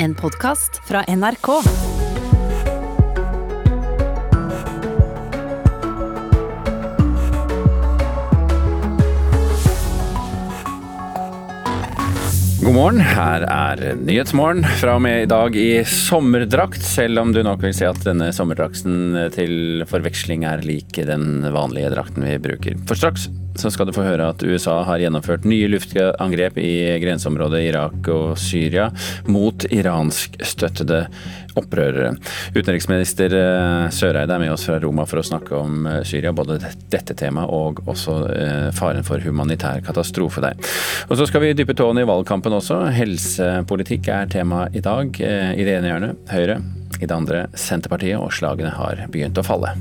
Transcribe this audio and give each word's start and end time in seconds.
En 0.00 0.14
podkast 0.14 0.76
fra 0.86 1.00
NRK. 1.08 1.46
God 12.62 12.74
morgen, 12.74 13.00
her 13.00 13.42
er 13.42 13.82
Nyhetsmorgen. 13.98 14.62
Fra 14.78 14.94
og 14.94 15.02
med 15.02 15.24
i 15.24 15.26
dag 15.26 15.58
i 15.58 15.82
sommerdrakt, 15.82 16.78
selv 16.84 17.24
om 17.24 17.34
du 17.34 17.42
nok 17.42 17.66
vil 17.66 17.74
si 17.74 17.88
at 17.88 17.98
denne 18.06 18.30
sommerdrakten 18.36 19.18
til 19.34 19.82
forveksling 19.90 20.46
er 20.46 20.62
lik 20.62 21.02
den 21.10 21.42
vanlige 21.50 21.90
drakten 21.96 22.22
vi 22.28 22.38
bruker. 22.46 22.78
For 22.86 23.02
straks 23.02 23.26
så 23.58 23.70
skal 23.74 23.88
du 23.88 23.94
få 23.96 24.06
høre 24.06 24.30
at 24.30 24.42
USA 24.46 24.80
har 24.86 25.02
gjennomført 25.02 25.46
nye 25.48 25.68
luftangrep 25.72 26.58
i 26.62 26.72
grenseområdet 27.02 27.64
Irak 27.66 28.08
og 28.12 28.38
Syria 28.40 28.88
mot 29.26 29.66
iranskstøttede 29.68 31.04
opprørere. 31.58 32.12
Utenriksminister 32.54 33.34
eh, 33.34 33.88
Søreide 33.94 34.36
er 34.36 34.42
med 34.42 34.52
oss 34.54 34.66
fra 34.68 34.78
Roma 34.82 35.06
for 35.08 35.20
å 35.20 35.26
snakke 35.26 35.56
om 35.58 35.88
eh, 35.90 36.00
Syria, 36.06 36.32
både 36.36 36.60
dette 36.62 37.16
temaet 37.18 37.50
og 37.54 37.82
også 37.88 38.16
eh, 38.30 38.68
faren 38.76 39.06
for 39.06 39.22
humanitær 39.24 39.82
katastrofe 39.86 40.44
der. 40.44 40.58
Og 41.08 41.18
så 41.18 41.28
skal 41.28 41.44
vi 41.44 41.54
dyppe 41.58 41.76
tåene 41.78 42.04
i 42.04 42.08
valgkampen 42.08 42.54
også. 42.60 42.84
Helsepolitikk 42.94 44.10
er 44.14 44.30
tema 44.32 44.66
i 44.72 44.84
dag. 44.84 45.18
I 45.18 45.64
det 45.66 45.78
ene 45.78 45.92
hjørnet 45.92 46.32
Høyre, 46.32 46.60
i 46.98 47.06
det 47.06 47.14
andre 47.14 47.46
Senterpartiet, 47.58 48.20
og 48.20 48.34
slagene 48.34 48.74
har 48.78 49.08
begynt 49.12 49.38
å 49.40 49.46
falle. 49.46 49.74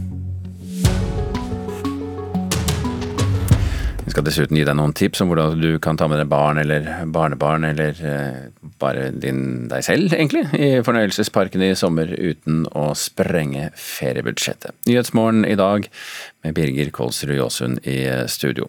Skal 4.18 4.26
dessuten 4.26 4.58
gi 4.58 4.64
deg 4.66 4.74
noen 4.80 4.96
tips 4.98 5.20
om 5.22 5.30
hvordan 5.30 5.60
du 5.62 5.76
kan 5.84 5.98
ta 6.00 6.08
med 6.10 6.18
deg 6.18 6.30
barn 6.32 6.58
eller 6.58 6.88
barnebarn, 7.14 7.68
eller 7.68 8.00
eh, 8.02 8.48
bare 8.82 9.12
din, 9.14 9.68
deg 9.70 9.84
selv, 9.86 10.16
egentlig, 10.16 10.42
i 10.58 10.82
fornøyelsesparken 10.82 11.62
i 11.62 11.76
sommer 11.78 12.10
uten 12.10 12.64
å 12.74 12.88
sprenge 12.98 13.68
feriebudsjettet. 13.78 14.74
Nyhetsmorgen 14.90 15.46
i 15.46 15.54
dag 15.60 15.86
med 16.42 16.58
Birger 16.58 16.90
Kolsrud 16.96 17.36
Jåsund 17.38 17.86
i 17.86 18.00
studio. 18.32 18.66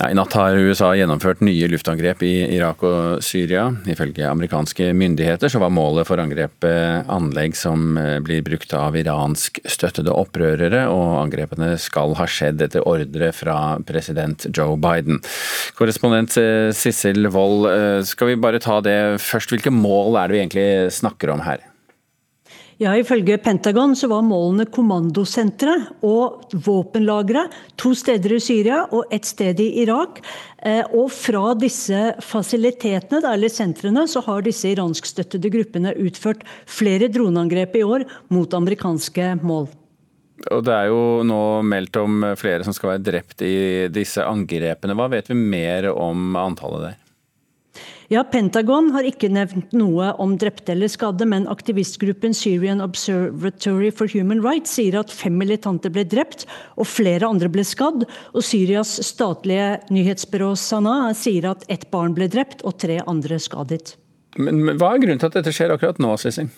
Ja, 0.00 0.06
I 0.08 0.14
natt 0.16 0.32
har 0.32 0.56
USA 0.56 0.94
gjennomført 0.96 1.42
nye 1.44 1.66
luftangrep 1.68 2.22
i 2.24 2.32
Irak 2.56 2.80
og 2.88 3.20
Syria. 3.20 3.66
Ifølge 3.84 4.24
amerikanske 4.24 4.94
myndigheter 4.96 5.52
så 5.52 5.60
var 5.60 5.74
målet 5.76 6.08
for 6.08 6.22
angrepet 6.22 7.10
anlegg 7.12 7.52
som 7.58 7.98
eh, 8.00 8.16
blir 8.24 8.40
brukt 8.46 8.72
av 8.72 8.96
iransk-støttede 8.96 10.14
opprørere, 10.16 10.86
og 10.88 11.18
angrepene 11.26 11.74
skal 11.76 12.16
ha 12.16 12.24
skjedd 12.24 12.64
etter 12.64 12.88
ordre 12.88 13.28
fra 13.36 13.58
president 13.84 14.48
Joe 14.48 14.80
Biden. 14.80 15.20
Korrespondent 15.76 16.38
eh, 16.40 16.70
Sissel 16.72 17.28
Wold, 17.28 17.68
eh, 17.68 18.00
skal 18.08 18.32
vi 18.32 18.40
bare 18.40 18.62
ta 18.64 18.80
det 18.80 18.96
først. 19.20 19.52
Hvilke 19.52 19.74
mål 19.74 20.16
er 20.16 20.30
det 20.32 20.38
vi 20.38 20.44
egentlig 20.46 20.70
snakker 20.96 21.36
om 21.36 21.44
her? 21.44 21.69
Ja, 22.80 22.94
Ifølge 22.96 23.36
Pentagon 23.36 23.92
så 23.92 24.08
var 24.08 24.22
målene 24.24 24.64
kommandosentre 24.72 25.74
og 26.00 26.46
våpenlagre 26.64 27.42
to 27.76 27.90
steder 27.92 28.32
i 28.32 28.40
Syria 28.40 28.78
og 28.88 29.12
ett 29.12 29.28
sted 29.28 29.60
i 29.60 29.66
Irak. 29.82 30.22
Eh, 30.64 30.80
og 30.96 31.10
fra 31.12 31.52
disse 31.60 32.14
fasilitetene, 32.24 33.20
eller 33.34 33.52
sentrene, 33.52 34.06
så 34.08 34.22
har 34.24 34.46
disse 34.46 34.72
iranskstøttede 34.72 35.52
gruppene 35.52 35.92
utført 36.00 36.40
flere 36.64 37.10
droneangrep 37.12 37.76
i 37.76 37.84
år 37.84 38.06
mot 38.32 38.56
amerikanske 38.56 39.34
mål. 39.44 39.68
Og 40.48 40.64
Det 40.64 40.72
er 40.72 40.88
jo 40.88 41.20
nå 41.20 41.42
meldt 41.60 42.00
om 42.00 42.30
flere 42.40 42.64
som 42.64 42.72
skal 42.72 42.94
være 42.94 43.04
drept 43.10 43.44
i 43.44 43.88
disse 43.92 44.24
angrepene. 44.24 44.96
Hva 44.96 45.12
vet 45.12 45.28
vi 45.28 45.36
mer 45.36 45.92
om 45.92 46.32
antallet 46.48 46.88
der? 46.88 46.98
Ja, 48.10 48.24
Pentagon 48.26 48.88
har 48.90 49.06
ikke 49.06 49.28
nevnt 49.30 49.70
noe 49.70 50.08
om 50.18 50.32
drepte 50.34 50.72
eller 50.72 50.90
skadde, 50.90 51.28
men 51.30 51.44
aktivistgruppen 51.46 52.32
Syrian 52.34 52.82
Observatory 52.82 53.92
for 53.94 54.10
Human 54.10 54.40
Rights 54.42 54.72
sier 54.74 54.96
at 54.98 55.12
fem 55.14 55.36
militante 55.38 55.92
ble 55.94 56.02
drept 56.10 56.42
og 56.74 56.88
flere 56.90 57.28
andre 57.28 57.46
ble 57.54 57.62
skadd. 57.62 58.02
Og 58.34 58.42
Syrias 58.42 58.96
statlige 59.06 59.76
nyhetsbyrå 59.94 60.56
Sana 60.58 61.12
sier 61.14 61.52
at 61.52 61.62
ett 61.70 61.86
barn 61.94 62.16
ble 62.18 62.26
drept 62.32 62.66
og 62.66 62.80
tre 62.82 62.98
andre 63.06 63.38
skadet. 63.38 63.94
Men, 64.42 64.58
men 64.58 64.82
Hva 64.82 64.96
er 64.96 65.04
grunnen 65.04 65.22
til 65.22 65.30
at 65.30 65.38
dette 65.38 65.54
skjer 65.54 65.76
akkurat 65.76 66.02
nå, 66.02 66.10
Sissing? 66.18 66.50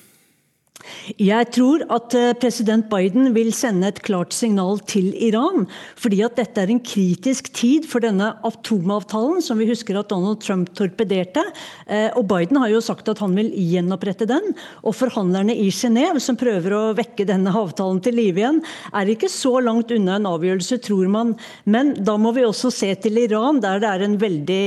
Jeg 1.20 1.48
tror 1.54 1.82
at 1.92 2.14
eh, 2.16 2.32
president 2.38 2.86
Biden 2.90 3.32
vil 3.34 3.50
sende 3.54 3.88
et 3.90 4.00
klart 4.06 4.34
signal 4.34 4.80
til 4.88 5.10
Iran. 5.14 5.66
Fordi 5.98 6.20
at 6.26 6.36
dette 6.38 6.62
er 6.62 6.72
en 6.72 6.82
kritisk 6.82 7.50
tid 7.54 7.86
for 7.90 8.02
denne 8.04 8.32
atomavtalen, 8.46 9.42
som 9.42 9.60
vi 9.60 9.68
husker 9.70 9.98
at 9.98 10.10
Donald 10.12 10.40
Trump 10.42 10.72
torpederte. 10.78 11.44
Eh, 11.86 12.08
og 12.18 12.26
Biden 12.30 12.60
har 12.62 12.72
jo 12.72 12.82
sagt 12.84 13.10
at 13.10 13.22
han 13.22 13.34
vil 13.38 13.50
gjenopprette 13.54 14.28
den. 14.30 14.52
Og 14.82 14.96
forhandlerne 14.98 15.56
i 15.58 15.68
Genéve, 15.74 16.22
som 16.22 16.38
prøver 16.38 16.76
å 16.76 16.82
vekke 16.98 17.26
denne 17.28 17.54
avtalen 17.62 18.02
til 18.02 18.18
live 18.18 18.42
igjen, 18.42 18.62
er 18.94 19.12
ikke 19.12 19.30
så 19.32 19.58
langt 19.62 19.92
unna 19.94 20.18
en 20.18 20.30
avgjørelse, 20.30 20.80
tror 20.86 21.10
man. 21.12 21.34
Men 21.64 21.94
da 22.02 22.16
må 22.20 22.34
vi 22.36 22.46
også 22.46 22.72
se 22.74 22.92
til 23.02 23.22
Iran, 23.22 23.60
der 23.62 23.82
det 23.82 23.90
er 23.90 24.06
en 24.06 24.18
veldig 24.20 24.62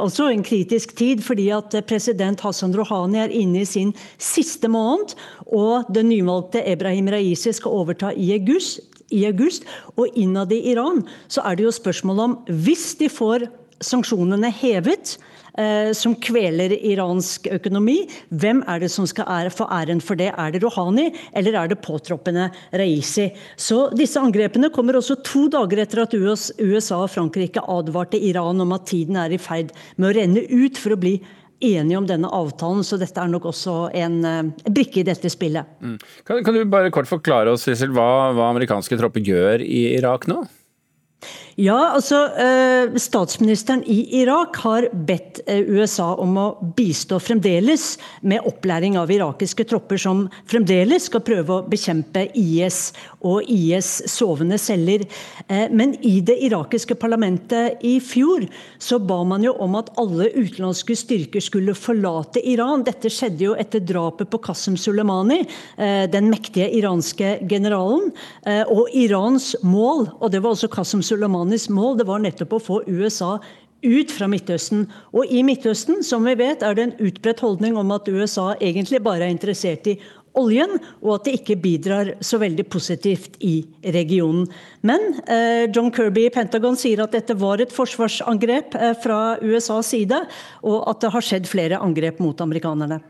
altså 0.00 0.28
en 0.30 0.44
kritisk 0.44 0.96
tid. 0.98 1.24
Fordi 1.24 1.50
at 1.56 1.76
president 1.88 2.40
Hassan 2.44 2.74
Rouhani 2.76 3.22
er 3.24 3.34
inne 3.34 3.62
i 3.62 3.68
sin 3.68 3.94
siste 4.20 4.68
måned 4.72 5.14
og 5.54 5.90
den 5.94 6.10
nyvalgte 6.10 6.64
Ebrahim 6.66 7.08
Raisi 7.14 7.52
skal 7.54 7.76
overta 7.82 8.12
i 8.12 8.32
august, 8.36 8.82
i 9.14 9.24
august. 9.28 9.68
Og 9.96 10.10
innad 10.18 10.52
i 10.52 10.64
Iran 10.72 11.04
så 11.28 11.44
er 11.46 11.56
det 11.56 11.68
jo 11.68 11.76
spørsmål 11.76 12.24
om 12.24 12.40
hvis 12.64 12.94
de 13.00 13.10
får 13.12 13.46
sanksjonene 13.84 14.48
hevet, 14.54 15.16
eh, 15.58 15.90
som 15.96 16.14
kveler 16.16 16.72
iransk 16.78 17.48
økonomi. 17.52 18.04
Hvem 18.30 18.62
er 18.70 18.80
det 18.82 18.90
som 18.94 19.06
skal 19.06 19.50
få 19.52 19.66
æren 19.70 20.00
for 20.02 20.18
det? 20.18 20.30
Er 20.32 20.54
det 20.54 20.62
Rouhani, 20.64 21.10
eller 21.34 21.58
er 21.60 21.68
det 21.68 21.82
påtroppende 21.84 22.50
Raisi? 22.72 23.30
Så 23.56 23.90
disse 23.96 24.20
angrepene 24.20 24.72
kommer 24.74 24.98
også 24.98 25.20
to 25.22 25.46
dager 25.52 25.84
etter 25.84 26.04
at 26.04 26.14
USA 26.14 27.02
og 27.02 27.10
Frankrike 27.10 27.62
advarte 27.68 28.20
Iran 28.20 28.60
om 28.60 28.72
at 28.72 28.86
tiden 28.86 29.16
er 29.16 29.34
i 29.34 29.38
ferd 29.42 29.74
med 29.96 30.10
å 30.10 30.16
renne 30.20 30.46
ut 30.50 30.78
for 30.80 30.94
å 30.94 31.00
bli 31.00 31.18
enige 31.60 31.98
om 31.98 32.08
denne 32.08 32.30
avtalen, 32.34 32.82
så 32.86 32.98
dette 33.00 33.20
er 33.20 33.30
nok 33.30 33.48
også 33.50 33.76
en 33.94 34.18
uh, 34.24 34.66
brikke 34.66 35.02
i 35.02 35.06
dette 35.06 35.30
spillet. 35.32 35.76
Mm. 35.80 35.96
Kan, 36.26 36.42
kan, 36.46 36.56
du 36.56 36.64
bare 36.70 36.92
kort 36.94 37.10
forklare 37.10 37.54
oss 37.54 37.66
Sissel, 37.68 37.94
hva, 37.94 38.32
hva 38.36 38.50
amerikanske 38.52 38.98
tropper 39.00 39.24
gjør 39.24 39.64
i 39.64 39.86
Irak 39.98 40.28
nå? 40.30 40.42
Ja, 41.54 41.76
altså 41.94 42.18
eh, 42.34 42.96
Statsministeren 42.98 43.84
i 43.86 44.00
Irak 44.18 44.56
har 44.64 44.88
bedt 45.06 45.38
eh, 45.46 45.62
USA 45.62 46.08
om 46.18 46.34
å 46.40 46.46
bistå 46.74 47.20
fremdeles 47.22 47.92
med 48.26 48.42
opplæring 48.50 48.96
av 48.98 49.12
irakiske 49.14 49.66
tropper 49.70 50.00
som 50.02 50.24
fremdeles 50.50 51.06
skal 51.06 51.22
prøve 51.22 51.54
å 51.54 51.66
bekjempe 51.70 52.24
IS 52.34 52.88
og 53.22 53.46
IS 53.46 54.00
sovende 54.10 54.58
celler. 54.58 55.04
Eh, 55.46 55.70
men 55.70 55.94
i 56.02 56.16
det 56.26 56.40
irakiske 56.48 56.96
parlamentet 56.98 57.78
i 57.86 58.00
fjor 58.02 58.48
så 58.82 58.98
ba 58.98 59.20
man 59.22 59.46
jo 59.46 59.54
om 59.62 59.78
at 59.78 59.92
alle 60.00 60.32
utenlandske 60.34 60.98
styrker 60.98 61.44
skulle 61.44 61.76
forlate 61.78 62.42
Iran. 62.42 62.82
Dette 62.82 63.12
skjedde 63.12 63.46
jo 63.46 63.54
etter 63.54 63.84
drapet 63.86 64.32
på 64.32 64.42
Qasem 64.42 64.74
Soleimani, 64.80 65.44
den 66.10 66.26
mektige 66.32 66.66
iranske 66.78 67.36
generalen. 67.50 68.10
Og 68.72 68.90
Irans 68.96 69.52
mål, 69.62 70.08
og 70.18 70.32
det 70.32 70.40
var 70.42 70.54
også 70.56 70.70
Qasem 70.72 71.02
Soleimani 71.04 71.43
Rouhanis 71.44 71.68
mål 71.68 71.98
det 72.00 72.08
var 72.08 72.22
nettopp 72.24 72.56
å 72.56 72.62
få 72.62 72.82
USA 72.88 73.36
ut 73.84 74.12
fra 74.16 74.26
Midtøsten. 74.32 74.86
Og 75.12 75.28
i 75.28 75.42
Midtøsten, 75.44 76.00
som 76.00 76.24
vi 76.24 76.32
vet, 76.40 76.62
er 76.64 76.74
det 76.74 76.84
en 76.86 76.94
utbredt 77.04 77.42
holdning 77.44 77.76
om 77.76 77.90
at 77.92 78.08
USA 78.08 78.54
egentlig 78.64 79.02
bare 79.04 79.26
er 79.26 79.34
interessert 79.34 79.84
i 79.92 79.98
oljen, 80.34 80.78
og 81.04 81.18
at 81.18 81.26
det 81.28 81.34
ikke 81.36 81.58
bidrar 81.60 82.14
så 82.24 82.40
veldig 82.40 82.64
positivt 82.72 83.36
i 83.44 83.66
regionen. 83.92 84.48
Men 84.80 85.20
eh, 85.28 85.68
John 85.68 85.92
Kirby 85.94 86.24
i 86.26 86.32
Pentagon 86.32 86.78
sier 86.80 87.04
at 87.04 87.12
dette 87.12 87.36
var 87.36 87.60
et 87.60 87.74
forsvarsangrep 87.74 88.74
eh, 88.80 88.94
fra 89.04 89.36
USAs 89.44 89.92
side, 89.92 90.22
og 90.64 90.88
at 90.88 91.04
det 91.04 91.12
har 91.12 91.26
skjedd 91.28 91.50
flere 91.50 91.82
angrep 91.84 92.24
mot 92.24 92.40
amerikanerne. 92.40 93.02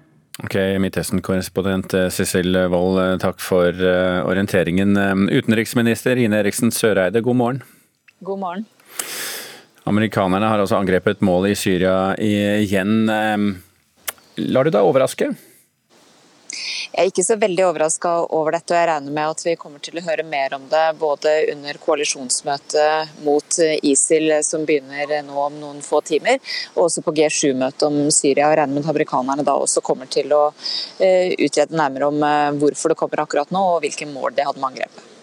Ok, 0.42 0.58
Midtøsten-korrespondent 0.82 1.94
eh, 1.94 2.10
Cecil 2.12 2.58
Wold, 2.74 2.98
eh, 2.98 3.14
takk 3.22 3.38
for 3.40 3.70
uh, 3.70 4.26
orienteringen. 4.26 4.98
Utenriksminister 5.30 6.18
Ine 6.18 6.42
Eriksen 6.42 6.74
Søreide, 6.74 7.22
god 7.22 7.40
morgen. 7.40 7.64
God 8.24 8.42
morgen. 8.42 8.68
Amerikanerne 9.84 10.48
har 10.48 10.62
altså 10.62 10.78
angrepet 10.80 11.20
målet 11.20 11.52
i 11.52 11.58
Syria 11.60 11.96
igjen. 12.16 13.10
Lar 14.40 14.64
du 14.64 14.72
deg 14.72 14.80
overraske? 14.80 15.34
Jeg 16.94 17.08
er 17.08 17.10
ikke 17.10 17.24
så 17.26 17.34
veldig 17.42 17.64
overraska 17.66 18.10
over 18.36 18.54
dette, 18.54 18.70
og 18.70 18.78
jeg 18.78 18.86
regner 18.86 19.14
med 19.16 19.32
at 19.32 19.40
vi 19.42 19.54
kommer 19.58 19.82
til 19.82 19.98
å 19.98 20.04
høre 20.06 20.22
mer 20.28 20.52
om 20.54 20.68
det 20.70 20.82
både 21.00 21.32
under 21.50 21.78
koalisjonsmøtet 21.82 23.16
mot 23.26 23.58
ISIL 23.90 24.36
som 24.46 24.62
begynner 24.68 25.16
nå 25.26 25.40
om 25.42 25.56
noen 25.58 25.80
få 25.82 26.04
timer, 26.06 26.38
og 26.76 26.84
også 26.84 27.02
på 27.02 27.16
G7-møtet 27.16 27.88
om 27.88 27.98
Syria. 28.14 28.52
Jeg 28.52 28.60
regner 28.60 28.76
med 28.76 28.86
at 28.86 28.92
amerikanerne 28.94 29.46
da 29.48 29.56
også 29.58 29.82
kommer 29.82 30.06
til 30.06 30.30
å 30.38 30.44
eh, 31.02 31.34
utrede 31.34 31.74
nærmere 31.74 32.12
om 32.12 32.22
eh, 32.28 32.52
hvorfor 32.62 32.94
det 32.94 33.00
kommer 33.02 33.24
akkurat 33.24 33.50
nå, 33.50 33.64
og 33.74 33.82
hvilke 33.82 34.06
mål 34.14 34.38
de 34.38 34.46
hadde 34.46 34.62
med 34.62 34.70
angrepet. 34.70 35.13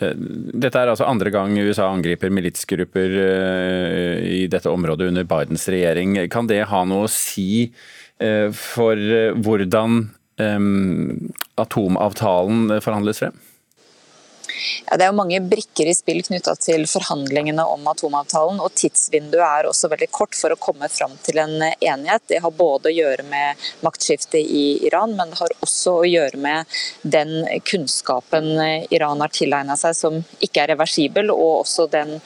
Dette 0.00 0.80
er 0.80 0.88
altså 0.88 1.08
andre 1.08 1.32
gang 1.34 1.52
USA 1.60 1.90
angriper 1.92 2.32
militsgrupper 2.32 3.16
i 4.24 4.46
dette 4.50 4.72
området 4.72 5.10
under 5.12 5.26
Bidens 5.28 5.68
regjering. 5.68 6.16
Kan 6.32 6.48
det 6.48 6.62
ha 6.70 6.84
noe 6.88 7.04
å 7.04 7.12
si 7.12 7.68
for 8.56 8.96
hvordan 9.44 10.00
atomavtalen 11.60 12.80
forhandles 12.80 13.20
frem? 13.20 13.36
Ja, 14.86 14.96
det 14.96 15.06
er 15.06 15.12
jo 15.12 15.18
mange 15.18 15.40
brikker 15.44 15.88
i 15.90 15.94
spill 15.96 16.22
knytta 16.26 16.54
til 16.60 16.86
forhandlingene 16.90 17.64
om 17.66 17.86
atomavtalen. 17.90 18.60
og 18.60 18.74
Tidsvinduet 18.78 19.44
er 19.46 19.68
også 19.70 19.90
veldig 19.92 20.10
kort 20.14 20.36
for 20.38 20.52
å 20.52 20.58
komme 20.60 20.88
fram 20.92 21.16
til 21.24 21.40
en 21.42 21.56
enighet. 21.62 22.26
Det 22.28 22.40
har 22.42 22.54
både 22.54 22.90
å 22.90 22.94
gjøre 22.94 23.26
med 23.28 23.70
maktskiftet 23.86 24.40
i 24.40 24.86
Iran, 24.86 25.14
men 25.16 25.32
det 25.32 25.40
har 25.40 25.54
også 25.60 26.00
å 26.00 26.08
gjøre 26.08 26.40
med 26.40 26.80
den 27.02 27.46
kunnskapen 27.68 28.50
Iran 28.90 29.20
har 29.20 29.32
tilegna 29.34 29.76
seg 29.78 29.96
som 29.96 30.18
ikke 30.40 30.64
er 30.64 30.72
reversibel, 30.74 31.30
og 31.32 31.62
også 31.62 31.86
den 31.92 32.16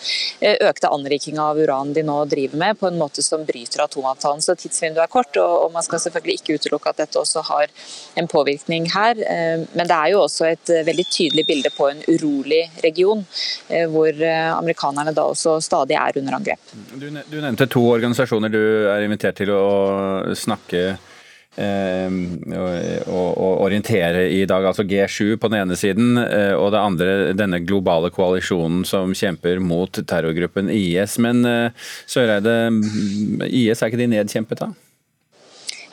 eh, 0.40 0.56
økte 0.64 0.90
anrikinga 0.92 1.50
av 1.50 1.60
uran 1.60 1.92
de 1.96 2.04
nå 2.06 2.16
driver 2.30 2.60
med, 2.60 2.78
på 2.80 2.88
en 2.88 2.98
måte 3.00 3.22
som 3.24 3.44
bryter 3.46 3.84
atomavtalen. 3.84 4.42
Så 4.44 4.56
tidsvinduet 4.58 5.04
er 5.04 5.12
kort, 5.12 5.36
og 5.40 5.70
man 5.74 5.84
skal 5.86 6.02
selvfølgelig 6.02 6.40
ikke 6.40 6.58
utelukke 6.58 6.94
at 6.94 7.02
dette 7.04 7.20
også 7.20 7.44
har 7.50 7.72
en 8.20 8.30
påvirkning 8.30 8.88
her. 8.94 9.20
Eh, 9.20 9.66
men 9.72 9.90
det 9.90 9.98
er 9.98 10.14
jo 10.14 10.24
også 10.24 10.48
et 10.50 10.74
veldig 10.88 11.06
tydelig 11.10 11.46
bilde 11.48 11.72
på 11.74 11.90
en 11.90 12.02
urolig 12.08 12.13
urolig 12.14 12.62
region, 12.84 13.24
eh, 13.68 13.86
hvor 13.90 14.10
eh, 14.10 14.50
amerikanerne 14.54 15.14
da 15.14 15.26
også 15.30 15.58
stadig 15.64 15.98
er 16.00 16.20
under 16.20 16.38
angrep. 16.38 16.76
Du, 16.94 17.08
nevnte 17.10 17.68
to 17.70 17.84
organisasjoner 17.96 18.52
du 18.52 18.62
er 18.92 19.06
invitert 19.06 19.40
til 19.42 19.54
å 19.54 19.64
snakke 20.36 20.94
Eh, 21.54 22.14
og, 23.06 23.36
orientere 23.62 24.24
i 24.34 24.40
dag. 24.50 24.64
Altså 24.66 24.82
G7 24.90 25.36
på 25.38 25.46
den 25.52 25.60
ene 25.60 25.76
siden, 25.78 26.18
og 26.18 26.72
det 26.74 26.80
andre 26.80 27.12
denne 27.38 27.60
globale 27.62 28.10
koalisjonen 28.10 28.82
som 28.82 29.14
kjemper 29.14 29.62
mot 29.62 30.02
terrorgruppen 30.02 30.66
IS. 30.74 31.14
Men 31.22 31.46
Søreide, 32.10 32.56
IS 33.46 33.84
er 33.84 33.92
ikke 33.92 34.02
de 34.02 34.10
nedkjempet 34.16 34.64
da? 34.64 34.72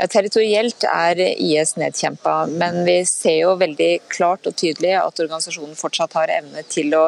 Territorielt 0.10 0.82
er 0.88 1.20
IS 1.22 1.76
nedkjempa, 1.78 2.48
men 2.50 2.80
vi 2.88 2.96
ser 3.06 3.36
jo 3.44 3.52
veldig 3.60 3.90
klart 4.10 4.48
og 4.50 4.56
tydelig 4.58 4.96
at 4.98 5.20
organisasjonen 5.22 5.78
fortsatt 5.78 6.16
har 6.18 6.32
evne 6.34 6.64
til 6.72 6.96
å 6.98 7.04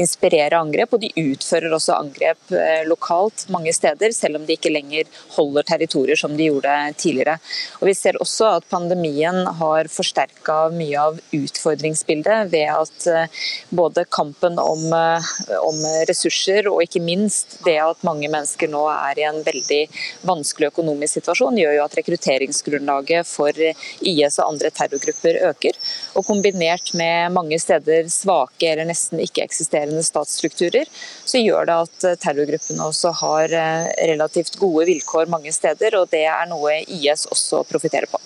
inspirere 0.00 0.58
angrep, 0.60 0.92
og 0.92 1.00
de 1.00 1.12
utfører 1.22 1.72
også 1.72 1.94
angrep 1.96 2.52
eh, 2.52 2.82
lokalt 2.88 3.46
mange 3.54 3.72
steder, 3.72 4.12
selv 4.12 4.40
om 4.40 4.44
de 4.44 4.58
ikke 4.58 4.72
lenger 4.74 5.08
holder 5.38 5.64
territorier 5.70 6.20
som 6.20 6.34
de 6.36 6.50
gjorde 6.50 6.74
tidligere. 7.00 7.38
Og 7.80 7.88
Vi 7.88 7.96
ser 7.96 8.20
også 8.20 8.50
at 8.58 8.68
pandemien 8.68 9.40
har 9.60 9.88
forsterka 9.92 10.58
mye 10.74 11.00
av 11.00 11.22
utfordringsbildet 11.32 12.52
ved 12.52 12.68
at 12.74 13.08
eh, 13.08 13.40
både 13.72 14.04
kampen 14.12 14.60
om, 14.60 14.84
eh, 14.92 15.32
om 15.62 15.80
ressurser 16.10 16.68
og 16.68 16.82
ikke 16.84 17.04
minst 17.04 17.60
det 17.64 17.78
at 17.80 18.04
mange 18.04 18.28
mennesker 18.28 18.68
nå 18.68 18.84
er 18.92 19.22
i 19.22 19.28
en 19.30 19.40
veldig 19.48 19.82
vanskelig 20.28 20.74
økonomisk 20.74 21.22
situasjon, 21.22 21.62
gjør 21.64 21.78
jo 21.78 21.88
at 21.88 22.00
rekruttering 22.02 22.33
rekrutteringsgrunnlaget 22.34 23.26
for 23.26 23.52
IS 24.00 24.38
og 24.38 24.52
andre 24.52 24.70
terrorgrupper 24.74 25.40
øker. 25.50 25.78
Og 26.14 26.26
kombinert 26.26 26.94
med 26.94 27.32
mange 27.32 27.58
steder 27.58 28.08
svake 28.08 28.70
eller 28.72 28.88
nesten 28.88 29.20
ikke-eksisterende 29.22 30.02
statsstrukturer, 30.04 30.88
så 31.24 31.40
gjør 31.40 31.68
det 31.68 31.78
at 31.86 32.20
terrorgruppene 32.22 32.84
også 32.84 33.12
har 33.20 33.54
eh, 33.54 33.88
relativt 34.10 34.58
gode 34.60 34.86
vilkår 34.90 35.30
mange 35.32 35.52
steder, 35.52 35.96
og 35.98 36.10
det 36.12 36.24
er 36.28 36.48
noe 36.50 36.80
IS 36.82 37.26
også 37.30 37.64
profitterer 37.68 38.08
på. 38.10 38.20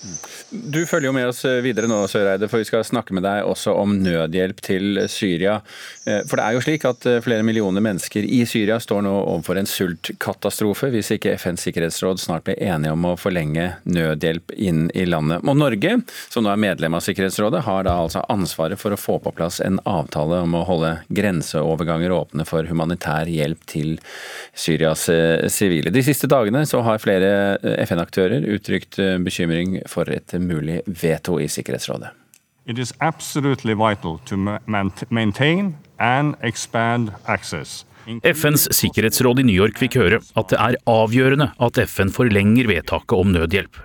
Du 0.51 0.85
følger 0.87 1.09
jo 1.09 1.17
med 1.17 1.29
oss 1.31 1.45
videre 1.65 1.89
nå, 1.91 2.01
Søreide, 2.11 2.49
for 2.51 2.63
vi 2.63 2.69
skal 2.69 2.87
snakke 2.87 3.17
med 3.17 3.25
deg 3.27 3.47
også 3.49 3.75
om 3.79 3.97
nødhjelp 4.03 4.63
til 4.65 5.03
Syria. 5.11 5.61
Eh, 6.07 6.23
for 6.29 6.39
det 6.39 6.47
er 6.47 6.57
jo 6.57 6.65
slik 6.65 6.87
at 6.89 7.09
eh, 7.09 7.21
flere 7.25 7.47
millioner 7.47 7.85
mennesker 7.85 8.27
i 8.27 8.45
Syria 8.49 8.79
står 8.83 9.05
nå 9.07 9.15
overfor 9.19 9.61
en 9.61 9.69
sultkatastrofe 9.69 10.93
hvis 10.93 11.13
ikke 11.17 11.37
FNs 11.39 11.69
sikkerhetsråd 11.69 12.21
snart 12.23 12.47
blir 12.49 12.61
enige 12.63 12.95
om 12.95 13.07
å 13.11 13.17
forlenge 13.21 13.71
nødhjelp 13.85 13.98
inn 14.57 14.91
i 14.95 15.07
landet. 15.07 15.45
Og 15.45 15.57
Norge, 15.59 16.01
som 16.29 16.45
nå 16.45 16.53
er 16.53 16.61
medlem 16.61 16.97
av 16.97 17.05
Sikkerhetsrådet, 17.05 17.65
har 17.67 17.87
da 17.87 17.97
altså 18.03 18.25
ansvaret 18.29 18.81
for 18.81 18.95
å 18.95 19.01
få 19.01 19.19
på 19.25 19.33
plass 19.37 19.61
en 19.65 19.81
avtale 19.89 20.43
om 20.45 20.55
å 20.55 20.65
holde 20.69 20.95
grenseoverganger 21.09 22.15
åpne 22.15 22.47
for 22.49 22.69
humanitær 22.69 23.31
hjelp 23.31 23.67
til 23.71 23.97
Syrias 24.55 25.09
eh, 25.13 25.49
sivile. 25.53 25.93
De 25.95 26.05
siste 26.05 26.31
dagene 26.31 26.65
så 26.69 26.83
har 26.87 27.03
flere 27.03 27.59
eh, 27.59 27.83
FN-aktører 27.87 28.47
uttrykt 28.55 29.01
eh, 29.03 29.19
bekymring 29.23 29.81
for 29.91 30.11
et 30.13 30.35
mulig 30.41 30.83
veto 30.87 31.39
i 31.41 31.51
Sikkerhetsrådet. 31.51 32.15
It 32.69 32.79
is 32.79 32.93
absolutely 33.01 33.73
vital 33.73 34.19
to 34.27 34.37
maintain 35.09 35.77
and 35.99 36.37
expand 36.43 37.13
access 37.25 37.87
FNs 38.23 38.69
sikkerhetsråd 38.73 39.43
i 39.43 39.45
New 39.45 39.57
York 39.57 39.77
fikk 39.81 39.99
høre 40.01 40.23
at 40.39 40.53
det 40.53 40.59
er 40.63 40.79
avgjørende 40.89 41.51
at 41.61 41.81
FN 41.91 42.13
forlenger 42.15 42.71
vedtaket 42.71 43.17
om 43.19 43.35
nødhjelp. 43.35 43.77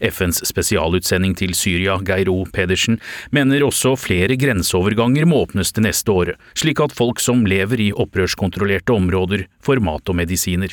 FNs 0.00 0.42
spesialutsending 0.48 1.36
til 1.38 1.54
Syria, 1.58 1.98
Geiro 2.06 2.44
Pedersen, 2.52 3.00
mener 3.30 3.64
også 3.66 3.94
flere 3.98 4.36
grenseoverganger 4.40 5.28
må 5.28 5.44
åpnes 5.46 5.72
det 5.74 5.86
neste 5.88 6.12
året, 6.12 6.40
slik 6.58 6.80
at 6.84 6.94
folk 6.96 7.20
som 7.22 7.44
lever 7.48 7.88
i 7.88 7.92
opprørskontrollerte 7.92 8.94
områder, 8.94 9.46
får 9.64 9.82
mat 9.84 10.08
og 10.08 10.18
medisiner. 10.22 10.68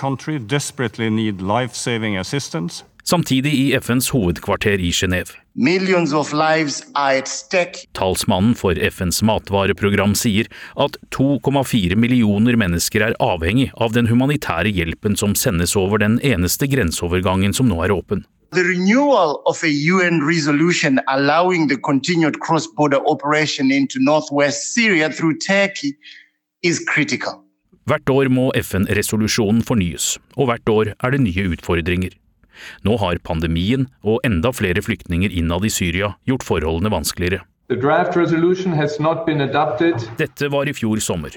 Country 0.00 0.36
samtidig 3.10 3.52
i 3.54 3.78
FNs 3.80 4.08
hovedkvarter 4.08 4.78
i 4.78 4.90
Genéve. 4.90 5.39
Talsmannen 7.92 8.54
for 8.54 8.78
FNs 8.78 9.22
matvareprogram 9.26 10.14
sier 10.14 10.46
at 10.78 10.96
2,4 11.10 11.96
millioner 11.98 12.54
mennesker 12.54 13.02
er 13.08 13.16
avhengig 13.18 13.72
av 13.74 13.90
den 13.96 14.06
humanitære 14.06 14.70
hjelpen 14.70 15.18
som 15.18 15.34
sendes 15.34 15.74
over 15.74 15.98
den 15.98 16.20
eneste 16.22 16.70
grenseovergangen 16.70 17.52
som 17.56 17.66
nå 17.66 17.82
er 17.82 17.90
åpen. 17.90 18.22
The 18.54 18.62
renewal 18.62 19.42
of 19.46 19.62
a 19.62 19.70
UN 19.70 20.22
resolution 20.26 21.00
allowing 21.08 21.68
the 21.68 21.76
continued 21.76 22.38
cross-border 22.40 23.02
operation 23.06 23.70
into 23.70 23.98
northwest 23.98 24.74
Syria 24.74 25.10
through 25.10 25.38
Turkey 25.38 25.94
is 26.62 26.78
critical. 26.86 27.42
Hvert 27.90 28.10
år 28.10 28.28
må 28.30 28.50
FN-resolusjonen 28.54 29.64
fornyes, 29.66 30.18
og 30.38 30.46
hvert 30.46 30.68
år 30.70 30.94
er 30.94 31.10
det 31.10 31.22
nye 31.26 31.50
utfordringer. 31.56 32.19
Nå 32.86 32.96
har 33.02 33.20
pandemien 33.26 33.88
og 34.02 34.20
enda 34.26 34.52
flere 34.56 34.82
flyktninger 34.84 35.32
innad 35.32 35.64
i 35.64 35.72
Syria 35.72 36.14
gjort 36.28 36.46
forholdene 36.46 36.92
vanskeligere. 36.92 37.44
Dette 40.18 40.48
var 40.50 40.66
i 40.66 40.72
fjor 40.74 40.98
sommer. 41.04 41.36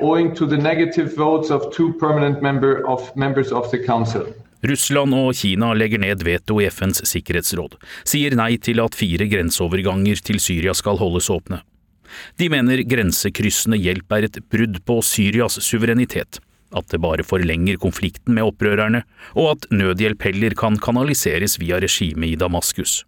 Russland 4.63 5.13
og 5.13 5.35
Kina 5.35 5.73
legger 5.75 5.99
ned 5.99 6.23
veto 6.23 6.57
i 6.63 6.69
FNs 6.71 7.03
sikkerhetsråd, 7.09 7.75
sier 8.07 8.33
nei 8.39 8.55
til 8.63 8.79
at 8.81 8.95
fire 8.95 9.27
grenseoverganger 9.29 10.23
til 10.23 10.39
Syria 10.41 10.73
skal 10.77 10.97
holdes 11.01 11.29
åpne. 11.33 11.59
De 12.39 12.47
mener 12.49 12.81
grensekryssende 12.87 13.77
hjelp 13.81 14.15
er 14.15 14.29
et 14.29 14.39
brudd 14.53 14.79
på 14.87 14.99
Syrias 15.05 15.59
suverenitet, 15.65 16.39
at 16.73 16.89
det 16.91 17.01
bare 17.03 17.25
forlenger 17.25 17.79
konflikten 17.81 18.35
med 18.37 18.49
opprørerne, 18.49 19.03
og 19.37 19.55
at 19.55 19.67
nødhjelp 19.71 20.29
heller 20.29 20.55
kan 20.57 20.77
kanaliseres 20.81 21.59
via 21.61 21.79
regimet 21.83 22.33
i 22.33 22.39
Damaskus. 22.39 23.01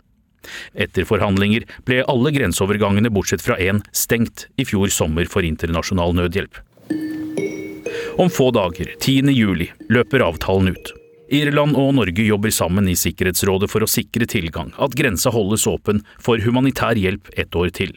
Etter 0.77 1.07
forhandlinger 1.09 1.65
ble 1.87 2.03
alle 2.05 2.31
grenseovergangene 2.35 3.11
bortsett 3.13 3.41
fra 3.41 3.57
én 3.57 3.81
stengt 3.95 4.47
i 4.61 4.65
fjor 4.67 4.91
sommer 4.93 5.29
for 5.31 5.45
internasjonal 5.47 6.13
nødhjelp. 6.17 6.61
Om 8.21 8.29
få 8.31 8.51
dager, 8.55 8.93
10. 8.99 9.33
juli, 9.35 9.71
løper 9.91 10.23
avtalen 10.23 10.71
ut. 10.75 10.93
Irland 11.33 11.75
og 11.75 11.95
Norge 11.97 12.23
jobber 12.23 12.53
sammen 12.53 12.87
i 12.87 12.95
Sikkerhetsrådet 12.95 13.67
for 13.71 13.83
å 13.83 13.89
sikre 13.89 14.27
tilgang, 14.29 14.69
at 14.77 14.95
grensa 14.95 15.33
holdes 15.33 15.65
åpen 15.67 16.03
for 16.21 16.39
humanitær 16.39 16.99
hjelp 17.01 17.31
ett 17.35 17.57
år 17.57 17.73
til. 17.75 17.95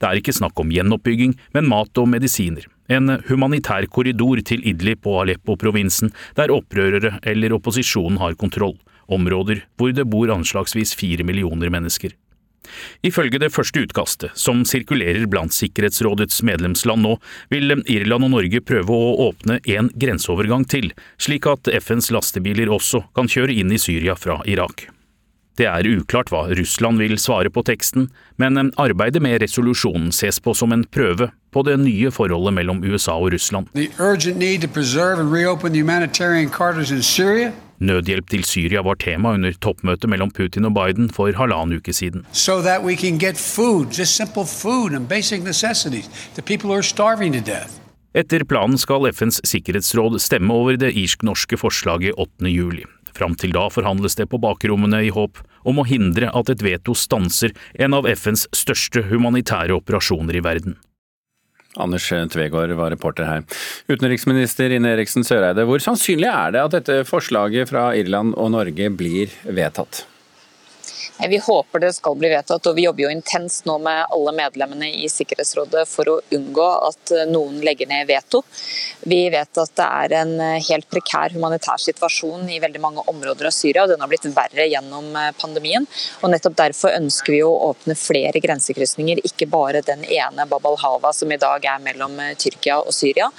Det 0.00 0.08
er 0.08 0.20
ikke 0.20 0.34
snakk 0.34 0.58
om 0.60 0.72
gjenoppbygging, 0.72 1.36
men 1.54 1.68
mat 1.68 2.00
og 2.00 2.08
medisiner. 2.10 2.64
En 2.88 3.16
humanitær 3.28 3.86
korridor 3.88 4.42
til 4.44 4.64
Idlib 4.68 5.06
og 5.08 5.22
Aleppo-provinsen, 5.24 6.12
der 6.36 6.52
opprørere 6.52 7.18
eller 7.22 7.56
opposisjonen 7.56 8.20
har 8.20 8.36
kontroll, 8.40 8.76
områder 9.08 9.64
hvor 9.76 9.94
det 9.96 10.04
bor 10.10 10.32
anslagsvis 10.32 10.94
fire 10.98 11.24
millioner 11.24 11.72
mennesker. 11.72 12.12
Ifølge 13.04 13.38
det 13.42 13.52
første 13.52 13.82
utkastet, 13.84 14.32
som 14.40 14.62
sirkulerer 14.68 15.26
blant 15.30 15.52
Sikkerhetsrådets 15.52 16.42
medlemsland 16.48 17.04
nå, 17.04 17.18
vil 17.52 17.76
Irland 17.92 18.28
og 18.28 18.32
Norge 18.36 18.62
prøve 18.64 18.96
å 18.96 19.14
åpne 19.28 19.60
en 19.76 19.92
grenseovergang 19.92 20.64
til, 20.68 20.90
slik 21.20 21.48
at 21.50 21.68
FNs 21.68 22.10
lastebiler 22.14 22.72
også 22.72 23.04
kan 23.16 23.28
kjøre 23.30 23.56
inn 23.60 23.72
i 23.74 23.80
Syria 23.80 24.16
fra 24.16 24.40
Irak. 24.48 24.88
Det 25.54 25.66
er 25.70 25.86
uklart 25.86 26.32
hva 26.34 26.48
Russland 26.58 26.98
vil 26.98 27.14
svare 27.22 27.50
på 27.54 27.62
teksten, 27.62 28.08
men 28.42 28.72
arbeidet 28.80 29.22
med 29.22 29.38
resolusjonen 29.42 30.10
ses 30.10 30.40
på 30.42 30.54
som 30.58 30.74
en 30.74 30.82
prøve 30.82 31.30
på 31.54 31.62
det 31.62 31.76
nye 31.78 32.10
forholdet 32.10 32.56
mellom 32.56 32.82
USA 32.82 33.14
og 33.14 33.30
Russland. 33.36 33.70
Nødhjelp 37.84 38.28
til 38.30 38.44
Syria 38.46 38.82
var 38.86 38.98
tema 38.98 39.32
under 39.34 39.52
toppmøtet 39.52 40.10
mellom 40.10 40.30
Putin 40.30 40.66
og 40.66 40.74
Biden 40.74 41.10
for 41.10 41.34
halvannen 41.38 41.78
uke 41.78 41.92
siden. 41.92 42.26
So 42.32 42.60
food. 42.62 43.94
Etter 48.14 48.44
planen 48.46 48.78
skal 48.78 49.08
FNs 49.10 49.40
sikkerhetsråd 49.42 50.20
stemme 50.22 50.54
over 50.54 50.78
det 50.78 50.94
irsk-norske 50.94 51.58
forslaget 51.58 52.14
8. 52.14 52.50
juli. 52.50 52.86
Fram 53.14 53.36
til 53.38 53.54
da 53.54 53.68
forhandles 53.70 54.18
det 54.18 54.28
på 54.30 54.40
bakrommene 54.42 55.04
i 55.06 55.12
håp 55.14 55.38
om 55.64 55.80
å 55.80 55.86
hindre 55.88 56.32
at 56.34 56.50
et 56.52 56.64
veto 56.64 56.96
stanser 56.98 57.54
en 57.78 57.94
av 57.96 58.08
FNs 58.10 58.48
største 58.54 59.04
humanitære 59.10 59.76
operasjoner 59.76 60.40
i 60.40 60.44
verden. 60.44 60.78
Anders 61.80 62.06
Tvegård 62.06 62.70
var 62.78 62.92
reporter 62.94 63.26
her. 63.26 63.44
Utenriksminister 63.90 64.70
Ine 64.76 64.92
Eriksen 64.94 65.26
Søreide, 65.26 65.66
hvor 65.66 65.82
sannsynlig 65.82 66.30
er 66.30 66.54
det 66.54 66.62
at 66.62 66.76
dette 66.76 67.00
forslaget 67.08 67.70
fra 67.72 67.88
Irland 67.98 68.36
og 68.38 68.52
Norge 68.54 68.90
blir 68.94 69.34
vedtatt? 69.42 70.04
Vi 71.18 71.38
håper 71.38 71.78
det 71.78 71.92
skal 71.92 72.16
bli 72.18 72.28
vedtatt, 72.28 72.66
og 72.66 72.74
vi 72.74 72.84
jobber 72.84 73.04
jo 73.04 73.10
intenst 73.14 73.68
nå 73.68 73.76
med 73.78 74.10
alle 74.12 74.32
medlemmene 74.34 74.88
i 74.98 75.06
Sikkerhetsrådet 75.08 75.84
for 75.86 76.10
å 76.10 76.16
unngå 76.34 76.66
at 76.88 77.12
noen 77.30 77.60
legger 77.62 77.86
ned 77.86 78.08
veto. 78.08 78.40
Vi 79.06 79.20
vet 79.30 79.60
at 79.62 79.72
det 79.78 79.86
er 79.86 80.14
en 80.18 80.32
helt 80.42 80.88
prekær 80.90 81.36
humanitær 81.36 81.78
situasjon 81.78 82.50
i 82.50 82.58
veldig 82.60 82.82
mange 82.82 83.04
områder 83.12 83.46
av 83.46 83.54
Syria, 83.54 83.84
og 83.84 83.92
den 83.92 84.02
har 84.02 84.10
blitt 84.10 84.26
verre 84.34 84.66
gjennom 84.66 85.14
pandemien. 85.38 85.86
og 86.20 86.32
Nettopp 86.34 86.58
derfor 86.58 86.96
ønsker 86.98 87.36
vi 87.36 87.44
å 87.46 87.52
åpne 87.70 87.94
flere 87.94 88.42
grensekrysninger, 88.42 89.22
ikke 89.30 89.48
bare 89.54 89.84
den 89.86 90.02
ene 90.04 90.48
Bab 90.50 90.66
al-Hawa 90.66 91.14
som 91.14 91.30
i 91.30 91.38
dag 91.38 91.64
er 91.64 91.78
mellom 91.84 92.18
Tyrkia 92.42 92.80
og 92.82 92.90
Syria. 92.92 93.30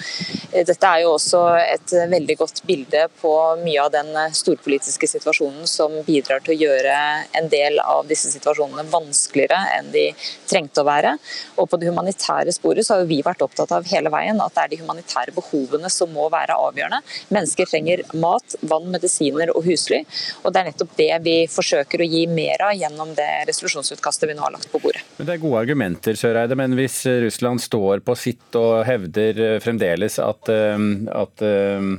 Dette 0.56 0.88
er 0.88 1.04
jo 1.04 1.18
også 1.18 1.44
et 1.60 1.92
veldig 2.16 2.40
godt 2.40 2.64
bilde 2.66 3.10
på 3.20 3.36
mye 3.66 3.84
av 3.84 3.92
den 3.92 4.16
storpolitiske 4.32 5.12
situasjonen 5.12 5.68
som 5.68 6.00
bidrar 6.08 6.40
til 6.46 6.56
å 6.56 6.60
gjøre 6.64 6.98
en 7.36 7.52
del 7.52 7.65
del 7.66 7.80
av 7.84 8.06
disse 8.10 8.32
situasjonene 8.34 8.86
vanskeligere 8.92 9.58
enn 9.78 9.92
de 9.94 10.06
trengte 10.50 10.84
å 10.84 10.88
være. 10.88 11.16
Og 11.60 11.70
på 11.70 11.80
det 11.82 11.90
humanitære 11.90 12.54
sporet 12.56 12.88
så 12.88 13.00
har 13.00 13.10
vi 13.10 13.22
vært 13.26 13.44
opptatt 13.46 13.74
av 13.76 13.88
hele 13.90 14.12
veien 14.14 14.40
at 14.44 14.56
det 14.56 14.64
er 14.64 14.74
de 14.74 14.82
humanitære 14.84 15.36
behovene 15.36 15.92
som 15.94 16.12
må 16.16 16.28
være 16.34 16.58
avgjørende. 16.68 17.02
Mennesker 17.36 17.70
trenger 17.70 18.06
mat, 18.22 18.58
vann, 18.66 18.90
medisiner 18.94 19.52
og 19.56 19.66
husly. 19.68 20.04
Og 20.44 20.54
det 20.54 20.62
er 20.62 20.70
nettopp 20.72 20.96
det 21.00 21.12
vi 21.26 21.38
forsøker 21.52 22.04
å 22.04 22.10
gi 22.10 22.26
mer 22.32 22.68
av 22.70 22.76
gjennom 22.78 23.16
det 23.18 23.30
resolusjonsutkastet 23.50 24.30
vi 24.30 24.38
nå 24.38 24.46
har 24.46 24.56
lagt 24.56 24.72
på 24.72 24.82
bordet. 24.84 25.04
Men 25.18 25.30
Det 25.30 25.36
er 25.36 25.44
gode 25.44 25.64
argumenter, 25.66 26.20
Søreide, 26.20 26.58
men 26.60 26.78
hvis 26.78 27.02
Russland 27.26 27.64
står 27.64 28.06
på 28.06 28.16
sitt 28.20 28.60
og 28.60 28.86
hevder 28.88 29.60
fremdeles 29.64 30.20
at, 30.22 30.50
eh, 30.54 30.88
at 31.16 31.46
eh, 31.46 31.92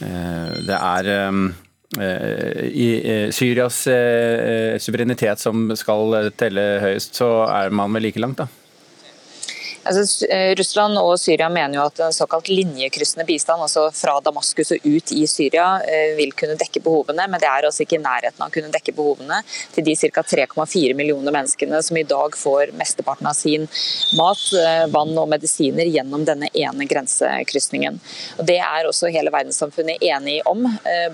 det 0.00 0.78
er 0.78 1.10
Eh, 1.10 1.32
i 1.98 2.88
eh, 3.02 3.30
Syrias 3.34 3.82
eh, 3.90 4.78
suverenitet 4.78 5.42
som 5.42 5.70
skal 5.74 6.30
telle 6.38 6.66
høyest, 6.84 7.18
så 7.18 7.30
er 7.50 7.74
man 7.74 7.90
vel 7.96 8.06
like 8.06 8.22
langt, 8.22 8.38
da? 8.44 8.59
Altså, 9.82 10.26
eh, 10.28 10.54
Russland 10.54 10.98
og 11.00 11.14
Syria 11.20 11.48
mener 11.48 11.78
jo 11.78 11.84
at 11.88 12.00
en 12.04 12.12
såkalt 12.12 12.50
linjekryssende 12.52 13.24
bistand, 13.24 13.62
altså 13.64 13.86
fra 13.96 14.18
Damaskus 14.20 14.74
og 14.76 14.84
ut 14.84 15.12
i 15.16 15.24
Syria, 15.26 15.80
eh, 15.80 16.12
vil 16.18 16.34
kunne 16.36 16.58
dekke 16.60 16.82
behovene, 16.84 17.24
men 17.24 17.40
det 17.40 17.48
er 17.48 17.64
altså 17.64 17.86
ikke 17.86 17.96
i 17.96 18.02
nærheten 18.02 18.44
av 18.44 18.50
å 18.50 18.52
kunne 18.52 18.72
dekke 18.74 18.92
behovene 18.92 19.40
til 19.72 19.86
de 19.86 19.94
ca. 19.96 20.22
3,4 20.22 20.94
millioner 20.94 21.32
menneskene 21.32 21.80
som 21.82 21.96
i 21.96 22.04
dag 22.04 22.36
får 22.36 22.74
mesteparten 22.76 23.26
av 23.30 23.34
sin 23.38 23.66
mat, 24.18 24.44
eh, 24.52 24.84
vann 24.92 25.16
og 25.16 25.30
medisiner 25.32 25.88
gjennom 25.88 26.26
denne 26.28 26.50
ene 26.52 26.86
grensekrysningen. 26.86 27.98
Og 28.38 28.46
Det 28.50 28.58
er 28.58 28.84
også 28.84 29.10
hele 29.10 29.30
verdenssamfunnet 29.30 30.02
enig 30.02 30.40
om, 30.46 30.66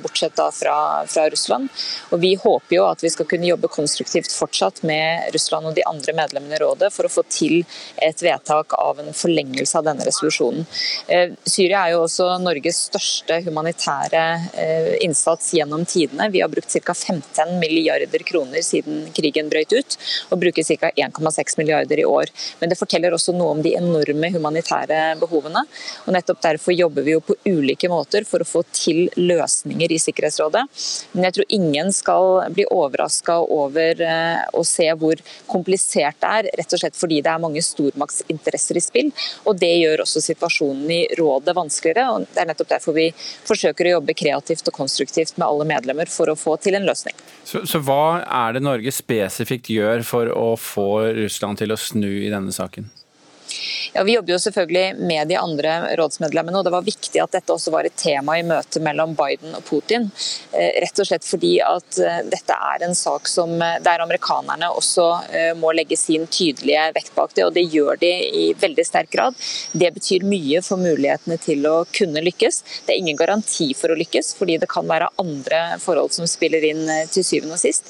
bortsett 0.03 0.35
da 0.35 0.51
fra, 0.51 1.05
fra 1.07 1.29
Russland. 1.29 1.69
Og 2.11 2.21
Vi 2.21 2.35
håper 2.35 2.77
jo 2.77 2.87
at 2.87 3.01
vi 3.01 3.11
skal 3.11 3.27
kunne 3.27 3.47
jobbe 3.47 3.69
konstruktivt 3.69 4.33
fortsatt 4.33 4.83
med 4.83 5.33
Russland 5.35 5.67
og 5.67 5.75
de 5.75 5.85
andre 5.87 6.13
medlemmene 6.13 6.57
i 6.57 6.63
rådet 6.63 6.93
for 6.93 7.05
å 7.05 7.13
få 7.13 7.23
til 7.29 7.65
et 8.03 8.23
vedtak 8.23 8.66
vedtak 8.67 8.79
av 8.79 9.01
en 9.01 9.13
forlengelse 9.13 9.79
av 9.79 9.85
denne 9.85 10.05
resolusjonen. 10.05 10.67
Eh, 11.09 11.33
Syria 11.45 11.87
er 11.87 11.95
jo 11.95 12.05
også 12.05 12.39
Norges 12.41 12.89
største 12.91 13.43
humanitære 13.45 14.51
eh, 14.55 14.97
innsats 15.05 15.55
gjennom 15.55 15.85
tidene. 15.85 16.31
Vi 16.31 16.41
har 16.41 16.49
brukt 16.49 16.71
ca. 16.71 16.95
15 16.95 17.59
milliarder 17.61 18.19
kroner 18.25 18.63
siden 18.63 19.13
krigen 19.15 19.49
brøt 19.49 19.73
ut, 19.73 19.97
og 20.31 20.41
bruker 20.41 20.63
ca. 20.65 20.91
1,6 20.97 21.59
milliarder 21.59 21.99
i 21.99 22.05
år. 22.05 22.27
Men 22.61 22.71
det 22.71 22.79
forteller 22.79 23.13
også 23.13 23.35
noe 23.35 23.57
om 23.57 23.63
de 23.63 23.77
enorme 23.77 24.31
humanitære 24.33 25.19
behovene. 25.21 25.65
og 26.07 26.13
Nettopp 26.13 26.43
derfor 26.43 26.73
jobber 26.73 27.03
vi 27.03 27.13
jo 27.17 27.21
på 27.21 27.37
ulike 27.47 27.89
måter 27.89 28.25
for 28.25 28.41
å 28.41 28.49
få 28.49 28.65
til 28.73 29.09
løsninger 29.17 29.93
i 29.93 30.01
Sikkerhetsrådet. 30.01 30.67
Men 31.13 31.29
jeg 31.29 31.37
tror 31.37 31.47
ingen 31.49 31.93
skal 31.93 32.47
bli 32.55 32.67
overraska 32.71 33.39
over 33.41 34.01
eh, 34.03 34.43
å 34.53 34.65
se 34.65 34.89
hvor 34.97 35.21
komplisert 35.47 36.19
det 36.21 36.33
er, 36.39 36.51
rett 36.61 36.73
og 36.73 36.81
slett 36.81 36.97
fordi 36.97 37.21
det 37.25 37.31
er 37.33 37.43
mange 37.43 37.63
stormaktsinteresser 37.63 38.46
interesser 38.47 38.77
i 38.77 38.81
spill. 38.81 39.13
og 39.45 39.59
Det 39.59 39.73
gjør 39.81 40.05
også 40.05 40.23
situasjonen 40.23 40.91
i 40.91 41.01
rådet 41.19 41.55
vanskeligere. 41.57 42.11
og 42.11 42.27
Det 42.33 42.43
er 42.43 42.51
nettopp 42.51 42.69
derfor 42.69 42.97
vi 42.97 43.09
forsøker 43.47 43.87
å 43.87 43.97
jobbe 43.97 44.15
kreativt 44.15 44.69
og 44.69 44.75
konstruktivt 44.75 45.37
med 45.37 45.47
alle 45.47 45.65
medlemmer 45.65 46.11
for 46.11 46.31
å 46.31 46.37
få 46.37 46.57
til 46.63 46.79
en 46.79 46.87
løsning. 46.87 47.15
Så, 47.45 47.65
så 47.67 47.81
hva 47.81 48.23
er 48.23 48.57
det 48.57 48.65
Norge 48.65 48.93
spesifikt 48.93 49.71
gjør 49.71 50.05
for 50.07 50.31
å 50.33 50.55
få 50.57 51.13
Russland 51.17 51.59
til 51.59 51.73
å 51.73 51.81
snu 51.81 52.11
i 52.27 52.31
denne 52.33 52.55
saken? 52.55 52.89
Ja, 53.97 54.03
Vi 54.05 54.13
jobber 54.13 54.33
jo 54.33 54.39
selvfølgelig 54.39 54.97
med 54.97 55.29
de 55.29 55.37
andre 55.41 55.97
rådsmedlemmene, 55.97 56.59
og 56.59 56.67
det 56.67 56.73
var 56.75 56.85
viktig 56.85 57.21
at 57.23 57.33
dette 57.33 57.55
også 57.55 57.73
var 57.73 57.87
et 57.89 57.95
tema 57.97 58.35
i 58.37 58.43
møtet 58.45 58.85
mellom 58.85 59.15
Biden 59.17 59.57
og 59.57 59.65
Putin. 59.65 60.11
Eh, 60.53 60.83
rett 60.85 61.01
og 61.01 61.09
slett 61.09 61.25
fordi 61.25 61.55
at 61.65 61.97
eh, 62.05 62.19
dette 62.29 62.59
er 62.69 62.85
en 62.85 62.93
sak 62.99 63.31
som 63.33 63.55
eh, 63.65 63.79
der 63.81 64.05
amerikanerne 64.05 64.69
også 64.69 65.07
må 65.57 65.71
legge 65.73 65.97
sin 65.97 66.27
tydelige 66.29 66.83
vekt 66.93 67.15
bak 67.17 67.33
det, 67.39 67.47
og 67.47 67.55
det 67.57 67.65
gjør 67.73 67.97
de 68.03 68.13
i 68.43 68.45
veldig 68.61 68.85
sterk 68.85 69.09
grad. 69.17 69.37
Det 69.73 69.89
betyr 69.97 70.29
mye 70.29 70.61
for 70.67 70.81
mulighetene 70.83 71.41
til 71.41 71.65
å 71.71 71.77
kunne 71.89 72.21
lykkes. 72.27 72.63
Det 72.85 72.93
er 72.93 73.01
ingen 73.01 73.17
garanti 73.17 73.71
for 73.79 73.95
å 73.95 73.97
lykkes, 73.97 74.35
fordi 74.37 74.59
det 74.61 74.69
kan 74.73 74.89
være 74.89 75.09
andre 75.23 75.63
forhold 75.81 76.13
som 76.13 76.29
spiller 76.29 76.69
inn 76.69 76.85
til 77.15 77.25
syvende 77.25 77.57
og 77.57 77.65
sist. 77.65 77.89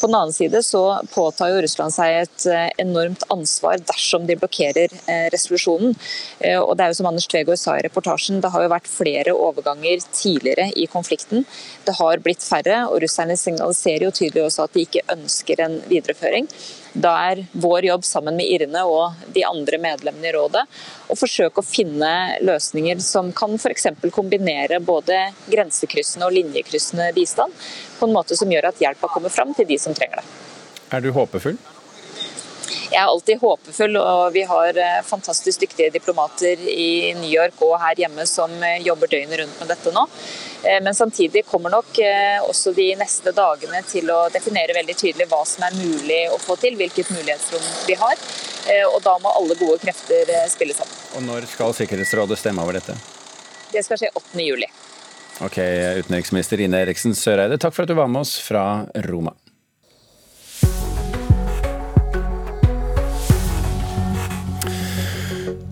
På 0.00 0.08
den 0.08 0.16
annen 0.16 0.32
side 0.32 0.62
så 0.64 0.82
påtar 1.12 1.52
jo 1.52 1.62
Russland 1.62 1.92
seg 1.94 2.22
et 2.22 2.46
enormt 2.80 3.26
ansvar 3.32 3.82
dersom 3.84 4.24
de 4.26 4.38
blokkerer 4.40 4.94
resolusjonen. 5.34 5.94
Eh, 6.40 6.58
og 6.58 6.76
det 6.76 6.84
er 6.84 6.92
jo 6.92 6.98
som 7.00 7.10
Anders 7.10 7.28
Tvegård 7.30 7.60
sa 7.60 7.76
i 7.76 7.84
reportasjen, 7.86 8.40
det 8.40 8.52
har 8.54 8.64
jo 8.64 8.72
vært 8.72 8.90
flere 8.90 9.34
overganger 9.36 10.04
tidligere 10.08 10.70
i 10.76 10.86
konflikten. 10.90 11.44
Det 11.86 11.96
har 11.98 12.22
blitt 12.24 12.44
færre, 12.44 12.84
og 12.88 13.00
russerne 13.04 13.36
signaliserer 13.38 14.08
jo 14.08 14.14
tydelig 14.14 14.46
også 14.46 14.66
at 14.66 14.76
de 14.76 14.86
ikke 14.86 15.06
ønsker 15.12 15.64
en 15.64 15.80
videreføring. 15.90 16.48
Da 16.90 17.12
er 17.30 17.44
vår 17.52 17.86
jobb 17.86 18.06
sammen 18.06 18.34
med 18.40 18.48
Irne 18.50 18.82
og 18.88 19.20
de 19.34 19.44
andre 19.46 19.78
medlemmene 19.78 20.26
i 20.26 20.32
rådet 20.34 20.64
å 21.10 21.16
forsøke 21.18 21.62
å 21.62 21.66
finne 21.66 22.10
løsninger 22.42 22.98
som 23.04 23.30
kan 23.36 23.54
f.eks. 23.54 23.86
kombinere 24.10 24.80
både 24.82 25.20
grensekryssende 25.50 26.26
og 26.26 26.34
linjekryssende 26.34 27.12
bistand 27.14 27.54
på 28.00 28.08
en 28.08 28.16
måte 28.16 28.38
som 28.38 28.50
gjør 28.50 28.70
at 28.72 28.80
hjelpa 28.80 29.12
kommer 29.12 29.32
fram 29.32 29.52
til 29.56 29.68
de 29.68 29.78
som 29.78 29.96
trenger 29.96 30.22
det. 30.22 30.26
Er 30.90 31.04
du 31.04 31.12
håpefull? 31.14 31.58
Jeg 32.90 32.98
er 32.98 33.06
alltid 33.06 33.38
håpefull, 33.38 33.96
og 34.00 34.32
vi 34.34 34.42
har 34.50 34.78
eh, 34.78 35.02
fantastisk 35.06 35.62
dyktige 35.62 35.92
diplomater 35.94 36.58
i 36.58 37.12
New 37.14 37.30
York 37.30 37.60
og 37.62 37.76
her 37.78 38.00
hjemme 38.02 38.26
som 38.26 38.50
eh, 38.66 38.80
jobber 38.82 39.10
døgnet 39.12 39.38
rundt 39.38 39.60
med 39.62 39.70
dette 39.70 39.92
nå. 39.94 40.02
Eh, 40.64 40.80
men 40.82 40.96
samtidig 40.98 41.44
kommer 41.46 41.70
nok 41.70 42.00
også 42.48 42.74
de 42.74 42.88
neste 42.98 43.30
dagene 43.36 43.84
til 43.86 44.10
å 44.10 44.24
definere 44.34 44.74
veldig 44.74 44.96
tydelig 44.98 45.28
hva 45.30 45.44
som 45.46 45.68
er 45.68 45.78
mulig 45.78 46.20
å 46.34 46.38
få 46.42 46.58
til, 46.58 46.74
hvilket 46.80 47.12
mulighetsrom 47.14 47.70
vi 47.86 47.98
har. 48.00 48.26
Og 48.90 48.98
da 49.02 49.14
må 49.22 49.30
alle 49.34 49.56
gode 49.58 49.78
krefter 49.82 50.28
spille 50.52 50.74
sammen. 50.76 50.98
Og 51.16 51.24
når 51.26 51.46
skal 51.50 51.72
Sikkerhetsrådet 51.74 52.38
stemme 52.38 52.62
over 52.62 52.76
dette? 52.76 52.98
Det 53.72 53.82
skal 53.86 54.02
skje 54.02 54.12
8. 54.12 54.42
juli. 54.44 54.68
Ok, 55.40 55.56
utenriksminister 56.02 56.60
Ine 56.60 56.82
Eriksen 56.84 57.14
Søreide, 57.16 57.56
takk 57.56 57.72
for 57.72 57.86
at 57.86 57.88
du 57.88 57.96
var 57.96 58.10
med 58.12 58.26
oss 58.26 58.34
fra 58.44 58.84
Roma. 59.08 59.32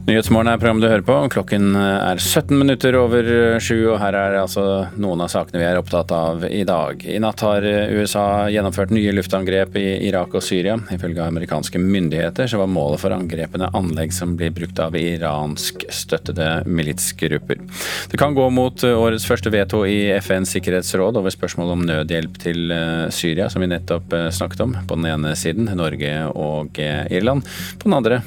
Nyhetsmorgen 0.09 0.49
er 0.49 0.57
programmet 0.57 0.81
du 0.81 0.89
hører 0.89 1.03
på. 1.05 1.15
Klokken 1.35 1.75
er 1.77 2.17
17 2.17 2.55
minutter 2.57 2.97
over 2.97 3.27
sju, 3.61 3.91
og 3.93 3.99
her 4.01 4.17
er 4.17 4.39
altså 4.41 4.63
noen 4.97 5.21
av 5.21 5.29
sakene 5.29 5.61
vi 5.61 5.67
er 5.69 5.77
opptatt 5.77 6.15
av 6.17 6.47
i 6.49 6.63
dag. 6.65 7.05
I 7.05 7.19
natt 7.21 7.45
har 7.45 7.67
USA 7.93 8.23
gjennomført 8.49 8.95
nye 8.97 9.13
luftangrep 9.13 9.77
i 9.77 9.85
Irak 10.09 10.39
og 10.39 10.47
Syria. 10.47 10.79
Ifølge 10.97 11.27
amerikanske 11.27 11.83
myndigheter 11.83 12.49
så 12.49 12.63
var 12.63 12.73
målet 12.73 13.03
for 13.05 13.13
angrepene 13.13 13.69
anlegg 13.77 14.17
som 14.17 14.33
blir 14.41 14.57
brukt 14.57 14.81
av 14.81 14.97
iranskstøttede 14.97 16.49
militsgrupper. 16.65 17.61
Det 18.09 18.23
kan 18.25 18.33
gå 18.33 18.49
mot 18.49 18.89
årets 18.89 19.29
første 19.29 19.53
veto 19.53 19.85
i 19.85 20.07
FNs 20.25 20.57
sikkerhetsråd 20.57 21.21
over 21.21 21.37
spørsmål 21.37 21.77
om 21.77 21.85
nødhjelp 21.93 22.41
til 22.49 22.73
eh, 22.73 23.07
Syria, 23.13 23.53
som 23.53 23.61
vi 23.61 23.69
nettopp 23.77 24.17
eh, 24.17 24.31
snakket 24.33 24.65
om. 24.71 24.77
På 24.89 24.97
den 24.97 25.13
ene 25.13 25.37
siden 25.37 25.69
Norge 25.77 26.17
og 26.33 26.81
eh, 26.81 27.05
Irland. 27.13 27.45
På 27.77 27.91
den 27.91 28.01
andre 28.01 28.25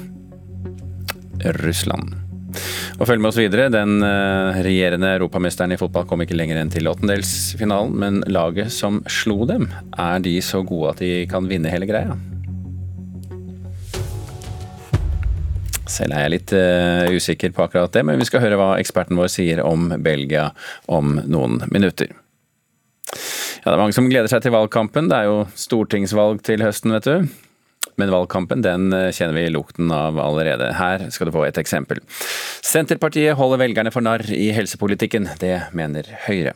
Russland. 1.61 2.15
Og 2.99 3.07
følg 3.07 3.21
med 3.23 3.31
oss 3.31 3.39
videre. 3.39 3.69
Den 3.73 4.03
eh, 4.05 4.59
regjerende 4.65 5.13
europamesteren 5.15 5.73
i 5.73 5.79
fotball 5.79 6.05
kom 6.09 6.23
ikke 6.25 6.37
lenger 6.37 6.59
enn 6.61 6.73
til 6.73 6.89
åttendelsfinalen, 6.91 7.95
men 8.03 8.19
laget 8.29 8.73
som 8.75 9.01
slo 9.09 9.45
dem, 9.49 9.69
er 9.97 10.21
de 10.23 10.35
så 10.45 10.61
gode 10.67 10.95
at 10.95 11.03
de 11.03 11.25
kan 11.31 11.47
vinne 11.49 11.71
hele 11.71 11.89
greia? 11.89 12.17
Selv 15.91 16.15
er 16.15 16.23
jeg 16.23 16.31
litt 16.31 16.51
uh, 16.55 17.11
usikker 17.11 17.51
på 17.51 17.65
akkurat 17.65 17.91
det, 17.91 18.05
men 18.07 18.19
vi 18.21 18.27
skal 18.29 18.39
høre 18.45 18.55
hva 18.59 18.69
eksperten 18.79 19.17
vår 19.19 19.27
sier 19.33 19.59
om 19.65 19.89
Belgia 19.99 20.51
om 20.87 21.17
noen 21.27 21.59
minutter. 21.73 22.13
Ja, 23.61 23.65
Det 23.65 23.73
er 23.73 23.81
mange 23.81 23.97
som 23.97 24.07
gleder 24.07 24.31
seg 24.31 24.45
til 24.45 24.55
valgkampen. 24.55 25.09
Det 25.11 25.17
er 25.17 25.27
jo 25.27 25.41
stortingsvalg 25.59 26.39
til 26.47 26.63
høsten, 26.63 26.95
vet 26.95 27.09
du. 27.09 27.27
Men 27.99 28.13
valgkampen 28.13 28.63
den 28.65 28.91
eh, 28.93 29.09
kjenner 29.11 29.37
vi 29.37 29.49
lukten 29.51 29.91
av 29.95 30.19
allerede. 30.21 30.71
Her 30.77 31.09
skal 31.11 31.29
du 31.29 31.35
få 31.35 31.45
et 31.47 31.59
eksempel. 31.61 32.03
Senterpartiet 32.65 33.37
holder 33.39 33.65
velgerne 33.65 33.93
for 33.93 34.05
narr 34.05 34.25
i 34.35 34.51
helsepolitikken. 34.55 35.29
Det 35.41 35.57
mener 35.77 36.07
Høyre. 36.27 36.55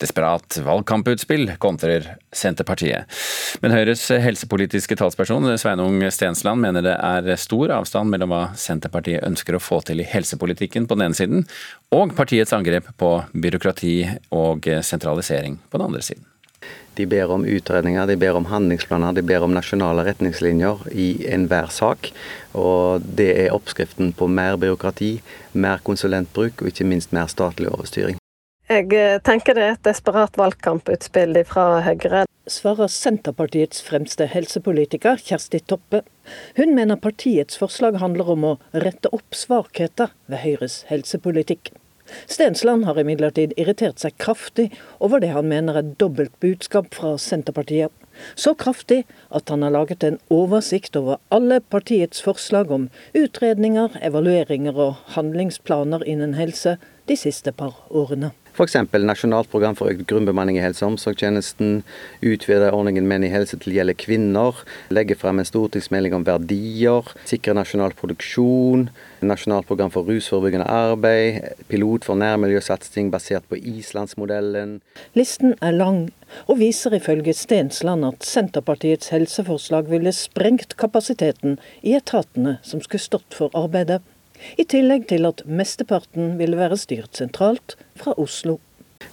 Desperat 0.00 0.56
valgkamputspill 0.64 1.50
kontrer 1.60 2.06
Senterpartiet. 2.32 3.04
Men 3.60 3.74
Høyres 3.74 4.06
helsepolitiske 4.08 4.96
talsperson 4.96 5.44
Sveinung 5.60 6.00
Stensland 6.08 6.64
mener 6.64 6.86
det 6.86 6.96
er 6.96 7.28
stor 7.36 7.74
avstand 7.76 8.08
mellom 8.08 8.32
hva 8.32 8.40
Senterpartiet 8.56 9.26
ønsker 9.28 9.58
å 9.58 9.62
få 9.62 9.82
til 9.84 10.00
i 10.00 10.08
helsepolitikken 10.08 10.88
på 10.88 10.96
den 10.96 11.10
ene 11.10 11.20
siden, 11.20 11.44
og 11.92 12.16
partiets 12.16 12.56
angrep 12.56 12.88
på 12.96 13.12
byråkrati 13.36 13.96
og 14.32 14.72
sentralisering 14.80 15.60
på 15.68 15.76
den 15.76 15.90
andre 15.90 16.06
siden. 16.06 16.29
De 17.00 17.06
ber 17.08 17.30
om 17.32 17.44
utredninger, 17.48 18.06
de 18.06 18.16
ber 18.20 18.36
om 18.36 18.44
handlingsplaner, 18.50 19.14
de 19.16 19.22
ber 19.24 19.44
om 19.46 19.54
nasjonale 19.56 20.04
retningslinjer 20.04 20.82
i 20.92 21.06
enhver 21.32 21.70
sak. 21.72 22.10
Og 22.52 23.06
det 23.16 23.30
er 23.46 23.54
oppskriften 23.56 24.12
på 24.12 24.28
mer 24.28 24.58
byråkrati, 24.60 25.14
mer 25.56 25.80
konsulentbruk 25.86 26.60
og 26.60 26.68
ikke 26.68 26.88
minst 26.90 27.14
mer 27.16 27.30
statlig 27.32 27.70
overstyring. 27.72 28.20
Jeg 28.68 28.92
eh, 28.92 29.16
tenker 29.24 29.56
det 29.56 29.64
er 29.64 29.78
et 29.78 29.86
desperat 29.88 30.36
valgkamputspill 30.38 31.40
fra 31.48 31.80
Høyre. 31.88 32.26
Svarer 32.50 32.92
Senterpartiets 32.92 33.80
fremste 33.86 34.28
helsepolitiker, 34.28 35.16
Kjersti 35.24 35.62
Toppe. 35.64 36.04
Hun 36.60 36.76
mener 36.76 37.00
partiets 37.00 37.56
forslag 37.58 37.96
handler 38.04 38.34
om 38.36 38.44
å 38.44 38.56
rette 38.76 39.08
opp 39.16 39.34
svakheter 39.34 40.12
ved 40.28 40.44
Høyres 40.44 40.82
helsepolitikk. 40.92 41.72
Stensland 42.26 42.84
har 42.88 42.98
imidlertid 43.00 43.54
irritert 43.56 44.02
seg 44.02 44.16
kraftig 44.22 44.68
over 44.98 45.22
det 45.22 45.32
han 45.34 45.48
mener 45.50 45.78
er 45.80 45.94
dobbelt 46.00 46.32
budskap 46.42 46.94
fra 46.94 47.16
Senterpartiet. 47.20 47.92
Så 48.34 48.54
kraftig 48.58 49.04
at 49.30 49.48
han 49.48 49.62
har 49.62 49.74
laget 49.74 50.04
en 50.04 50.18
oversikt 50.34 50.96
over 50.98 51.20
alle 51.32 51.60
partiets 51.60 52.22
forslag 52.22 52.70
om 52.74 52.88
utredninger, 53.16 53.96
evalueringer 54.02 54.76
og 54.76 54.98
handlingsplaner 55.16 56.04
innen 56.04 56.34
helse 56.38 56.76
de 57.10 57.18
siste 57.18 57.52
par 57.52 57.74
årene. 57.90 58.30
F.eks. 58.50 58.74
nasjonalt 59.06 59.48
program 59.50 59.76
for 59.78 59.88
økt 59.92 60.08
grunnbemanning 60.10 60.58
i 60.58 60.62
helse- 60.62 60.82
og 60.84 60.94
omsorgstjenesten, 60.94 61.84
utvide 62.26 62.72
ordningen 62.74 63.06
Menn 63.08 63.24
i 63.24 63.30
helse 63.32 63.56
til 63.56 63.72
å 63.72 63.76
gjelde 63.78 63.94
kvinner, 63.96 64.58
legge 64.92 65.16
frem 65.16 65.40
en 65.40 65.48
stortingsmelding 65.48 66.16
om 66.18 66.26
verdier, 66.26 67.08
sikre 67.30 67.54
nasjonal 67.56 67.94
produksjon, 67.96 68.88
nasjonalt 69.24 69.70
program 69.70 69.94
for 69.94 70.08
rusforebyggende 70.10 70.66
arbeid, 70.66 71.40
pilot 71.70 72.04
for 72.08 72.20
nærmiljøsatsing 72.20 73.12
basert 73.14 73.46
på 73.48 73.58
Islandsmodellen. 73.58 74.80
Listen 75.16 75.54
er 75.62 75.78
lang, 75.78 76.08
og 76.50 76.60
viser 76.60 76.98
ifølge 76.98 77.34
Stensland 77.38 78.06
at 78.06 78.26
Senterpartiets 78.26 79.14
helseforslag 79.14 79.88
ville 79.94 80.12
sprengt 80.14 80.76
kapasiteten 80.76 81.58
i 81.80 81.94
etatene 81.96 82.58
som 82.66 82.82
skulle 82.82 83.08
stått 83.08 83.38
for 83.38 83.54
arbeidet. 83.56 84.02
I 84.58 84.64
tillegg 84.64 85.08
til 85.12 85.28
at 85.28 85.44
mesteparten 85.46 86.36
ville 86.40 86.58
være 86.60 86.80
styrt 86.80 87.16
sentralt 87.20 87.76
fra 87.98 88.16
Oslo. 88.20 88.58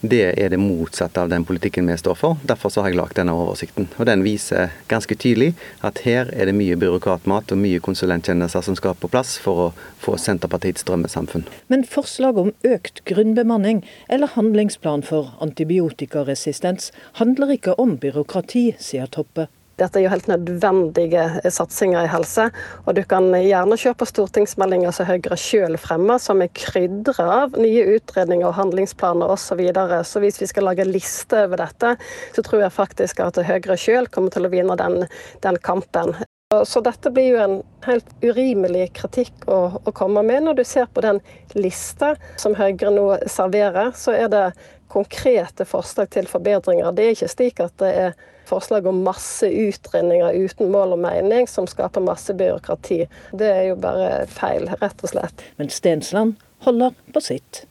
Det 0.02 0.34
er 0.38 0.52
det 0.52 0.60
motsatte 0.62 1.22
av 1.24 1.30
den 1.32 1.46
politikken 1.48 1.88
vi 1.90 1.96
står 1.98 2.18
for. 2.20 2.38
Derfor 2.46 2.70
har 2.84 2.92
jeg 2.92 3.00
lagd 3.00 3.16
denne 3.18 3.34
oversikten. 3.34 3.88
Og 3.98 4.06
Den 4.06 4.22
viser 4.22 4.70
ganske 4.92 5.16
tydelig 5.16 5.56
at 5.82 6.04
her 6.06 6.30
er 6.36 6.46
det 6.46 6.56
mye 6.56 6.78
byråkratmat 6.78 7.52
og 7.52 7.58
mye 7.58 7.82
konsulenttjenester 7.82 8.62
som 8.62 8.78
skal 8.78 8.98
på 9.00 9.10
plass 9.10 9.38
for 9.42 9.64
å 9.64 9.68
få 10.04 10.18
Senterpartiets 10.22 10.86
drømmesamfunn. 10.86 11.48
Men 11.68 11.88
forslag 11.88 12.38
om 12.38 12.54
økt 12.68 13.02
grunnbemanning 13.10 13.82
eller 14.10 14.36
handlingsplan 14.36 15.06
for 15.08 15.34
antibiotikaresistens 15.42 16.92
handler 17.18 17.58
ikke 17.58 17.78
om 17.82 17.98
byråkrati, 17.98 18.76
sier 18.78 19.10
Toppe. 19.10 19.48
Dette 19.78 20.00
er 20.00 20.08
jo 20.08 20.12
helt 20.14 20.30
nødvendige 20.30 21.52
satsinger 21.54 22.08
i 22.08 22.12
helse. 22.12 22.48
Og 22.86 22.96
du 22.98 23.04
kan 23.06 23.30
gjerne 23.36 23.78
på 23.78 24.08
stortingsmeldinger 24.10 24.96
som 24.96 25.06
Høyre 25.10 25.38
sjøl 25.38 25.78
fremmer, 25.82 26.18
som 26.22 26.42
er 26.42 26.54
krydra 26.58 27.28
av 27.44 27.60
nye 27.62 27.84
utredninger 27.98 28.48
og 28.50 28.58
handlingsplaner 28.58 29.30
osv. 29.30 29.46
Så, 29.48 29.56
videre. 29.56 30.02
så 30.04 30.20
hvis 30.20 30.42
vi 30.42 30.48
skal 30.50 30.68
lage 30.68 30.84
liste 30.86 31.46
over 31.46 31.62
dette, 31.62 31.94
så 32.36 32.44
tror 32.44 32.66
jeg 32.66 32.76
faktisk 32.76 33.22
at 33.24 33.40
Høyre 33.48 33.78
sjøl 33.80 34.10
kommer 34.12 34.34
til 34.34 34.46
å 34.46 34.52
vinne 34.52 34.76
den, 34.78 35.06
den 35.46 35.60
kampen. 35.64 36.18
Så 36.66 36.80
dette 36.84 37.12
blir 37.12 37.34
jo 37.34 37.40
en 37.44 37.56
helt 37.84 38.12
urimelig 38.24 38.90
kritikk 38.96 39.48
å, 39.52 39.82
å, 39.84 39.92
komme 39.96 40.22
med. 40.24 40.46
Når 40.46 40.60
du 40.60 40.64
ser 40.68 40.86
på 40.88 41.04
den 41.04 41.22
lista 41.58 42.14
som 42.40 42.56
Høyre 42.56 42.92
nå 42.94 43.08
serverer, 43.28 43.92
så 43.96 44.16
er 44.16 44.32
det 44.32 44.46
konkrete 44.92 45.68
forslag 45.68 46.12
til 46.16 46.30
forbedringer. 46.32 46.94
Det 46.96 47.04
er 47.04 47.18
ikke 47.18 47.32
slik 47.34 47.60
at 47.64 47.76
det 47.84 47.92
er 48.06 48.16
forslag 48.48 48.88
om 48.90 49.04
masse 49.06 49.48
utredninger 49.48 50.36
uten 50.48 50.72
mål 50.74 50.96
og 50.98 51.04
mening, 51.06 51.48
som 51.52 51.68
skaper 51.70 52.04
masse 52.04 52.34
byråkrati. 52.38 53.04
Det 53.38 53.54
er 53.54 53.64
jo 53.72 53.80
bare 53.84 54.26
feil, 54.32 54.70
rett 54.82 55.04
og 55.04 55.14
slett. 55.14 55.48
Men 55.60 55.74
Stensland 55.74 56.38
holder 56.66 56.96
på 57.14 57.24
sitt. 57.24 57.66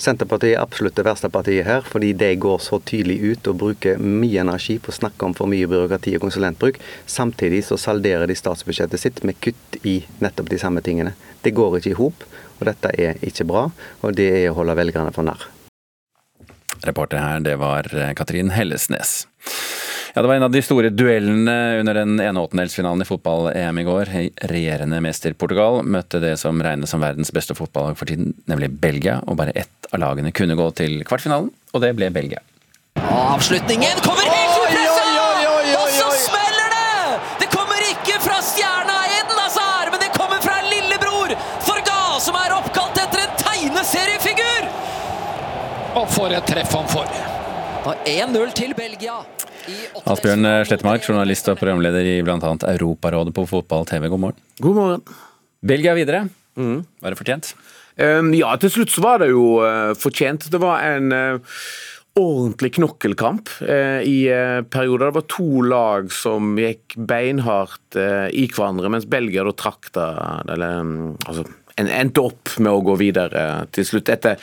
Senterpartiet 0.00 0.54
er 0.54 0.62
absolutt 0.62 0.96
det 0.96 1.04
verste 1.04 1.28
partiet 1.28 1.66
her, 1.66 1.82
fordi 1.84 2.14
de 2.16 2.30
går 2.40 2.62
så 2.64 2.78
tydelig 2.88 3.18
ut 3.20 3.50
og 3.50 3.58
bruker 3.60 4.00
mye 4.00 4.40
energi 4.40 4.78
på 4.80 4.88
å 4.88 4.96
snakke 4.96 5.26
om 5.26 5.34
for 5.36 5.50
mye 5.50 5.68
byråkrati 5.68 6.14
og 6.16 6.24
konsulentbruk. 6.24 6.78
Samtidig 7.04 7.66
så 7.68 7.76
salderer 7.76 8.24
de 8.30 8.38
statsbudsjettet 8.38 9.02
sitt 9.02 9.20
med 9.28 9.36
kutt 9.44 9.76
i 9.84 9.98
nettopp 10.24 10.48
de 10.48 10.60
samme 10.62 10.80
tingene. 10.86 11.12
Det 11.44 11.52
går 11.52 11.76
ikke 11.78 11.92
i 11.92 11.98
hop, 12.00 12.24
og 12.56 12.64
dette 12.70 12.94
er 12.96 13.20
ikke 13.20 13.44
bra, 13.52 13.66
og 14.00 14.16
det 14.16 14.30
er 14.38 14.48
å 14.48 14.56
holde 14.62 14.78
velgerne 14.80 15.12
for 15.12 15.28
narr. 15.28 15.44
Reporter 16.88 17.20
her, 17.20 17.44
det 17.44 17.58
var 17.60 17.92
Katrin 18.16 18.54
Hellesnes. 18.56 19.26
Ja, 20.14 20.22
Det 20.22 20.28
var 20.28 20.34
en 20.34 20.42
av 20.42 20.50
de 20.50 20.62
store 20.62 20.90
duellene 20.90 21.78
under 21.80 21.94
den 21.94 22.20
ene 22.20 22.40
åttendelsfinalen 22.42 23.02
i 23.02 23.06
fotball-EM 23.06 23.78
i 23.78 23.84
går. 23.86 24.08
Regjerende 24.50 24.98
mester 25.04 25.36
Portugal 25.38 25.84
møtte 25.86 26.18
det 26.22 26.32
som 26.40 26.58
regnes 26.62 26.90
som 26.90 27.02
verdens 27.02 27.30
beste 27.30 27.54
fotballag 27.54 27.94
for 27.98 28.10
tiden, 28.10 28.32
nemlig 28.50 28.72
Belgia. 28.82 29.20
Og 29.30 29.38
bare 29.38 29.54
ett 29.54 29.90
av 29.92 30.02
lagene 30.02 30.32
kunne 30.34 30.56
gå 30.58 30.66
til 30.80 31.04
kvartfinalen, 31.06 31.52
og 31.70 31.84
det 31.84 31.92
ble 31.94 32.10
Belgia. 32.10 32.42
Avslutningen 32.98 34.02
kommer 34.02 34.26
helt 34.26 34.58
upressa! 34.58 35.06
Og 35.78 35.94
så 35.94 36.10
smeller 36.26 36.74
det! 36.74 37.18
Det 37.44 37.50
kommer 37.54 37.86
ikke 37.92 38.18
fra 38.24 38.40
stjerna 38.42 38.96
Eden 39.14 39.38
Hazard, 39.38 39.92
men 39.94 40.02
det 40.02 40.10
kommer 40.18 40.42
fra 40.42 40.58
lillebror 40.66 41.36
Forga, 41.68 42.00
som 42.26 42.34
er 42.40 42.56
oppkalt 42.58 42.98
etter 42.98 43.28
en 43.28 43.36
tegneseriefigur! 43.44 44.66
Og 46.02 46.10
for 46.10 46.34
et 46.34 46.50
treff 46.50 46.74
han 46.74 46.90
får. 46.90 47.14
Da 47.86 47.94
1-0 48.10 48.50
til 48.58 48.74
Belgia. 48.74 49.22
Asbjørn 50.04 50.48
Slettemark, 50.68 51.04
journalist 51.06 51.48
og 51.52 51.58
programleder 51.60 52.06
i 52.06 52.20
bl.a. 52.26 52.38
Europarådet 52.74 53.34
på 53.36 53.46
fotball-TV, 53.50 54.08
god 54.12 54.24
morgen. 54.28 54.46
God 54.60 54.78
morgen. 54.78 55.04
Belgia 55.60 55.94
videre. 55.96 56.24
Mm. 56.58 56.80
Var 57.00 57.12
det 57.12 57.20
fortjent? 57.20 57.54
Um, 58.00 58.32
ja, 58.36 58.54
til 58.60 58.72
slutt 58.72 58.92
så 58.94 59.04
var 59.04 59.22
det 59.22 59.30
jo 59.32 59.60
uh, 59.60 59.92
fortjent. 59.98 60.48
Det 60.52 60.60
var 60.62 60.84
en 60.86 61.12
uh, 61.12 61.60
ordentlig 62.18 62.72
knokkelkamp 62.78 63.52
uh, 63.60 64.00
i 64.06 64.24
perioder. 64.72 65.10
Det 65.10 65.18
var 65.18 65.26
to 65.30 65.64
lag 65.66 66.12
som 66.14 66.54
gikk 66.60 66.96
beinhardt 66.96 67.98
i 67.98 68.46
hverandre, 68.50 68.92
mens 68.92 69.08
Belgia 69.10 69.44
da 69.46 69.54
trakk 69.56 69.92
det 69.96 70.08
eller, 70.54 70.80
um, 70.80 70.94
altså, 71.26 71.44
endte 71.88 72.20
opp 72.20 72.52
med 72.58 72.72
å 72.72 72.82
gå 72.84 72.96
videre 73.00 73.46
til 73.72 73.86
slutt. 73.86 74.12
Etter 74.12 74.36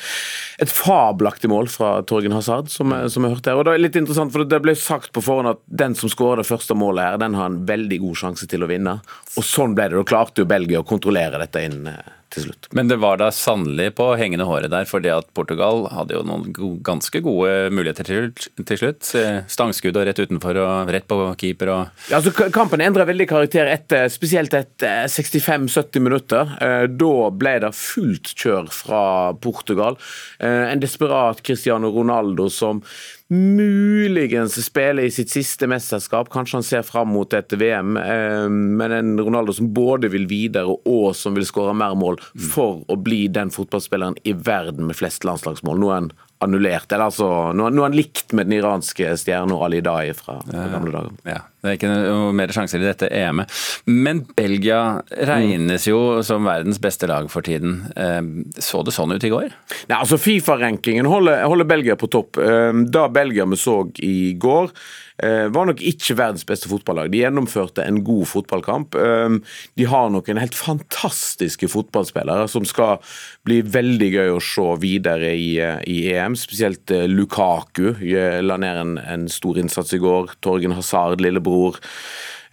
et 0.57 0.73
fabelaktig 0.73 1.51
mål 1.51 1.69
fra 1.69 1.91
Torgen 2.07 2.33
Hazard, 2.33 2.71
som, 2.73 2.95
som 3.11 3.27
jeg 3.27 3.37
hørte 3.37 3.53
her. 3.53 3.61
Og 3.61 3.67
Det 3.67 3.75
er 3.75 3.83
litt 3.83 3.99
interessant, 3.99 4.33
for 4.33 4.47
det 4.47 4.61
ble 4.63 4.75
sagt 4.79 5.13
på 5.13 5.23
forhånd 5.25 5.53
at 5.53 5.63
den 5.67 5.95
som 5.97 6.11
skårer 6.11 6.41
det 6.41 6.49
første 6.49 6.77
målet 6.77 7.05
her, 7.05 7.21
den 7.21 7.37
har 7.37 7.51
en 7.51 7.63
veldig 7.69 8.01
god 8.07 8.21
sjanse 8.23 8.49
til 8.49 8.65
å 8.65 8.71
vinne. 8.71 8.97
Og 9.35 9.45
sånn 9.45 9.77
ble 9.77 9.91
det. 9.91 9.99
Da 9.99 10.07
klarte 10.07 10.43
jo 10.43 10.49
Belgia 10.49 10.81
å 10.81 10.87
kontrollere 10.87 11.41
dette 11.43 11.65
inn 11.67 11.85
eh, 11.91 12.16
til 12.33 12.47
slutt. 12.47 12.69
Men 12.75 12.89
det 12.91 12.99
var 13.01 13.19
da 13.21 13.29
sannelig 13.33 13.91
på 13.97 14.09
hengende 14.19 14.47
håret 14.47 14.71
der, 14.73 14.87
fordi 14.89 15.11
at 15.13 15.29
Portugal 15.37 15.85
hadde 15.93 16.17
jo 16.17 16.23
noen 16.27 16.51
ganske 16.85 17.21
gode 17.25 17.71
muligheter 17.73 18.07
til, 18.07 18.29
til 18.59 18.81
slutt. 18.81 19.11
Stangskudd 19.51 19.99
og 19.99 20.07
rett 20.09 20.21
utenfor 20.21 20.59
og 20.63 20.91
rett 20.93 21.07
på 21.07 21.19
keeper 21.39 21.73
og 21.73 22.09
Ja, 22.11 22.19
altså 22.19 22.33
Kampen 22.53 22.83
endra 22.83 23.07
veldig 23.07 23.27
karakter 23.29 23.69
etter, 23.71 24.07
spesielt 24.11 24.53
etter 24.57 25.07
65-70 25.11 26.03
minutter. 26.03 26.55
Eh, 26.63 26.85
da 26.91 27.29
ble 27.33 27.57
det 27.63 27.73
fullt 27.77 28.33
kjør 28.37 28.71
fra 28.73 29.03
Portugal. 29.43 29.99
Eh, 30.39 30.65
en 30.71 30.83
desperat 30.83 31.43
Cristiano 31.45 31.91
Ronaldo 31.93 32.49
som 32.53 32.83
muligens 33.29 34.55
spille 34.65 35.03
i 35.07 35.11
sitt 35.11 35.31
siste 35.33 35.67
mesterskap. 35.67 36.29
Kanskje 36.31 36.57
han 36.57 36.67
ser 36.67 36.85
fram 36.87 37.11
mot 37.11 37.33
et 37.35 37.53
VM, 37.59 37.97
eh, 37.97 38.47
men 38.49 38.91
en 38.91 39.19
Ronaldo 39.19 39.53
som 39.53 39.73
både 39.73 40.11
vil 40.13 40.27
videre 40.29 40.77
og 40.85 41.15
som 41.15 41.35
vil 41.35 41.47
skåre 41.47 41.75
mer 41.75 41.95
mål 41.99 42.21
for 42.53 42.83
å 42.87 42.95
bli 42.95 43.27
den 43.27 43.51
fotballspilleren 43.51 44.15
i 44.23 44.33
verden 44.33 44.87
med 44.87 44.95
flest 44.95 45.27
landslagsmål. 45.27 45.79
Nå 45.79 45.91
er 45.91 46.01
han 46.01 46.11
annullert. 46.43 46.91
Eller 46.91 47.09
altså, 47.09 47.27
noe, 47.57 47.71
nå 47.73 47.83
er 47.83 47.89
han 47.89 47.97
likt 47.97 48.33
med 48.37 48.49
den 48.49 48.59
iranske 48.59 49.13
stjerna 49.19 49.57
Ali 49.65 49.79
Dai 49.85 50.11
fra, 50.17 50.37
fra 50.45 50.65
gamle 50.73 50.93
dager. 50.93 51.15
Ja, 51.27 51.39
Det 51.63 51.71
er 51.71 51.79
ikke 51.79 51.91
noe 51.91 52.35
mer 52.37 52.53
sjanser 52.55 52.83
i 52.83 52.87
dette 52.87 53.09
EM-et. 53.13 53.55
Men 53.89 54.23
Belgia 54.37 54.81
regnes 55.29 55.87
jo 55.89 56.21
som 56.27 56.47
verdens 56.47 56.81
beste 56.83 57.09
lag 57.09 57.29
for 57.33 57.45
tiden. 57.45 57.79
Eh, 57.95 58.21
så 58.61 58.83
det 58.85 58.95
sånn 58.95 59.15
ut 59.15 59.27
i 59.27 59.33
går? 59.33 59.49
Nei, 59.89 59.97
altså 59.97 60.19
Fifa-rankingen 60.21 61.09
holder, 61.09 61.43
holder 61.49 61.69
Belgia 61.73 61.97
på 61.99 62.11
topp. 62.13 62.39
Eh, 62.43 62.85
da 62.93 63.07
Belgia 63.09 63.47
vi 63.49 63.59
så 63.59 63.81
i 64.05 64.17
går 64.37 64.71
var 65.17 65.65
nok 65.65 65.81
ikke 65.81 66.13
verdens 66.19 66.45
beste 66.45 66.69
fotballag. 66.69 67.09
De 67.09 67.23
gjennomførte 67.23 67.81
en 67.81 68.03
god 68.05 68.27
fotballkamp. 68.29 68.95
Eh, 68.95 69.37
de 69.79 69.87
har 69.89 70.11
noen 70.13 70.41
helt 70.41 70.57
fantastiske 70.57 71.69
fotballspillere 71.73 72.45
som 72.51 72.67
skal 72.69 73.01
bli 73.47 73.63
veldig 73.65 74.11
gøy 74.13 74.35
å 74.35 74.43
se 74.43 74.67
videre 74.83 75.33
i, 75.33 75.57
eh, 75.63 75.81
i 75.89 75.97
EM. 76.13 76.37
Spesielt 76.37 76.93
Lukaku 77.09 77.95
la 78.43 78.57
ned 78.61 78.83
en, 78.83 78.95
en, 79.01 79.27
stor 79.27 79.57
innsats 79.57 79.93
i 79.97 80.01
går. 80.01 80.37
Torgen 80.41 80.75
Hazard, 80.77 81.21
lillebror, 81.21 81.81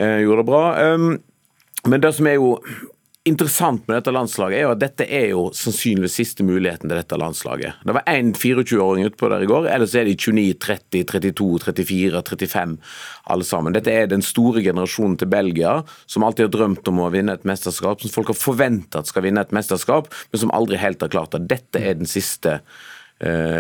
gjorde 0.01 0.41
det 0.41 0.49
bra. 0.49 0.65
Men 1.85 2.01
det 2.03 2.15
som 2.17 2.27
er 2.27 2.39
jo 2.41 2.57
interessant 3.25 3.87
med 3.89 3.97
dette 3.97 4.13
landslaget, 4.13 4.59
er 4.59 4.67
jo 4.67 4.73
at 4.75 4.81
dette 4.83 5.05
er 5.09 5.31
jo 5.31 5.45
sannsynligvis 5.57 6.17
siste 6.21 6.45
muligheten 6.45 6.91
til 6.91 6.99
dette 6.99 7.17
landslaget. 7.17 7.81
Det 7.81 7.95
var 7.97 8.05
én 8.11 8.35
24-åring 8.37 9.09
utpå 9.09 9.31
der 9.33 9.47
i 9.47 9.49
går, 9.49 9.69
ellers 9.73 9.95
er 9.97 10.05
de 10.05 10.13
29, 10.13 10.59
30, 10.61 11.05
32, 11.09 11.47
34, 11.65 12.23
35 12.29 12.75
alle 13.33 13.49
sammen. 13.49 13.77
Dette 13.77 13.95
er 13.95 14.11
den 14.13 14.25
store 14.25 14.61
generasjonen 14.67 15.17
til 15.21 15.31
Belgia, 15.33 15.79
som 16.05 16.27
alltid 16.27 16.51
har 16.51 16.57
drømt 16.59 16.93
om 16.93 17.01
å 17.01 17.13
vinne 17.15 17.39
et 17.39 17.49
mesterskap, 17.49 18.05
som 18.05 18.13
folk 18.13 18.35
har 18.35 18.41
forventa 18.41 19.01
skal 19.09 19.25
vinne 19.25 19.41
et 19.41 19.57
mesterskap, 19.57 20.13
men 20.33 20.45
som 20.45 20.53
aldri 20.53 20.81
helt 20.83 21.01
har 21.01 21.13
klart 21.15 21.33
det. 21.33 21.47
Dette 21.55 21.81
er 21.81 21.97
den 21.97 22.11
siste 22.11 22.59
uh, 22.61 22.85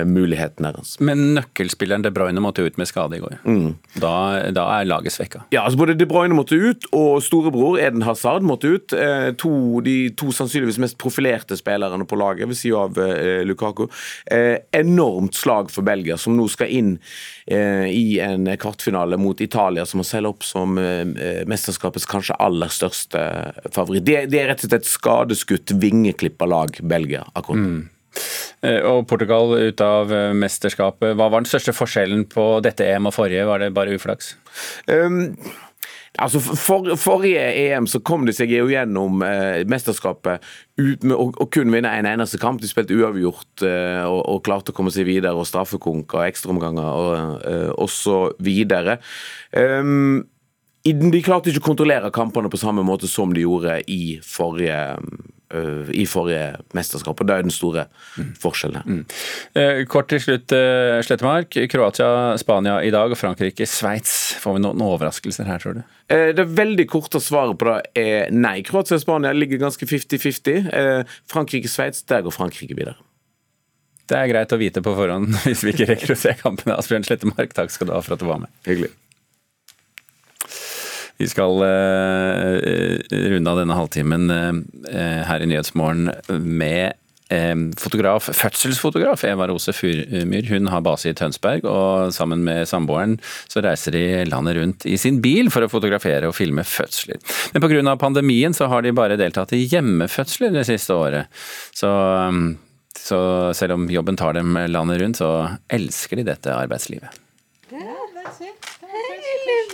muligheten 0.06 0.66
deres. 0.66 0.94
Men 1.00 1.34
nøkkelspilleren 1.38 2.04
De 2.04 2.10
Bruyne 2.14 2.42
måtte 2.42 2.64
ut 2.64 2.76
med 2.80 2.88
skade 2.90 3.18
i 3.18 3.22
går. 3.22 3.38
Mm. 3.44 3.74
Da, 4.02 4.14
da, 4.54 4.66
er 4.78 4.88
laget 4.88 5.14
svekka. 5.14 5.44
Ja, 5.54 5.64
altså 5.64 5.80
både 5.80 5.96
De 5.98 6.08
Bruyne 6.08 6.36
måtte 6.36 6.58
ut, 6.58 6.88
og 6.92 7.22
storebror 7.24 7.78
Eden 7.80 8.04
Hazard 8.04 8.44
måtte 8.46 8.74
ut. 8.74 8.92
Uh, 8.92 9.30
to, 9.40 9.80
de 9.84 9.96
to 10.18 10.30
sannsynligvis 10.34 10.80
mest 10.82 10.98
profilerte 11.00 11.56
spillerne 11.58 12.06
på 12.08 12.18
laget 12.20 12.50
ved 12.50 12.60
siden 12.60 12.82
av 12.84 12.98
uh, 13.00 13.42
Lukaku. 13.46 13.86
enormt 14.74 15.34
slag 15.34 15.70
for 15.70 15.86
Belgia, 15.86 16.16
som 16.20 16.36
nå 16.36 16.46
skal 16.50 16.70
inn 16.72 16.94
i 17.46 18.18
en 18.24 18.48
kvartfinale 18.60 19.18
mot 19.20 19.40
Italia, 19.44 19.84
som 19.86 20.00
må 20.00 20.04
selge 20.06 20.30
opp 20.32 20.46
som 20.46 20.78
mesterskapets 21.50 22.06
kanskje 22.08 22.36
aller 22.40 22.72
største 22.72 23.20
favoritt. 23.74 24.06
Det, 24.06 24.24
det, 24.32 24.40
er 24.40 24.50
rett 24.52 24.64
og 24.64 24.70
slett 24.70 24.80
et 24.80 24.90
skadeskutt, 24.90 25.74
vingeklippa 25.82 26.48
lag, 26.48 26.78
Belgia, 26.80 27.24
akkurat. 27.34 27.60
Mm. 27.60 27.82
Eh, 28.64 28.80
og 28.86 29.04
Portugal 29.10 29.52
ut 29.58 29.84
av 29.84 30.12
eh, 30.14 30.32
mesterskapet. 30.36 31.14
Hva 31.18 31.28
var 31.28 31.42
den 31.42 31.50
største 31.50 31.74
forskjellen 31.76 32.24
på 32.32 32.46
dette 32.64 32.86
EM 32.88 33.10
og 33.10 33.16
forrige? 33.16 33.46
Var 33.48 33.64
det 33.64 33.74
bare 33.76 33.96
uflaks? 33.98 34.34
Um, 34.88 35.34
altså 36.22 36.40
for, 36.40 36.88
Forrige 37.00 37.42
EM 37.64 37.88
så 37.90 38.00
kom 38.06 38.24
de 38.28 38.34
seg 38.36 38.54
jo 38.54 38.70
gjennom 38.72 39.24
eh, 39.26 39.64
mesterskapet 39.68 40.44
ut 40.80 41.04
med 41.04 41.16
å, 41.16 41.28
å 41.28 41.48
kun 41.52 41.72
vinne 41.74 41.92
en 41.92 42.08
eneste 42.08 42.40
kamp. 42.40 42.62
De 42.62 42.70
spilte 42.70 42.96
uavgjort 42.96 43.66
eh, 43.66 44.04
og, 44.06 44.22
og, 44.22 44.44
klarte 44.46 44.72
å 44.72 44.76
komme 44.76 44.94
seg 44.94 45.08
videre, 45.10 45.36
og 45.36 45.48
straffekonk 45.50 46.16
og 46.16 46.28
ekstraomganger 46.28 47.02
og, 47.02 47.42
eh, 47.50 47.72
og 47.74 47.92
så 47.92 48.28
videre. 48.42 49.00
Um, 49.52 50.24
de 50.84 51.20
klarte 51.24 51.48
ikke 51.48 51.62
å 51.62 51.70
kontrollere 51.70 52.12
kampene 52.12 52.50
på 52.52 52.60
samme 52.60 52.82
måte 52.84 53.08
som 53.08 53.30
de 53.32 53.46
gjorde 53.46 53.78
i 53.88 54.18
forrige 54.20 54.82
Øh, 54.84 55.43
i 55.94 56.04
forrige 56.08 56.58
mesterskap. 56.76 57.20
og 57.20 57.28
Det 57.28 57.34
er 57.34 57.46
den 57.46 57.54
store 57.54 57.86
mm. 58.16 58.34
forskjellen. 58.42 58.82
Mm. 58.84 59.02
Eh, 59.60 59.80
kort 59.90 60.08
til 60.12 60.22
slutt, 60.22 60.52
eh, 60.56 61.00
Slettemark. 61.06 61.56
Kroatia, 61.70 62.36
Spania 62.40 62.80
i 62.84 62.92
dag 62.94 63.14
og 63.14 63.20
Frankrike, 63.20 63.66
Sveits. 63.68 64.34
Får 64.42 64.58
vi 64.58 64.64
noen 64.64 64.84
overraskelser 64.84 65.48
her, 65.48 65.62
tror 65.62 65.78
du? 65.78 65.82
Eh, 66.12 66.32
det 66.36 66.46
veldig 66.56 66.88
korte 66.90 67.22
svaret 67.22 67.58
på 67.60 67.70
det 67.70 68.04
er 68.04 68.34
nei. 68.34 68.60
Kroatia 68.66 68.98
og 68.98 69.04
Spania 69.04 69.34
ligger 69.36 69.62
ganske 69.62 69.88
50-50. 69.88 70.64
Frankrike-Sveits, 71.30 72.04
der 72.10 72.24
går 72.26 72.34
Frankrike 72.34 72.76
videre. 72.76 72.98
Det 74.04 74.18
er 74.18 74.28
greit 74.28 74.52
å 74.52 74.60
vite 74.60 74.82
på 74.84 74.92
forhånd 74.96 75.32
hvis 75.46 75.64
vi 75.64 75.72
ikke 75.72 75.88
rekker 75.94 76.12
å 76.12 76.18
se 76.18 76.34
kampene. 76.42 76.76
Asbjørn 76.76 77.06
Slettemark, 77.08 77.56
takk 77.56 77.72
skal 77.72 77.88
du 77.88 77.96
ha 77.96 78.02
for 78.04 78.16
at 78.16 78.22
du 78.22 78.28
var 78.28 78.42
med. 78.44 78.52
Hyggelig. 78.68 78.92
Vi 81.20 81.28
skal 81.30 81.62
uh, 81.62 82.58
runde 83.12 83.50
av 83.50 83.62
denne 83.62 83.78
halvtimen 83.78 84.28
uh, 84.30 85.22
her 85.28 85.44
i 85.44 85.48
Nyhetsmorgen 85.50 86.10
med 86.42 87.00
fotograf, 87.80 88.28
fødselsfotograf 88.36 89.22
Eva 89.26 89.46
Rose 89.48 89.72
Furmyr. 89.74 90.44
Hun 90.52 90.68
har 90.70 90.82
base 90.84 91.08
i 91.08 91.14
Tønsberg, 91.16 91.64
og 91.66 92.12
sammen 92.14 92.44
med 92.46 92.68
samboeren 92.68 93.16
så 93.50 93.62
reiser 93.64 93.96
de 93.96 94.02
landet 94.28 94.58
rundt 94.58 94.86
i 94.86 94.98
sin 95.00 95.22
bil 95.24 95.48
for 95.50 95.64
å 95.64 95.70
fotografere 95.72 96.28
og 96.28 96.36
filme 96.36 96.62
fødsler. 96.62 97.18
Men 97.54 97.64
pga. 97.64 97.96
pandemien 97.98 98.54
så 98.54 98.68
har 98.70 98.84
de 98.84 98.92
bare 98.94 99.18
deltatt 99.18 99.56
i 99.56 99.64
hjemmefødsler 99.64 100.54
det 100.54 100.66
siste 100.68 100.94
året. 100.94 101.42
Så, 101.74 101.90
så 103.00 103.18
selv 103.56 103.80
om 103.80 103.90
jobben 103.90 104.20
tar 104.20 104.36
dem 104.36 104.54
landet 104.68 105.00
rundt, 105.00 105.18
så 105.24 105.58
elsker 105.72 106.20
de 106.20 106.28
dette 106.28 106.54
arbeidslivet. 106.54 107.24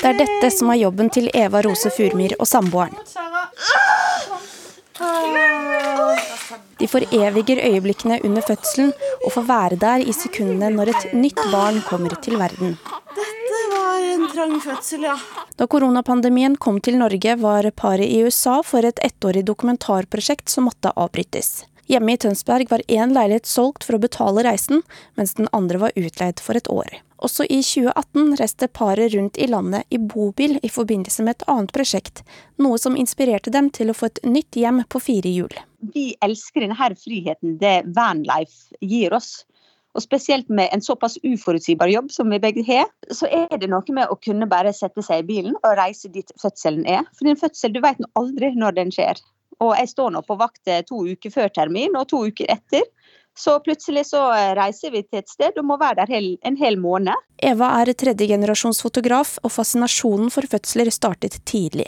Det 0.00 0.08
er 0.08 0.16
dette 0.16 0.48
som 0.54 0.70
er 0.72 0.78
jobben 0.80 1.10
til 1.12 1.28
Eva 1.36 1.60
Rose 1.66 1.90
Furmyr 1.92 2.32
og 2.40 2.48
samboeren. 2.48 2.96
De 6.80 6.88
foreviger 6.88 7.60
øyeblikkene 7.68 8.20
under 8.24 8.44
fødselen 8.46 8.94
og 9.26 9.32
får 9.34 9.44
være 9.48 9.76
der 9.82 10.04
i 10.08 10.14
sekundene 10.16 10.70
når 10.72 10.94
et 10.94 11.12
nytt 11.12 11.42
barn 11.52 11.82
kommer 11.84 12.16
til 12.24 12.38
verden. 12.40 12.78
Dette 13.18 13.60
var 13.74 14.06
en 14.14 14.26
trang 14.32 14.56
fødsel, 14.64 15.04
ja. 15.10 15.18
Da 15.60 15.68
koronapandemien 15.68 16.56
kom 16.56 16.80
til 16.80 16.96
Norge, 16.96 17.36
var 17.36 17.68
paret 17.76 18.08
i 18.08 18.22
USA 18.24 18.62
for 18.64 18.88
et 18.88 19.04
ettårig 19.04 19.44
dokumentarprosjekt 19.44 20.48
som 20.48 20.70
måtte 20.70 20.94
avbrytes. 20.96 21.66
Hjemme 21.90 22.12
i 22.14 22.18
Tønsberg 22.22 22.68
var 22.70 22.82
én 22.86 23.10
leilighet 23.10 23.48
solgt 23.50 23.82
for 23.82 23.96
å 23.96 24.02
betale 24.02 24.44
reisen, 24.46 24.84
mens 25.18 25.32
den 25.34 25.48
andre 25.56 25.80
var 25.82 25.96
utleid 25.98 26.38
for 26.38 26.54
et 26.54 26.68
år. 26.70 27.00
Også 27.18 27.42
i 27.50 27.58
2018 27.66 28.36
reiste 28.38 28.68
paret 28.70 29.10
rundt 29.16 29.40
i 29.42 29.48
landet 29.50 29.90
i 29.90 29.98
bobil 29.98 30.54
i 30.62 30.70
forbindelse 30.70 31.24
med 31.26 31.34
et 31.34 31.48
annet 31.50 31.72
prosjekt, 31.74 32.22
noe 32.62 32.78
som 32.78 32.94
inspirerte 32.94 33.50
dem 33.50 33.72
til 33.74 33.90
å 33.90 33.96
få 33.96 34.06
et 34.06 34.20
nytt 34.22 34.60
hjem 34.60 34.84
på 34.86 35.00
fire 35.02 35.32
hjul. 35.34 35.56
Vi 35.96 36.12
elsker 36.22 36.62
denne 36.62 36.92
friheten 36.94 37.58
det 37.58 37.80
vanlife 37.96 38.78
gir 38.78 39.16
oss. 39.18 39.40
Og 39.98 40.04
spesielt 40.04 40.46
med 40.46 40.70
en 40.70 40.86
såpass 40.86 41.18
uforutsigbar 41.26 41.90
jobb 41.90 42.14
som 42.14 42.30
vi 42.30 42.38
begge 42.38 42.62
har, 42.70 42.86
så 43.10 43.26
er 43.26 43.58
det 43.58 43.72
noe 43.74 43.82
med 43.90 44.06
å 44.06 44.20
kunne 44.22 44.46
bare 44.46 44.70
sette 44.78 45.02
seg 45.02 45.24
i 45.24 45.28
bilen 45.32 45.58
og 45.64 45.74
reise 45.82 46.06
dit 46.14 46.30
fødselen 46.38 46.86
er. 46.86 47.02
For 47.18 47.26
en 47.26 47.42
fødsel, 47.42 47.74
du 47.74 47.82
vet 47.82 47.98
aldri 48.14 48.54
når 48.54 48.78
den 48.78 48.94
skjer. 48.94 49.18
Og 49.60 49.74
jeg 49.76 49.90
står 49.92 50.14
nå 50.14 50.22
på 50.24 50.38
vakt 50.40 50.70
to 50.88 51.02
uker 51.04 51.32
før 51.34 51.50
termin 51.52 51.98
og 51.98 52.08
to 52.08 52.24
uker 52.30 52.48
etter. 52.52 52.86
Så 53.38 53.56
plutselig 53.64 54.06
så 54.10 54.20
eh, 54.34 54.52
reiser 54.58 54.92
vi 54.92 55.02
til 55.06 55.22
et 55.22 55.30
sted 55.30 55.58
og 55.60 55.66
må 55.70 55.78
være 55.80 56.04
der 56.04 56.12
en 56.48 56.58
hel 56.60 56.76
måned. 56.80 57.16
Eva 57.40 57.70
er 57.80 57.92
tredjegenerasjons 57.96 58.82
fotograf, 58.84 59.36
og 59.44 59.54
fascinasjonen 59.54 60.32
for 60.34 60.48
fødsler 60.50 60.90
startet 60.92 61.38
tidlig. 61.48 61.86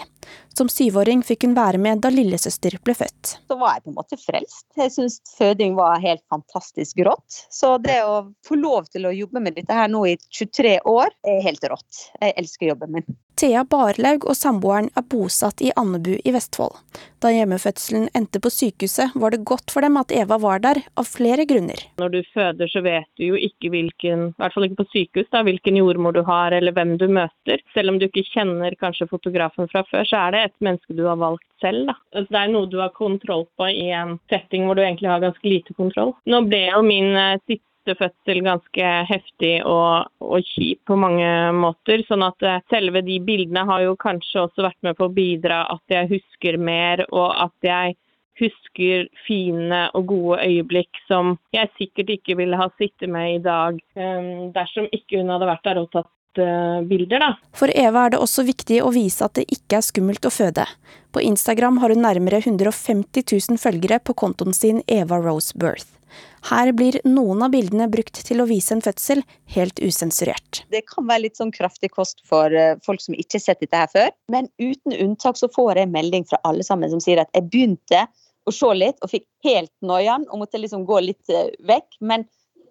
Som 0.52 0.68
syvåring 0.68 1.22
fikk 1.24 1.46
hun 1.46 1.56
være 1.56 1.80
med 1.80 2.02
da 2.04 2.10
lillesøster 2.12 2.76
ble 2.84 2.94
født. 2.96 3.34
Så 3.48 3.56
var 3.58 3.78
jeg 3.78 3.86
på 3.86 3.92
en 3.92 3.98
måte 3.98 4.18
frelst. 4.20 4.66
Jeg 4.76 4.92
syns 4.94 5.18
føding 5.38 5.76
var 5.78 6.02
helt 6.02 6.24
fantastisk 6.32 7.00
rått. 7.08 7.42
Så 7.50 7.76
det 7.82 8.02
å 8.04 8.20
få 8.46 8.60
lov 8.60 8.90
til 8.92 9.08
å 9.08 9.14
jobbe 9.16 9.42
med 9.42 9.56
dette 9.58 9.76
her 9.76 9.90
nå 9.92 10.04
i 10.10 10.16
23 10.30 10.78
år, 10.92 11.12
er 11.26 11.44
helt 11.46 11.64
rått. 11.72 12.06
Jeg 12.20 12.36
elsker 12.42 12.72
jobben 12.74 12.98
min. 12.98 13.12
Thea 13.42 13.64
Barlaug 13.64 14.26
og 14.28 14.36
samboeren 14.36 14.90
er 14.94 15.04
bosatt 15.08 15.62
i 15.64 15.72
Andebu 15.78 16.12
i 16.14 16.32
Vestfold. 16.34 16.76
Da 17.22 17.30
hjemmefødselen 17.32 18.08
endte 18.18 18.40
på 18.42 18.50
sykehuset, 18.52 19.14
var 19.18 19.32
det 19.32 19.40
godt 19.48 19.72
for 19.72 19.84
dem 19.84 19.96
at 19.98 20.12
Eva 20.14 20.36
var 20.42 20.60
der, 20.62 20.82
av 20.98 21.08
flere 21.08 21.46
grunner. 21.48 21.80
Når 21.98 22.12
du 22.12 22.18
føder, 22.34 22.68
så 22.70 22.82
vet 22.84 23.08
du 23.18 23.24
jo 23.30 23.38
ikke 23.38 23.72
hvilken, 23.72 24.28
i 24.34 24.42
hvert 24.42 24.54
fall 24.54 24.66
ikke 24.68 24.82
på 24.82 24.88
sykehus, 24.92 25.30
da, 25.32 25.42
hvilken 25.46 25.78
jordmor 25.80 26.14
du 26.16 26.22
har 26.28 26.54
eller 26.54 26.74
hvem 26.76 26.96
du 27.00 27.06
møter. 27.08 27.62
Selv 27.74 27.94
om 27.94 28.00
du 28.02 28.08
ikke 28.08 28.26
kjenner 28.28 28.76
kanskje 28.78 29.08
fotografen 29.10 29.70
fra 29.72 29.84
før, 29.90 30.06
så 30.12 30.20
er 30.26 30.34
det 30.34 30.44
et 30.44 30.64
menneske 30.66 30.96
du 30.96 31.06
har 31.08 31.18
valgt 31.20 31.48
selv. 31.62 31.86
Da. 31.88 31.96
Altså, 32.12 32.28
det 32.34 32.40
er 32.42 32.52
noe 32.52 32.68
du 32.70 32.78
har 32.82 32.94
kontroll 32.96 33.46
på 33.56 33.68
i 33.72 33.88
en 33.96 34.18
setting 34.32 34.66
hvor 34.66 34.76
du 34.76 34.84
egentlig 34.84 35.08
har 35.08 35.22
ganske 35.24 35.48
lite 35.48 35.76
kontroll. 35.78 36.12
Nå 36.28 36.44
ble 36.50 36.66
jo 36.68 36.82
min 36.84 37.16
eh, 37.16 37.40
siste 37.48 37.96
fødsel 37.98 38.42
ganske 38.46 38.92
heftig 39.08 39.54
og, 39.66 40.12
og 40.22 40.52
kjip 40.52 40.84
på 40.90 40.98
mange 41.00 41.32
måter. 41.56 42.04
Sånn 42.08 42.26
at 42.28 42.44
eh, 42.46 42.60
selve 42.72 43.04
de 43.06 43.18
bildene 43.24 43.64
har 43.68 43.86
jo 43.86 43.98
kanskje 44.00 44.44
også 44.44 44.68
vært 44.68 44.80
med 44.84 45.00
på 45.00 45.08
å 45.08 45.16
bidra 45.16 45.64
at 45.72 45.96
jeg 45.96 46.12
husker 46.12 46.60
mer, 46.60 47.06
og 47.10 47.32
at 47.48 47.72
jeg 47.72 47.96
husker 48.40 49.08
fine 49.26 49.84
og 49.96 50.06
gode 50.08 50.40
øyeblikk 50.46 51.00
som 51.04 51.36
jeg 51.54 51.68
sikkert 51.76 52.14
ikke 52.14 52.36
ville 52.40 52.58
ha 52.58 52.70
sittet 52.80 53.10
med 53.12 53.36
i 53.36 53.42
dag 53.44 53.76
um, 53.76 54.48
dersom 54.54 54.88
ikke 54.88 55.20
hun 55.20 55.32
hadde 55.34 55.50
vært 55.50 55.66
der 55.68 55.80
og 55.82 55.90
tatt 55.92 56.08
bilder. 56.36 57.22
Da. 57.22 57.30
For 57.56 57.72
Eva 57.74 58.06
er 58.06 58.14
det 58.14 58.22
også 58.22 58.46
viktig 58.48 58.82
å 58.84 58.92
vise 58.94 59.24
at 59.26 59.36
det 59.38 59.46
ikke 59.52 59.80
er 59.80 59.86
skummelt 59.86 60.28
å 60.28 60.32
føde. 60.32 60.66
På 61.12 61.20
Instagram 61.20 61.80
har 61.82 61.92
hun 61.92 62.04
nærmere 62.04 62.40
150 62.40 63.26
000 63.28 63.60
følgere 63.60 64.00
på 64.00 64.14
kontoen 64.16 64.56
sin 64.56 64.80
Eva 64.86 65.20
Rose 65.20 65.52
Birth. 65.58 65.90
Her 66.50 66.72
blir 66.74 66.98
noen 67.06 67.44
av 67.46 67.52
bildene 67.52 67.86
brukt 67.90 68.18
til 68.26 68.42
å 68.42 68.48
vise 68.48 68.74
en 68.74 68.82
fødsel, 68.82 69.22
helt 69.54 69.78
usensurert. 69.78 70.64
Det 70.74 70.82
kan 70.88 71.06
være 71.08 71.26
litt 71.28 71.38
sånn 71.38 71.52
kraftig 71.54 71.92
kost 71.94 72.22
for 72.28 72.52
eh, 72.52 72.74
folk 72.86 73.02
som 73.04 73.14
ikke 73.14 73.38
har 73.38 73.44
sett 73.44 73.62
dette 73.62 73.78
her 73.84 73.92
før. 73.92 74.10
Men 74.32 74.50
uten 74.58 74.96
unntak 74.96 75.38
så 75.38 75.50
får 75.52 75.82
jeg 75.82 75.92
melding 75.94 76.26
fra 76.28 76.40
alle 76.48 76.66
sammen 76.66 76.90
som 76.92 77.02
sier 77.02 77.22
at 77.22 77.30
jeg 77.36 77.46
begynte 77.52 78.04
å 78.42 78.54
se 78.54 78.72
litt 78.74 78.98
og 79.04 79.12
fikk 79.12 79.28
helt 79.46 79.72
noiaen 79.86 80.26
og 80.28 80.42
måtte 80.42 80.58
liksom 80.58 80.86
gå 80.88 80.98
litt 81.06 81.30
eh, 81.30 81.52
vekk. 81.68 82.00
Men 82.02 82.26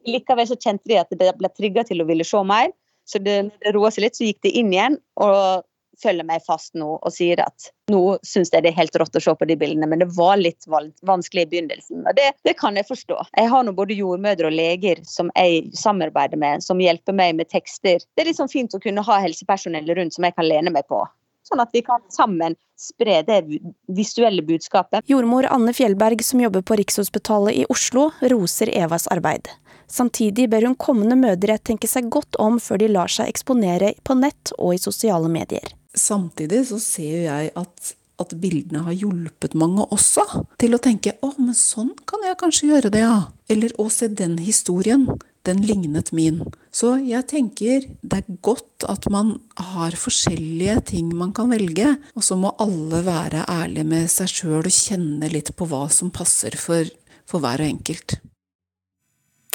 likevel 0.09 0.49
så 0.49 0.59
kjente 0.59 0.91
de 0.91 0.99
at 0.99 1.15
det 1.15 1.31
ble 1.39 1.51
trigga 1.55 1.87
til 1.87 2.03
å 2.03 2.09
ville 2.09 2.27
se 2.27 2.43
mer. 2.43 2.73
Så 3.07 3.19
det, 3.23 3.37
det 3.63 3.75
roa 3.75 3.91
seg 3.91 4.07
litt, 4.07 4.17
så 4.17 4.27
gikk 4.27 4.41
det 4.45 4.55
inn 4.61 4.73
igjen. 4.73 4.97
og 5.21 5.67
følger 6.01 6.25
meg 6.27 6.43
fast 6.45 6.73
nå 6.77 6.95
og 6.97 7.13
sier 7.13 7.41
at 7.43 7.69
nå 7.91 8.17
syns 8.25 8.51
jeg 8.53 8.63
det 8.63 8.71
er 8.71 8.79
helt 8.79 8.95
rått 8.99 9.17
å 9.17 9.21
se 9.23 9.33
på 9.37 9.47
de 9.49 9.57
bildene, 9.59 9.89
men 9.89 10.01
det 10.03 10.09
var 10.15 10.39
litt 10.39 10.67
vanskelig 10.69 11.45
i 11.45 11.49
begynnelsen. 11.53 12.03
Og 12.07 12.17
det, 12.17 12.31
det 12.47 12.55
kan 12.59 12.77
jeg 12.79 12.87
forstå. 12.87 13.17
Jeg 13.37 13.51
har 13.51 13.65
nå 13.65 13.75
både 13.77 13.97
jordmødre 13.97 14.49
og 14.49 14.57
leger 14.57 15.01
som 15.07 15.31
jeg 15.35 15.67
samarbeider 15.77 16.39
med, 16.41 16.65
som 16.65 16.81
hjelper 16.81 17.17
meg 17.17 17.35
med 17.39 17.51
tekster. 17.51 17.99
Det 18.01 18.23
er 18.23 18.31
litt 18.31 18.39
sånn 18.39 18.51
fint 18.51 18.75
å 18.77 18.81
kunne 18.83 19.05
ha 19.05 19.19
helsepersonell 19.25 19.91
rundt 19.97 20.17
som 20.17 20.27
jeg 20.27 20.37
kan 20.37 20.47
lene 20.47 20.73
meg 20.73 20.87
på. 20.91 21.03
Sånn 21.47 21.63
at 21.63 21.71
vi 21.73 21.81
kan 21.85 22.03
sammen 22.13 22.55
spre 22.81 23.21
det 23.25 23.41
visuelle 23.89 24.43
budskapet. 24.45 25.05
Jordmor 25.09 25.47
Anne 25.49 25.73
Fjellberg, 25.73 26.23
som 26.25 26.41
jobber 26.41 26.63
på 26.65 26.77
Rikshospitalet 26.79 27.61
i 27.61 27.65
Oslo, 27.69 28.09
roser 28.21 28.71
Evas 28.73 29.07
arbeid. 29.13 29.49
Samtidig 29.91 30.47
ber 30.49 30.63
hun 30.65 30.77
kommende 30.79 31.17
mødre 31.19 31.57
tenke 31.59 31.89
seg 31.89 32.07
godt 32.13 32.37
om 32.39 32.59
før 32.63 32.79
de 32.79 32.87
lar 32.93 33.11
seg 33.11 33.27
eksponere 33.27 33.93
på 34.07 34.15
nett 34.15 34.53
og 34.57 34.77
i 34.77 34.81
sosiale 34.81 35.29
medier. 35.29 35.73
Samtidig 35.97 36.63
så 36.69 36.79
ser 36.79 37.25
jeg 37.25 37.51
at, 37.59 37.91
at 38.23 38.35
bildene 38.39 38.85
har 38.85 38.95
hjulpet 38.95 39.57
mange 39.59 39.83
også 39.91 40.23
til 40.61 40.77
å 40.77 40.81
tenke 40.81 41.17
å, 41.19 41.33
men 41.37 41.57
sånn 41.57 41.91
kan 42.07 42.23
jeg 42.23 42.39
kanskje 42.39 42.71
gjøre 42.71 42.93
det, 42.93 43.03
ja. 43.03 43.19
Eller 43.51 43.75
å 43.81 43.89
se 43.91 44.07
den 44.07 44.39
historien. 44.39 45.09
Den 45.43 45.63
lignet 45.65 46.13
min. 46.15 46.43
Så 46.71 46.93
jeg 47.03 47.27
tenker 47.27 47.83
det 47.83 48.21
er 48.21 48.37
godt 48.43 48.85
at 48.89 49.07
man 49.11 49.33
har 49.59 49.95
forskjellige 49.99 50.77
ting 50.93 51.09
man 51.19 51.33
kan 51.35 51.51
velge, 51.51 51.97
og 52.15 52.23
så 52.23 52.37
må 52.39 52.53
alle 52.63 53.03
være 53.03 53.43
ærlige 53.51 53.87
med 53.91 54.07
seg 54.11 54.31
sjøl 54.31 54.63
og 54.63 54.71
kjenne 54.71 55.29
litt 55.33 55.51
på 55.57 55.67
hva 55.67 55.83
som 55.91 56.13
passer 56.15 56.55
for, 56.59 56.87
for 57.27 57.43
hver 57.43 57.65
og 57.65 57.73
enkelt. 57.73 58.15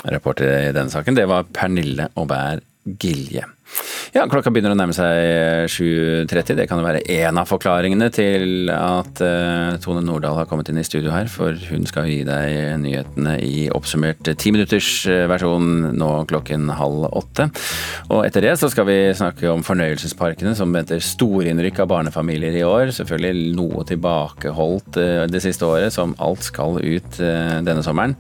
Reporter 0.06 0.68
i 0.68 0.74
denne 0.76 0.92
saken, 0.92 1.16
det 1.16 1.24
var 1.30 1.48
Pernille 1.56 2.10
Aubert 2.20 2.64
Gilje. 2.86 3.44
Ja, 4.14 4.22
klokka 4.30 4.52
begynner 4.54 4.72
å 4.72 4.76
nærme 4.78 4.94
seg 4.96 5.66
7.30. 5.68 6.54
Det 6.56 6.64
kan 6.70 6.78
jo 6.80 6.86
være 6.86 7.02
én 7.10 7.36
av 7.36 7.48
forklaringene 7.50 8.06
til 8.14 8.70
at 8.72 9.20
uh, 9.20 9.74
Tone 9.82 10.04
Nordahl 10.06 10.38
har 10.38 10.46
kommet 10.48 10.70
inn 10.70 10.78
i 10.80 10.84
studio 10.86 11.10
her, 11.12 11.28
for 11.28 11.58
hun 11.68 11.84
skal 11.88 12.06
gi 12.08 12.20
deg 12.24 12.78
nyhetene 12.80 13.34
i 13.44 13.66
oppsummert 13.74 14.30
timinuttersversjon 14.38 15.98
nå 15.98 16.10
klokken 16.30 16.70
halv 16.78 17.08
åtte. 17.10 17.48
Og 18.06 18.22
etter 18.22 18.46
det 18.46 18.54
så 18.60 18.70
skal 18.72 18.88
vi 18.88 19.00
snakke 19.18 19.50
om 19.50 19.66
fornøyelsesparkene 19.66 20.54
som 20.56 20.72
venter 20.72 21.02
storinnrykk 21.02 21.82
av 21.82 21.90
barnefamilier 21.92 22.56
i 22.62 22.64
år. 22.66 22.94
Selvfølgelig 22.96 23.52
noe 23.58 23.84
tilbakeholdt 23.90 25.02
det 25.32 25.42
siste 25.44 25.66
året, 25.68 25.92
som 25.92 26.16
alt 26.22 26.46
skal 26.46 26.78
ut 26.80 27.20
denne 27.20 27.84
sommeren. 27.84 28.16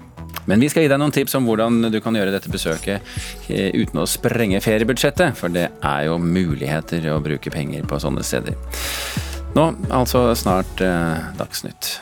Men 0.46 0.62
vi 0.62 0.68
skal 0.70 0.84
gi 0.84 0.90
deg 0.92 1.00
noen 1.00 1.14
tips 1.14 1.34
om 1.38 1.46
hvordan 1.48 1.88
du 1.92 1.98
kan 2.04 2.16
gjøre 2.16 2.34
dette 2.34 2.52
besøket 2.52 3.00
eh, 3.50 3.72
uten 3.74 4.02
å 4.02 4.08
sprenge 4.10 4.60
feriebudsjettet, 4.62 5.36
for 5.38 5.52
det 5.52 5.68
er 5.80 6.06
jo 6.06 6.18
muligheter 6.22 7.08
å 7.14 7.20
bruke 7.24 7.52
penger 7.52 7.86
på 7.88 8.00
sånne 8.02 8.24
steder. 8.26 8.58
Nå 9.56 9.70
altså 9.94 10.28
snart 10.36 10.84
eh, 10.84 11.32
Dagsnytt. 11.38 11.96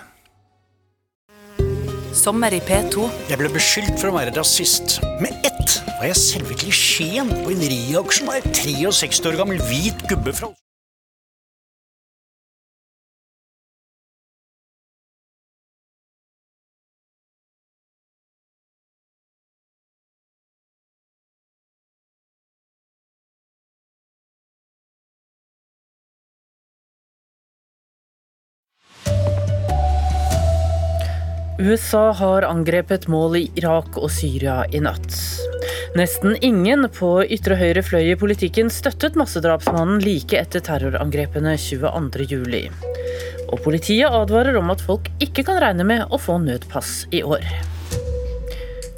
Sommer 2.14 2.54
i 2.54 2.60
P2. 2.62 3.08
Jeg 3.28 3.40
ble 3.40 3.50
beskyldt 3.52 3.98
for 3.98 4.12
å 4.12 4.16
være 4.18 4.34
rasist. 4.36 5.00
Med 5.22 5.34
ett 5.46 5.80
var 5.98 6.06
jeg 6.08 6.20
selve 6.20 6.58
klisjeen 6.58 7.30
på 7.42 7.54
en 7.54 7.64
reaksjonær 7.74 8.46
63 8.54 9.32
år 9.32 9.40
gammel 9.42 9.62
hvit 9.66 10.06
gubbe 10.10 10.34
fra 10.36 10.52
USA 31.58 32.12
har 32.12 32.42
angrepet 32.42 33.04
mål 33.08 33.36
i 33.38 33.42
Irak 33.60 33.94
og 34.00 34.08
Syria 34.10 34.64
i 34.74 34.80
natt. 34.82 35.14
Nesten 35.94 36.34
ingen 36.42 36.88
på 36.90 37.10
ytre 37.22 37.54
høyre 37.60 37.84
fløy 37.86 38.08
i 38.10 38.16
politikken 38.18 38.72
støttet 38.74 39.14
massedrapsmannen 39.14 40.02
like 40.02 40.34
etter 40.34 40.64
terrorangrepene 40.66 41.54
22.07. 41.54 42.74
Og 43.54 43.62
politiet 43.62 44.10
advarer 44.10 44.58
om 44.58 44.74
at 44.74 44.82
folk 44.82 45.06
ikke 45.22 45.46
kan 45.46 45.62
regne 45.62 45.86
med 45.86 46.10
å 46.10 46.18
få 46.18 46.40
nødpass 46.42 47.04
i 47.14 47.22
år. 47.22 47.46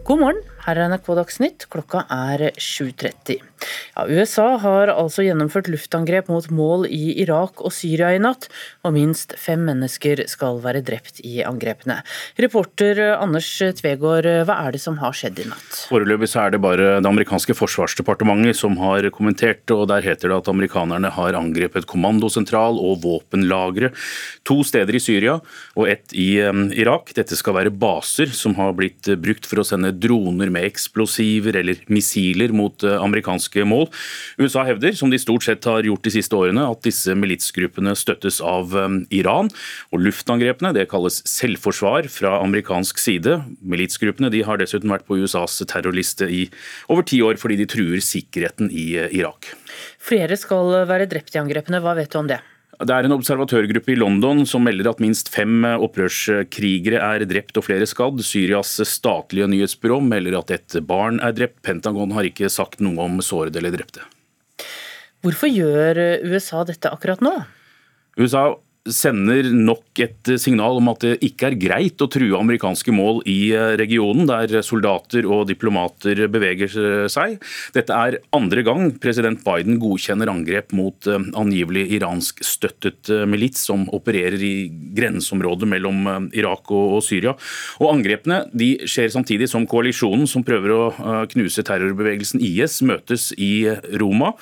God 0.08 0.22
morgen. 0.22 0.40
Her 0.64 0.80
er 0.80 0.88
NRK 0.90 1.12
Dagsnytt, 1.20 1.68
klokka 1.70 2.06
er 2.10 2.48
7.30. 2.56 3.55
Ja, 3.96 4.06
USA 4.08 4.56
har 4.62 4.92
altså 4.92 5.24
gjennomført 5.24 5.70
luftangrep 5.72 6.28
mot 6.32 6.48
mål 6.52 6.86
i 6.90 7.16
Irak 7.22 7.62
og 7.64 7.72
Syria 7.74 8.12
i 8.14 8.20
natt, 8.22 8.48
og 8.84 8.94
minst 8.96 9.34
fem 9.40 9.64
mennesker 9.66 10.24
skal 10.30 10.60
være 10.64 10.82
drept 10.86 11.22
i 11.26 11.40
angrepene. 11.46 11.98
Reporter 12.40 13.00
Anders 13.16 13.48
Tvegård, 13.80 14.28
hva 14.48 14.58
er 14.66 14.76
det 14.76 14.82
som 14.82 14.98
har 15.00 15.16
skjedd 15.16 15.40
i 15.42 15.48
natt? 15.48 15.80
Foreløpig 15.90 16.30
er 16.36 16.52
det 16.54 16.62
bare 16.62 16.90
det 17.00 17.10
amerikanske 17.10 17.56
forsvarsdepartementet 17.56 18.58
som 18.58 18.76
har 18.80 19.08
kommentert, 19.14 19.64
og 19.74 19.86
der 19.92 20.04
heter 20.04 20.30
det 20.30 20.40
at 20.42 20.52
amerikanerne 20.52 21.12
har 21.16 21.38
angrepet 21.38 21.88
kommandosentral 21.90 22.80
og 22.80 23.00
våpenlagre 23.04 23.92
to 24.46 24.60
steder 24.66 24.96
i 24.96 25.02
Syria 25.02 25.38
og 25.76 25.88
ett 25.90 26.12
i 26.16 26.36
Irak. 26.76 27.12
Dette 27.16 27.36
skal 27.38 27.56
være 27.58 27.72
baser 27.74 28.30
som 28.36 28.54
har 28.58 28.74
blitt 28.76 29.08
brukt 29.22 29.46
for 29.48 29.62
å 29.62 29.66
sende 29.66 29.92
droner 29.94 30.50
med 30.52 30.66
eksplosiver 30.68 31.58
eller 31.60 31.80
missiler 31.92 32.54
mot 32.56 32.84
eh, 32.86 32.96
amerikanske 33.46 33.64
mål. 33.66 33.88
USA 34.38 34.64
hevder, 34.64 34.92
som 34.94 35.11
de 35.11 35.18
stort 35.18 35.44
sett 35.44 35.64
har 35.64 35.82
gjort 35.85 36.02
de 36.04 36.11
siste 36.11 36.35
årene, 36.35 36.70
at 36.70 36.82
disse 36.82 37.14
militsgruppene 37.14 37.94
støttes 37.96 38.40
av 38.40 38.74
eh, 38.76 39.06
Iran. 39.11 39.50
Og 39.92 40.00
luftangrepene 40.00 40.74
det 40.74 40.88
kalles 40.90 41.22
selvforsvar 41.24 42.09
fra 42.09 42.40
amerikansk 42.42 42.98
side. 42.98 43.42
Militsgruppene 43.62 44.30
de 44.30 44.42
har 44.44 44.59
dessuten 44.59 44.90
vært 44.90 45.06
på 45.06 45.18
USAs 45.18 45.62
terrorliste 45.66 46.28
i 46.28 46.48
over 46.88 47.02
ti 47.06 47.22
år 47.22 47.37
fordi 47.37 47.56
de 47.56 47.66
truer 47.66 48.00
sikkerheten 48.00 48.70
i 48.70 48.96
eh, 48.96 49.11
Irak. 49.12 49.52
Flere 49.98 50.37
skal 50.37 50.87
være 50.87 51.09
drept 51.09 51.35
i 51.35 51.40
angrepene, 51.40 51.80
hva 51.80 51.96
vet 51.96 52.12
du 52.12 52.20
om 52.20 52.28
det? 52.30 52.40
Det 52.76 52.92
er 52.92 53.06
en 53.06 53.14
observatørgruppe 53.16 53.94
i 53.94 53.96
London 53.96 54.42
som 54.48 54.66
melder 54.66 54.90
at 54.90 55.00
minst 55.00 55.30
fem 55.32 55.64
opprørskrigere 55.64 57.00
er 57.00 57.24
drept 57.28 57.56
og 57.56 57.64
flere 57.64 57.86
skadd. 57.88 58.20
Syrias 58.20 58.74
statlige 58.90 59.48
nyhetsbyrå 59.48 60.02
melder 60.04 60.36
at 60.42 60.52
et 60.52 60.76
barn 60.84 61.22
er 61.24 61.32
drept. 61.36 61.62
Pentagon 61.64 62.12
har 62.12 62.28
ikke 62.28 62.52
sagt 62.52 62.82
noe 62.84 63.08
om 63.08 63.22
sårede 63.24 63.62
eller 63.62 63.72
drepte. 63.78 64.04
Hvorfor 65.24 65.48
gjør 65.48 66.02
USA 66.28 66.66
dette 66.68 66.92
akkurat 66.92 67.24
nå? 67.24 67.32
USA 68.20 68.50
sender 68.92 69.49
nok 69.55 70.01
et 70.03 70.31
signal 70.40 70.79
om 70.81 70.90
at 70.92 71.03
det 71.05 71.14
ikke 71.25 71.51
er 71.51 71.59
greit 71.61 72.03
å 72.03 72.09
true 72.11 72.38
amerikanske 72.38 72.92
mål 72.94 73.22
i 73.29 73.53
eh, 73.57 73.75
regionen, 73.81 74.27
der 74.29 74.61
soldater 74.66 75.27
og 75.29 75.46
diplomater 75.51 76.27
beveger 76.33 77.09
seg. 77.12 77.37
Dette 77.75 77.96
er 77.96 78.18
andre 78.37 78.64
gang 78.66 78.90
president 79.03 79.42
Biden 79.46 79.81
godkjenner 79.83 80.31
angrep 80.33 80.75
mot 80.77 81.09
eh, 81.11 81.29
angivelig 81.38 81.87
iransk-støttet 81.99 83.12
eh, 83.12 83.25
milits 83.29 83.64
som 83.66 83.87
opererer 83.96 84.42
i 84.42 84.55
grenseområdet 84.96 85.68
mellom 85.70 86.31
Irak 86.37 86.70
og 86.75 87.01
Syria. 87.05 87.35
Og 87.81 87.90
Angrepene 87.96 88.42
de 88.57 88.72
skjer 88.88 89.11
samtidig 89.12 89.49
som 89.51 89.66
koalisjonen 89.68 90.27
som 90.31 90.44
prøver 90.46 90.72
å 90.75 90.83
knuse 91.31 91.64
terrorbevegelsen 91.66 92.42
IS, 92.44 92.79
møtes 92.87 93.31
i 93.40 93.66
Roma, 94.01 94.33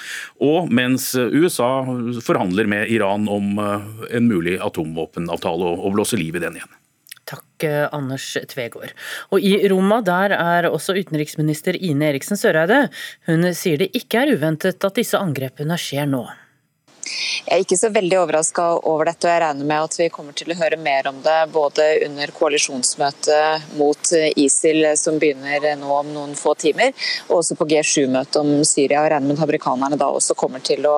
og 0.43 0.71
mens 0.75 1.13
USA 1.15 1.85
forhandler 2.25 2.69
med 2.71 2.91
Iran 2.93 3.29
om 3.31 3.61
en 3.61 4.29
mulig 4.29 4.34
atomvåpenavtale 4.63 5.71
og, 5.75 5.85
og 5.85 5.97
blåse 5.99 6.19
liv 6.21 6.37
i 6.37 6.43
den 6.43 6.59
igjen. 6.59 6.81
Takk, 7.25 7.65
eh, 7.65 7.89
Anders 7.95 8.27
Tvegård. 8.51 8.93
Og 9.33 9.41
I 9.41 9.57
Roma 9.73 10.03
der 10.05 10.35
er 10.37 10.69
også 10.69 10.97
utenriksminister 10.99 11.77
Ine 11.79 12.11
Eriksen 12.13 12.37
Søreide. 12.37 12.89
Hun 13.29 13.49
sier 13.57 13.81
det 13.81 13.95
ikke 13.97 14.25
er 14.25 14.35
uventet 14.37 14.85
at 14.85 15.01
disse 15.01 15.21
angrepene 15.21 15.79
skjer 15.81 16.11
nå. 16.11 16.27
Jeg 17.45 17.53
er 17.53 17.65
ikke 17.65 17.79
så 17.79 17.91
veldig 17.93 18.19
overraska 18.23 18.67
over 18.89 19.11
dette, 19.11 19.27
og 19.27 19.33
jeg 19.35 19.43
regner 19.45 19.69
med 19.69 19.89
at 19.89 19.99
vi 20.01 20.11
kommer 20.13 20.37
til 20.37 20.53
å 20.55 20.59
høre 20.59 20.79
mer 20.81 21.09
om 21.11 21.21
det 21.25 21.39
både 21.53 21.89
under 22.07 22.33
koalisjonsmøtet 22.37 23.77
mot 23.79 24.13
ISIL 24.41 24.87
som 24.99 25.19
begynner 25.21 25.75
nå 25.81 25.91
om 25.95 26.13
noen 26.15 26.35
få 26.39 26.55
timer, 26.61 26.95
og 27.29 27.41
også 27.41 27.59
på 27.59 27.69
G7-møtet 27.73 28.41
om 28.41 28.55
Syria. 28.65 29.03
og 29.03 29.11
regner 29.13 29.29
med 29.29 29.39
at 29.39 29.49
amerikanerne 29.49 30.01
da 30.01 30.09
også 30.13 30.37
kommer 30.39 30.65
til 30.65 30.87
å 30.89 30.97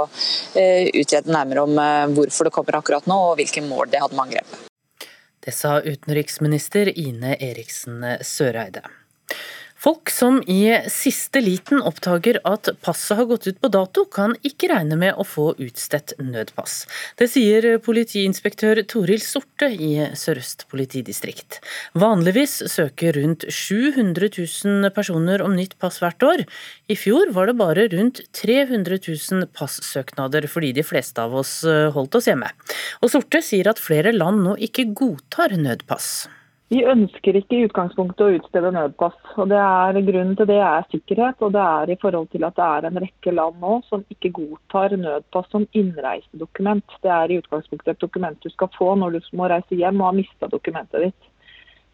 eh, 0.54 0.88
utrede 0.94 1.32
nærmere 1.32 1.66
om 1.66 1.78
eh, 1.78 2.06
hvorfor 2.16 2.48
det 2.48 2.54
kommer 2.54 2.78
akkurat 2.80 3.08
nå, 3.10 3.18
og 3.30 3.40
hvilke 3.40 3.64
mål 3.64 3.90
de 3.92 4.02
hadde 4.02 4.16
med 4.16 4.28
angrepet. 4.28 4.62
Det 5.46 5.54
sa 5.54 5.78
utenriksminister 5.80 6.90
Ine 6.98 7.36
Eriksen 7.38 8.02
Søreide. 8.26 8.82
Folk 9.86 10.10
som 10.10 10.40
i 10.50 10.64
siste 10.90 11.38
liten 11.38 11.78
oppdager 11.78 12.40
at 12.48 12.72
passet 12.82 13.20
har 13.20 13.28
gått 13.30 13.44
ut 13.46 13.60
på 13.62 13.68
dato, 13.70 14.02
kan 14.10 14.32
ikke 14.42 14.66
regne 14.72 14.96
med 14.98 15.14
å 15.14 15.22
få 15.22 15.52
utstedt 15.62 16.16
nødpass. 16.18 16.88
Det 17.14 17.28
sier 17.30 17.76
politiinspektør 17.84 18.80
Toril 18.90 19.22
Sorte 19.22 19.68
i 19.70 19.92
Sør-Øst 20.18 20.64
politidistrikt. 20.72 21.60
Vanligvis 21.94 22.56
søker 22.72 23.14
rundt 23.14 23.46
700 23.46 24.32
000 24.34 24.90
personer 24.96 25.44
om 25.46 25.54
nytt 25.54 25.76
pass 25.78 26.00
hvert 26.02 26.26
år. 26.32 26.42
I 26.90 26.96
fjor 26.98 27.30
var 27.36 27.46
det 27.46 27.54
bare 27.60 27.84
rundt 27.92 28.24
300 28.40 28.98
000 29.06 29.46
passøknader 29.54 30.48
fordi 30.50 30.72
de 30.80 30.82
fleste 30.88 31.22
av 31.22 31.38
oss 31.44 31.60
holdt 31.94 32.18
oss 32.18 32.26
hjemme. 32.26 32.50
Og 33.06 33.14
Sorte 33.14 33.38
sier 33.38 33.70
at 33.70 33.78
flere 33.78 34.10
land 34.16 34.42
nå 34.48 34.58
ikke 34.66 34.88
godtar 34.98 35.54
nødpass. 35.54 36.26
Vi 36.66 36.80
ønsker 36.82 37.36
ikke 37.38 37.54
i 37.60 37.66
utgangspunktet 37.68 38.22
å 38.24 38.32
utstede 38.40 38.72
nødpass. 38.74 39.18
og 39.38 39.50
det 39.52 39.58
er 39.62 40.00
Grunnen 40.08 40.34
til 40.38 40.48
det 40.50 40.56
er 40.58 40.88
sikkerhet, 40.90 41.38
og 41.46 41.52
det 41.54 41.62
er 41.62 41.92
i 41.92 41.98
forhold 42.02 42.26
til 42.32 42.44
at 42.44 42.56
det 42.56 42.64
er 42.64 42.88
en 42.88 42.98
rekke 43.04 43.34
land 43.34 43.60
nå 43.62 43.76
som 43.86 44.02
ikke 44.10 44.32
godtar 44.40 44.96
nødpass 44.98 45.46
som 45.52 45.68
innreisedokument. 45.72 46.98
Det 47.06 47.12
er 47.18 47.30
i 47.30 47.38
utgangspunktet 47.38 47.94
et 47.94 48.02
dokument 48.02 48.42
du 48.42 48.50
skal 48.50 48.72
få 48.74 48.96
når 48.98 49.14
du 49.14 49.30
må 49.38 49.46
reise 49.46 49.78
hjem 49.78 50.02
og 50.02 50.08
har 50.10 50.18
mista 50.18 50.50
dokumentet 50.50 51.06
ditt. 51.06 51.30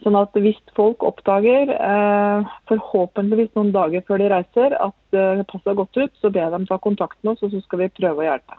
Sånn 0.03 0.17
at 0.19 0.33
Hvis 0.35 0.59
folk 0.75 1.05
oppdager, 1.05 1.69
eh, 1.77 2.51
forhåpentligvis 2.73 3.53
noen 3.55 3.77
dager 3.77 4.01
før 4.09 4.25
de 4.25 4.33
reiser, 4.33 4.73
at 4.73 5.15
eh, 5.15 5.45
passet 5.45 5.69
har 5.69 5.81
gått 5.85 5.97
ut, 6.01 6.17
så 6.17 6.33
ber 6.33 6.51
de 6.51 6.67
ta 6.67 6.79
kontakt 6.79 7.19
med 7.23 7.37
oss, 7.37 7.43
og 7.45 7.53
så 7.53 7.61
skal 7.61 7.85
vi 7.85 7.95
prøve 8.01 8.25
å 8.25 8.31
hjelpe. 8.31 8.57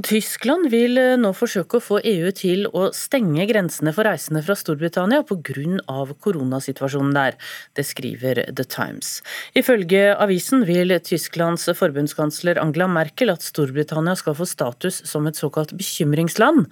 Og 0.00 0.06
Tyskland 0.08 0.70
vil 0.72 0.96
eh, 0.96 1.18
nå 1.20 1.34
forsøke 1.36 1.76
å 1.76 1.84
få 1.84 1.98
EU 2.00 2.30
til 2.32 2.64
å 2.72 2.86
stenge 2.96 3.44
grensene 3.50 3.92
for 3.92 4.08
reisende 4.08 4.40
fra 4.44 4.56
Storbritannia 4.56 5.20
pga. 5.28 5.98
koronasituasjonen 6.24 7.12
der. 7.12 7.36
Det 7.76 7.84
skriver 7.84 8.40
The 8.48 8.64
Times. 8.64 9.20
Ifølge 9.54 10.14
avisen 10.16 10.64
vil 10.64 10.96
Tysklands 11.04 11.68
forbundskansler 11.76 12.60
Angela 12.62 12.88
Merkel 12.88 13.34
at 13.34 13.44
Storbritannia 13.44 14.16
skal 14.16 14.38
få 14.38 14.48
status 14.48 15.02
som 15.04 15.26
et 15.28 15.36
såkalt 15.36 15.76
bekymringsland. 15.76 16.70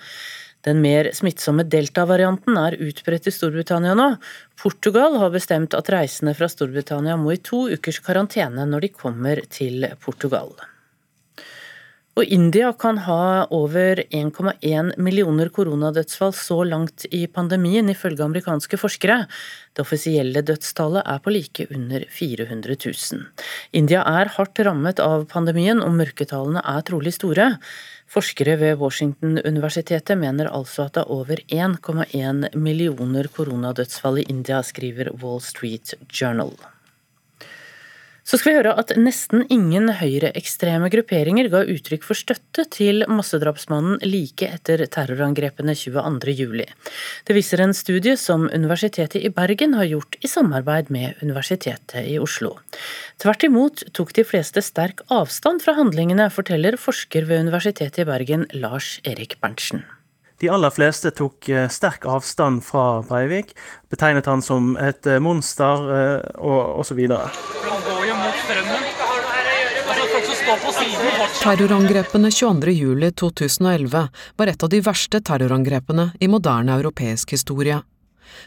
Den 0.65 0.81
mer 0.81 1.13
smittsomme 1.17 1.65
delta-varianten 1.69 2.57
er 2.61 2.81
utbredt 2.81 3.29
i 3.29 3.37
Storbritannia 3.37 3.95
nå. 3.97 4.11
Portugal 4.61 5.21
har 5.21 5.33
bestemt 5.33 5.77
at 5.77 5.93
reisende 5.93 6.35
fra 6.37 6.49
Storbritannia 6.53 7.21
må 7.21 7.37
i 7.37 7.41
to 7.41 7.67
ukers 7.69 8.01
karantene 8.05 8.65
når 8.69 8.89
de 8.89 8.95
kommer 8.97 9.45
til 9.53 9.89
Portugal. 10.05 10.53
Og 12.19 12.27
India 12.27 12.73
kan 12.75 12.99
ha 13.07 13.47
over 13.55 14.01
1,1 14.11 14.91
millioner 14.99 15.49
koronadødsfall 15.55 16.33
så 16.35 16.57
langt 16.67 17.05
i 17.15 17.23
pandemien, 17.31 17.87
ifølge 17.93 18.25
amerikanske 18.27 18.81
forskere. 18.81 19.23
Det 19.73 19.85
offisielle 19.85 20.43
dødstallet 20.43 21.07
er 21.07 21.21
på 21.23 21.31
like 21.31 21.69
under 21.71 22.03
400 22.11 22.77
000. 22.83 23.23
India 23.73 24.03
er 24.03 24.33
hardt 24.35 24.59
rammet 24.67 24.99
av 25.05 25.29
pandemien, 25.31 25.79
og 25.79 25.95
mørketallene 26.01 26.65
er 26.67 26.83
trolig 26.91 27.15
store. 27.15 27.53
Forskere 28.11 28.59
ved 28.59 28.83
Washington-universitetet 28.83 30.19
mener 30.19 30.51
altså 30.51 30.89
at 30.89 30.99
det 30.99 31.07
er 31.07 31.15
over 31.15 31.45
1,1 31.47 32.59
millioner 32.59 33.31
koronadødsfall 33.31 34.25
i 34.25 34.27
India, 34.35 34.59
skriver 34.67 35.15
Wall 35.23 35.39
Street 35.47 35.95
Journal. 36.11 36.57
Så 38.25 38.39
skal 38.39 38.51
vi 38.51 38.57
høre 38.59 38.75
at 38.79 38.93
nesten 39.01 39.45
ingen 39.53 39.89
høyreekstreme 40.01 40.91
grupperinger 40.93 41.49
ga 41.53 41.63
uttrykk 41.73 42.05
for 42.07 42.19
støtte 42.19 42.67
til 42.73 43.05
massedrapsmannen 43.09 44.01
like 44.05 44.49
etter 44.59 44.85
terrorangrepene 44.93 45.75
22.07. 45.79 46.65
Det 47.27 47.37
viser 47.37 47.65
en 47.65 47.77
studie 47.77 48.17
som 48.21 48.49
Universitetet 48.53 49.25
i 49.25 49.33
Bergen 49.35 49.77
har 49.79 49.89
gjort 49.89 50.19
i 50.21 50.31
samarbeid 50.31 50.93
med 50.95 51.23
Universitetet 51.25 52.05
i 52.07 52.19
Oslo. 52.23 52.57
Tvert 53.21 53.47
imot 53.49 53.87
tok 53.97 54.13
de 54.17 54.27
fleste 54.27 54.63
sterk 54.65 55.05
avstand 55.13 55.65
fra 55.65 55.77
handlingene, 55.79 56.31
forteller 56.33 56.79
forsker 56.81 57.29
ved 57.29 57.47
Universitetet 57.49 58.05
i 58.05 58.11
Bergen 58.11 58.47
Lars 58.57 58.99
Erik 59.09 59.41
Berntsen. 59.41 59.85
De 60.41 60.49
aller 60.49 60.73
fleste 60.73 61.11
tok 61.13 61.49
eh, 61.53 61.67
sterk 61.69 62.07
avstand 62.09 62.63
fra 62.65 63.03
Breivik, 63.05 63.53
betegnet 63.93 64.29
han 64.31 64.41
som 64.41 64.73
et 64.81 65.05
eh, 65.05 65.21
monster 65.21 65.91
eh, 65.93 66.31
og 66.41 66.81
osv. 66.81 67.03
Terrorangrepene 71.41 72.33
22.07.2011 72.33 74.09
var 74.41 74.53
et 74.55 74.65
av 74.65 74.73
de 74.73 74.81
verste 74.89 75.21
terrorangrepene 75.29 76.11
i 76.25 76.29
moderne 76.33 76.81
europeisk 76.81 77.37
historie. 77.37 77.83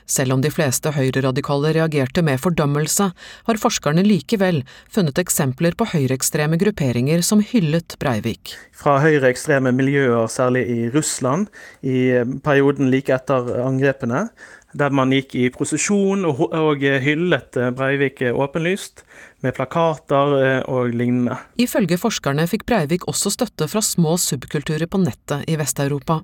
Selv 0.05 0.35
om 0.35 0.43
de 0.43 0.51
fleste 0.53 0.93
høyreradikale 0.95 1.73
reagerte 1.77 2.23
med 2.25 2.41
fordømmelse, 2.43 3.09
har 3.47 3.61
forskerne 3.61 4.05
likevel 4.05 4.63
funnet 4.93 5.21
eksempler 5.21 5.77
på 5.79 5.89
høyreekstreme 5.93 6.59
grupperinger 6.61 7.23
som 7.25 7.43
hyllet 7.43 7.97
Breivik. 8.01 8.55
Fra 8.77 8.97
høyreekstreme 9.03 9.73
miljøer, 9.75 10.27
særlig 10.31 10.65
i 10.69 10.89
Russland, 10.93 11.47
i 11.81 12.11
perioden 12.43 12.91
like 12.93 13.13
etter 13.13 13.53
angrepene, 13.63 14.27
der 14.73 14.93
man 14.95 15.13
gikk 15.13 15.35
i 15.37 15.49
prosesjon 15.53 16.25
og, 16.25 16.47
og 16.49 16.81
hyllet 16.81 17.59
Breivik 17.77 18.23
åpenlyst, 18.33 19.05
med 19.43 19.55
plakater 19.57 20.35
eh, 20.39 20.59
og 20.71 20.93
lignende. 20.95 21.37
Ifølge 21.59 21.99
forskerne 21.99 22.47
fikk 22.49 22.65
Breivik 22.69 23.07
også 23.11 23.33
støtte 23.33 23.67
fra 23.69 23.83
små 23.83 24.15
subkulturer 24.21 24.87
på 24.87 25.01
nettet 25.03 25.43
i 25.51 25.57
Vest-Europa. 25.59 26.21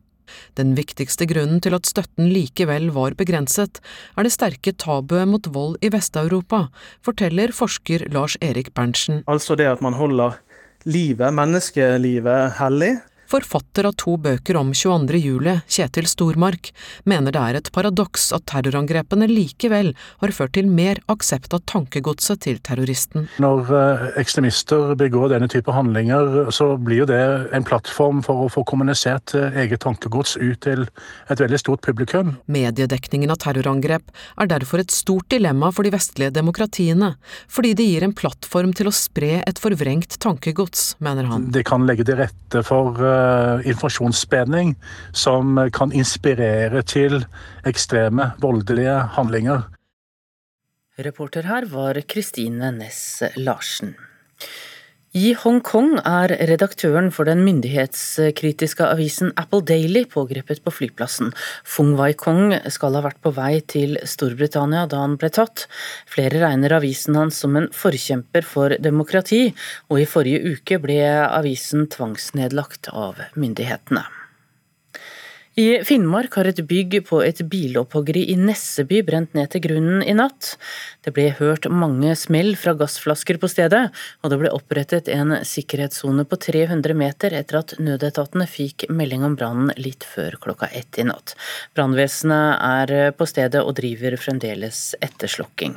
Den 0.60 0.76
viktigste 0.78 1.28
grunnen 1.30 1.62
til 1.64 1.76
at 1.78 1.90
støtten 1.90 2.30
likevel 2.34 2.90
var 2.96 3.18
begrenset, 3.20 3.82
er 4.18 4.28
det 4.28 4.34
sterke 4.36 4.74
tabuet 4.74 5.28
mot 5.30 5.50
vold 5.54 5.80
i 5.86 5.92
Vest-Europa, 5.94 6.68
forteller 7.06 7.54
forsker 7.56 8.08
Lars 8.14 8.38
Erik 8.42 8.74
Berntsen. 8.74 9.24
Altså 9.28 9.58
det 9.60 9.70
at 9.70 9.82
man 9.86 9.98
holder 9.98 10.40
livet, 10.88 11.34
menneskelivet, 11.36 12.56
hellig, 12.60 12.94
Forfatter 13.30 13.86
av 13.86 13.94
to 14.02 14.16
bøker 14.18 14.58
om 14.58 14.72
22. 14.74 15.20
juli, 15.22 15.52
Kjetil 15.70 16.08
Stormark, 16.10 16.72
mener 17.06 17.36
det 17.36 17.42
er 17.42 17.58
et 17.60 17.68
paradoks 17.76 18.32
at 18.34 18.48
terrorangrepene 18.50 19.28
likevel 19.30 19.92
har 20.24 20.34
ført 20.34 20.56
til 20.58 20.66
mer 20.66 20.98
aksept 21.14 21.54
av 21.54 21.62
tankegodset 21.70 22.42
til 22.48 22.58
terroristen. 22.66 23.28
Når 23.38 23.70
eh, 23.78 24.06
ekstremister 24.24 24.96
begår 24.98 25.36
denne 25.36 25.50
type 25.52 25.70
handlinger, 25.76 26.50
så 26.50 26.72
blir 26.82 27.04
jo 27.04 27.10
det 27.12 27.20
en 27.54 27.68
plattform 27.68 28.24
for 28.26 28.48
å 28.48 28.50
få 28.50 28.64
kommunisert 28.72 29.36
eh, 29.38 29.62
eget 29.62 29.84
tankegods 29.86 30.34
ut 30.42 30.58
til 30.66 30.88
et 31.30 31.46
veldig 31.46 31.62
stort 31.62 31.86
publikum. 31.86 32.34
Mediedekningen 32.50 33.30
av 33.30 33.38
terrorangrep 33.46 34.10
er 34.42 34.50
derfor 34.50 34.82
et 34.82 34.96
stort 34.96 35.30
dilemma 35.30 35.70
for 35.70 35.86
de 35.86 35.94
vestlige 35.94 36.34
demokratiene, 36.40 37.12
fordi 37.46 37.76
det 37.78 37.90
gir 37.92 38.10
en 38.10 38.18
plattform 38.18 38.74
til 38.74 38.90
å 38.90 38.96
spre 38.96 39.44
et 39.46 39.62
forvrengt 39.62 40.18
tankegods, 40.18 40.96
mener 40.98 41.30
han. 41.30 41.52
Det 41.54 41.68
kan 41.70 41.86
legge 41.86 42.10
til 42.10 42.18
rette 42.24 42.66
for 42.66 42.98
eh, 43.20 43.68
informasjonsspredning 43.70 44.76
som 45.12 45.60
kan 45.76 45.92
inspirere 45.92 46.82
til 46.88 47.22
ekstreme, 47.68 48.32
voldelige 48.42 48.96
handlinger. 49.18 49.68
Reporter 51.00 51.48
her 51.48 51.68
var 51.72 52.02
Kristine 52.12 52.72
Næss 52.76 53.22
Larsen. 53.38 53.94
I 55.18 55.32
Hongkong 55.34 55.96
er 56.06 56.30
redaktøren 56.52 57.08
for 57.10 57.26
den 57.26 57.40
myndighetskritiske 57.42 58.86
avisen 58.86 59.32
Apple 59.42 59.64
Daily 59.66 60.04
pågrepet 60.06 60.62
på 60.62 60.70
flyplassen. 60.70 61.32
Fung 61.66 61.96
Wai-kong 61.98 62.54
skal 62.70 62.94
ha 62.94 63.02
vært 63.02 63.18
på 63.26 63.32
vei 63.34 63.56
til 63.66 63.98
Storbritannia 64.06 64.86
da 64.92 65.02
han 65.02 65.18
ble 65.18 65.32
tatt. 65.34 65.66
Flere 66.06 66.44
regner 66.46 66.78
avisen 66.78 67.18
hans 67.18 67.42
som 67.42 67.58
en 67.58 67.72
forkjemper 67.74 68.46
for 68.46 68.78
demokrati, 68.78 69.48
og 69.90 70.04
i 70.04 70.06
forrige 70.06 70.54
uke 70.54 70.78
ble 70.86 71.02
avisen 71.26 71.90
tvangsnedlagt 71.90 72.94
av 72.94 73.18
myndighetene. 73.34 74.06
I 75.60 75.82
Finnmark 75.84 76.38
har 76.38 76.48
et 76.48 76.60
bygg 76.64 76.94
på 77.10 77.18
et 77.26 77.40
bilopphoggeri 77.52 78.22
i 78.32 78.36
Nesseby 78.40 79.02
brent 79.04 79.34
ned 79.36 79.50
til 79.52 79.64
grunnen 79.66 80.06
i 80.06 80.14
natt. 80.16 80.54
Det 81.04 81.12
ble 81.18 81.26
hørt 81.36 81.68
mange 81.68 82.14
smell 82.16 82.54
fra 82.60 82.76
gassflasker 82.80 83.42
på 83.42 83.50
stedet, 83.52 83.82
og 84.24 84.32
det 84.32 84.40
ble 84.40 84.54
opprettet 84.56 85.12
en 85.12 85.36
sikkerhetssone 85.44 86.24
på 86.30 86.40
300 86.48 86.96
meter 86.96 87.36
etter 87.42 87.60
at 87.60 87.76
nødetatene 87.82 88.48
fikk 88.48 88.88
melding 88.88 89.28
om 89.28 89.36
brannen 89.36 89.76
litt 89.76 90.08
før 90.08 90.40
klokka 90.48 90.72
ett 90.72 91.02
i 91.02 91.10
natt. 91.12 91.36
Brannvesenet 91.76 92.64
er 92.72 93.16
på 93.20 93.28
stedet 93.28 93.66
og 93.66 93.76
driver 93.82 94.16
fremdeles 94.22 94.94
etterslokking. 95.04 95.76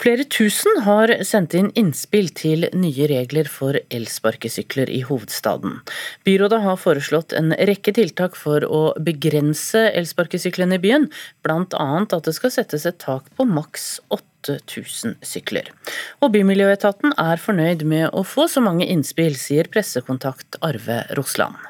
Flere 0.00 0.24
tusen 0.32 0.78
har 0.86 1.10
sendt 1.28 1.52
inn 1.58 1.66
innspill 1.76 2.30
til 2.32 2.64
nye 2.72 3.08
regler 3.10 3.48
for 3.52 3.76
elsparkesykler 3.92 4.88
i 4.88 5.02
hovedstaden. 5.04 5.74
Byrådet 6.24 6.62
har 6.64 6.78
foreslått 6.80 7.34
en 7.36 7.52
rekke 7.68 7.92
tiltak 7.98 8.38
for 8.40 8.64
å 8.64 8.80
begrense 8.96 9.82
elsparkesyklene 9.90 10.78
i 10.78 10.82
byen, 10.86 11.04
bl.a. 11.44 11.88
at 12.00 12.16
det 12.24 12.32
skal 12.38 12.54
settes 12.54 12.88
et 12.88 12.96
tak 13.02 13.28
på 13.36 13.44
maks 13.44 14.00
8000 14.16 15.18
sykler. 15.20 15.68
Og 16.24 16.32
Bymiljøetaten 16.32 17.12
er 17.20 17.44
fornøyd 17.44 17.84
med 17.84 18.08
å 18.16 18.24
få 18.24 18.48
så 18.48 18.64
mange 18.64 18.88
innspill, 18.88 19.36
sier 19.36 19.68
pressekontakt 19.68 20.56
Arve 20.64 21.02
Rosland. 21.20 21.60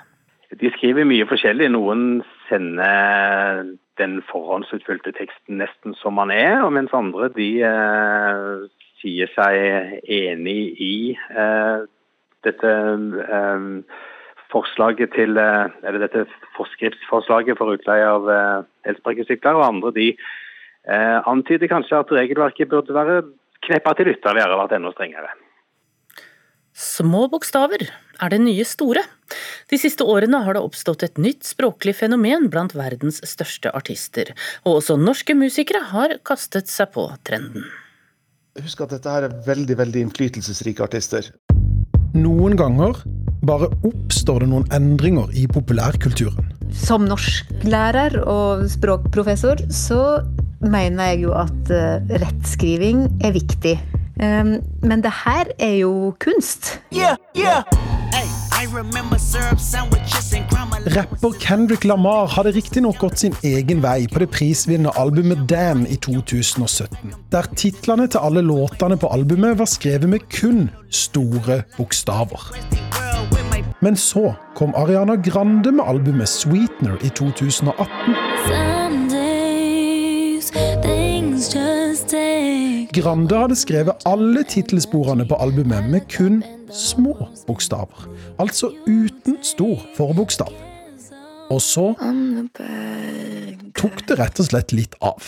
De 0.55 0.70
skriver 0.78 1.03
mye 1.07 1.26
forskjellig. 1.26 1.66
Noen 1.74 2.22
sender 2.47 3.74
den 4.01 4.20
forhåndsutfylte 4.30 5.12
teksten 5.16 5.61
nesten 5.61 5.94
som 6.01 6.16
man 6.18 6.32
er, 6.34 6.62
og 6.64 6.72
mens 6.76 6.94
andre 6.96 7.30
de 7.36 7.51
eh, 7.66 8.68
sier 9.01 9.30
seg 9.36 10.01
enig 10.05 10.61
i 10.80 10.94
eh, 11.14 11.84
dette 12.46 12.72
eh, 12.72 13.66
forslaget 14.51 15.12
til 15.16 15.38
eh, 15.40 15.68
eller 15.84 16.05
dette 16.05 16.26
forskriftsforslaget 16.57 17.59
for 17.61 17.76
utleie 17.76 18.07
av 18.07 18.30
eh, 18.32 18.62
elsparkesykler, 18.90 19.59
og 19.59 19.68
andre 19.68 19.94
de 19.96 20.09
eh, 20.14 21.18
antyder 21.30 21.70
kanskje 21.70 22.01
at 22.01 22.16
regelverket 22.20 22.72
burde 22.72 22.96
være 22.96 23.22
kneppa 23.66 23.94
til 23.98 24.14
ytterligere 24.14 24.57
og 24.57 24.64
vært 24.64 24.76
enda 24.78 24.92
strengere. 24.96 25.32
Små 26.76 27.26
bokstaver 27.30 27.82
er 28.20 28.32
det 28.32 28.40
nye 28.42 28.64
store. 28.68 29.02
De 29.70 29.78
siste 29.80 30.04
årene 30.06 30.42
har 30.44 30.56
det 30.56 30.62
oppstått 30.62 31.04
et 31.06 31.18
nytt 31.18 31.46
språklig 31.48 31.96
fenomen 31.98 32.48
blant 32.52 32.74
verdens 32.78 33.20
største 33.26 33.72
artister, 33.74 34.32
og 34.64 34.80
også 34.80 34.98
norske 35.00 35.34
musikere 35.34 35.82
har 35.90 36.18
kastet 36.26 36.70
seg 36.70 36.92
på 36.94 37.08
trenden. 37.26 37.66
Husk 38.60 38.82
at 38.84 38.94
dette 38.94 39.10
her 39.10 39.28
er 39.28 39.36
veldig, 39.46 39.76
veldig 39.78 40.04
innflytelsesrike 40.06 40.84
artister. 40.84 41.30
Noen 42.14 42.56
ganger 42.58 42.98
bare 43.46 43.70
oppstår 43.86 44.44
det 44.44 44.50
noen 44.50 44.66
endringer 44.74 45.30
i 45.38 45.46
populærkulturen. 45.50 46.50
Som 46.74 47.06
norsklærer 47.08 48.18
og 48.28 48.66
språkprofessor 48.70 49.64
så 49.74 50.02
mener 50.60 51.12
jeg 51.12 51.24
jo 51.24 51.32
at 51.38 51.72
eh, 51.72 52.18
rettskriving 52.20 53.06
er 53.24 53.34
viktig. 53.34 53.78
Um, 54.22 54.60
men 54.82 55.02
det 55.02 55.12
her 55.24 55.44
er 55.58 55.74
jo 55.80 56.14
kunst. 56.20 56.80
Yeah, 56.92 57.16
yeah. 57.38 57.62
Rapper 60.96 61.32
Kendrick 61.40 61.84
Lamar 61.84 62.26
hadde 62.26 62.52
riktignok 62.52 62.98
gått 63.00 63.22
sin 63.22 63.32
egen 63.42 63.80
vei 63.82 64.04
på 64.12 64.20
det 64.20 64.28
prisvinnende 64.34 64.92
albumet 65.00 65.46
Damn 65.48 65.86
i 65.88 65.96
2017, 65.96 67.14
der 67.32 67.48
titlene 67.56 68.10
til 68.12 68.20
alle 68.20 68.42
låtene 68.44 68.98
på 69.00 69.08
albumet 69.08 69.56
var 69.58 69.70
skrevet 69.70 70.12
med 70.12 70.28
kun 70.28 70.68
store 70.90 71.62
bokstaver. 71.78 72.50
Men 73.80 73.96
så 73.96 74.34
kom 74.56 74.76
Ariana 74.76 75.16
Grande 75.16 75.72
med 75.72 75.88
albumet 75.88 76.28
Sweetener 76.28 77.00
i 77.00 77.08
2018. 77.08 79.09
Grande 82.91 83.36
hadde 83.38 83.55
skrevet 83.55 84.03
alle 84.09 84.43
tittelsporene 84.51 85.22
på 85.28 85.36
albumet 85.38 85.86
med 85.93 86.09
kun 86.11 86.41
små 86.74 87.14
bokstaver. 87.47 88.09
Altså 88.43 88.72
uten 88.86 89.36
stor 89.47 89.78
forbokstav. 89.95 90.51
Og 91.51 91.61
så 91.62 91.93
tok 93.78 94.03
det 94.09 94.18
rett 94.18 94.43
og 94.43 94.49
slett 94.51 94.74
litt 94.74 94.99
av. 95.03 95.22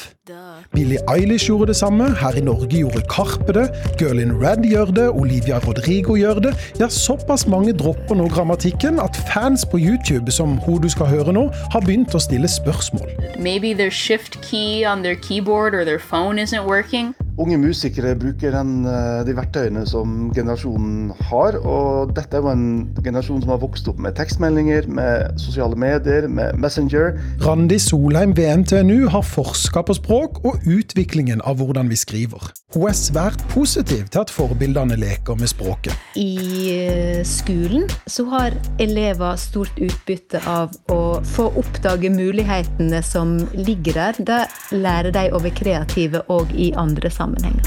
Billie 0.73 0.99
Eilish 1.09 1.49
gjorde 1.49 1.67
det 1.67 1.77
samme, 1.77 2.05
her 2.15 2.37
i 2.39 2.41
Norge 2.41 2.79
gjorde 2.79 3.03
Karpe 3.11 3.53
det, 3.53 3.65
Girl 3.99 4.21
in 4.23 4.33
Red 4.43 4.63
gjør 4.63 4.93
det, 4.95 5.09
Olivia 5.09 5.59
Rodrigo 5.59 6.15
gjør 6.15 6.39
det. 6.45 6.53
Ja, 6.79 6.87
såpass 6.89 7.49
mange 7.51 7.73
dropper 7.73 8.15
nå 8.15 8.29
grammatikken 8.31 9.01
at 9.03 9.19
fans 9.33 9.67
på 9.67 9.81
YouTube, 9.83 10.31
som 10.31 10.61
hun 10.63 10.79
du 10.83 10.87
skal 10.89 11.11
høre 11.11 11.35
nå, 11.35 11.49
har 11.75 11.83
begynt 11.83 12.15
å 12.15 12.23
stille 12.23 12.47
spørsmål. 12.47 13.11
Maybe 13.35 13.75
their 13.75 13.91
shift 13.91 14.39
key 14.47 14.87
on 14.87 15.03
their 15.03 15.19
keyboard 15.19 15.75
or 15.75 15.83
their 15.85 15.99
phone 15.99 16.39
isn't 16.39 16.71
working. 16.71 17.17
Unge 17.41 17.57
musikere 17.57 18.13
bruker 18.15 18.53
den, 18.53 18.85
eh, 18.87 19.25
de 19.27 19.35
verktøyene 19.35 19.87
som 19.89 20.31
generasjonen 20.37 21.13
har. 21.31 21.57
Og 21.65 22.13
dette 22.15 22.37
er 22.37 22.43
jo 22.45 22.51
en 22.53 22.89
generasjon 23.03 23.41
som 23.41 23.55
har 23.55 23.59
vokst 23.59 23.89
opp 23.89 23.99
med 23.99 24.15
tekstmeldinger, 24.15 24.87
med 24.87 25.41
sosiale 25.41 25.75
medier, 25.75 26.29
med 26.29 26.61
Messenger. 26.61 27.17
Randi 27.41 27.79
Solheim 27.79 28.37
ved 28.37 28.59
NTNU 28.59 29.09
har 29.09 29.23
forska 29.23 29.83
på 29.83 29.97
språk 29.97 30.12
og 30.13 30.67
utviklingen 30.69 31.41
av 31.49 31.59
hvordan 31.61 31.91
vi 31.91 31.99
skriver. 31.99 32.51
Hun 32.73 32.87
er 32.89 32.97
svært 32.97 33.43
positiv 33.53 34.07
til 34.13 34.23
at 34.23 34.33
forbildene 34.33 34.97
leker 35.01 35.37
med 35.41 35.51
språket. 35.51 35.97
I 36.17 36.37
eh, 36.73 37.23
skolen 37.29 37.89
så 38.07 38.27
har 38.33 38.57
elever 38.83 39.37
stort 39.41 39.77
utbytte 39.81 40.41
av 40.49 40.73
å 40.93 41.01
få 41.35 41.51
oppdage 41.61 42.13
mulighetene 42.13 43.03
som 43.05 43.39
ligger 43.57 44.01
der. 44.01 44.23
Det 44.33 44.43
lærer 44.77 45.13
de 45.15 45.29
å 45.33 45.43
være 45.43 45.57
kreative 45.63 46.25
òg 46.33 46.53
i 46.57 46.73
andre 46.77 47.11
sammenhenger 47.13 47.23
sammenhenger. 47.33 47.63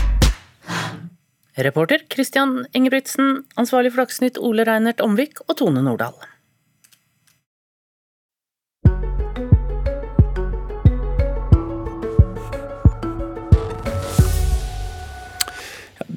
Reporter 1.56 2.04
Christian 2.12 2.66
Ingebrigtsen, 2.74 3.46
ansvarlig 3.56 3.94
for 3.94 4.04
Dagsnytt 4.04 4.38
Ole 4.38 4.66
Reinert 4.68 5.02
Omvik 5.02 5.40
og 5.48 5.58
Tone 5.62 5.84
Nordahl. 5.86 6.18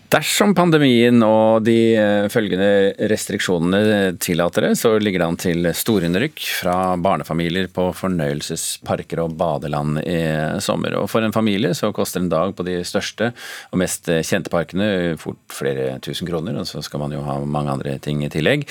Dersom 0.08 0.54
pandemien 0.56 1.20
og 1.20 1.66
de 1.66 1.76
eh, 2.00 2.26
følgende 2.32 2.94
restriksjonene 3.10 4.14
tillater 4.16 4.64
det, 4.64 4.70
så 4.80 4.94
ligger 4.96 5.20
det 5.20 5.26
an 5.26 5.38
til 5.42 5.68
storinnrykk 5.76 6.44
fra 6.62 6.76
barnefamilier 7.04 7.68
på 7.68 7.90
fornøyelsesparker 7.98 9.20
og 9.26 9.36
badeland 9.36 10.00
i 10.00 10.16
sommer. 10.64 10.96
Og 10.96 11.10
For 11.12 11.26
en 11.26 11.36
familie 11.36 11.74
så 11.76 11.92
koster 11.92 12.24
en 12.24 12.32
dag 12.32 12.56
på 12.56 12.64
de 12.64 12.78
største 12.88 13.34
og 13.68 13.82
mest 13.84 14.08
kjente 14.08 14.52
parkene 14.52 15.18
fort 15.20 15.42
flere 15.52 15.98
tusen 16.04 16.30
kroner, 16.30 16.56
og 16.56 16.64
så 16.70 16.80
skal 16.84 17.04
man 17.04 17.12
jo 17.12 17.20
ha 17.28 17.36
mange 17.44 17.76
andre 17.76 17.98
ting 18.00 18.24
i 18.24 18.32
tillegg. 18.32 18.64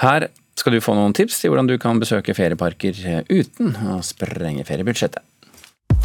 Her 0.00 0.30
skal 0.56 0.76
du 0.76 0.84
få 0.84 0.96
noen 0.96 1.12
tips 1.16 1.42
til 1.42 1.52
hvordan 1.52 1.68
du 1.68 1.76
kan 1.80 2.00
besøke 2.00 2.36
ferieparker 2.36 3.26
uten 3.28 3.76
å 3.92 4.00
sprenge 4.06 4.64
feriebudsjettet. 4.68 5.26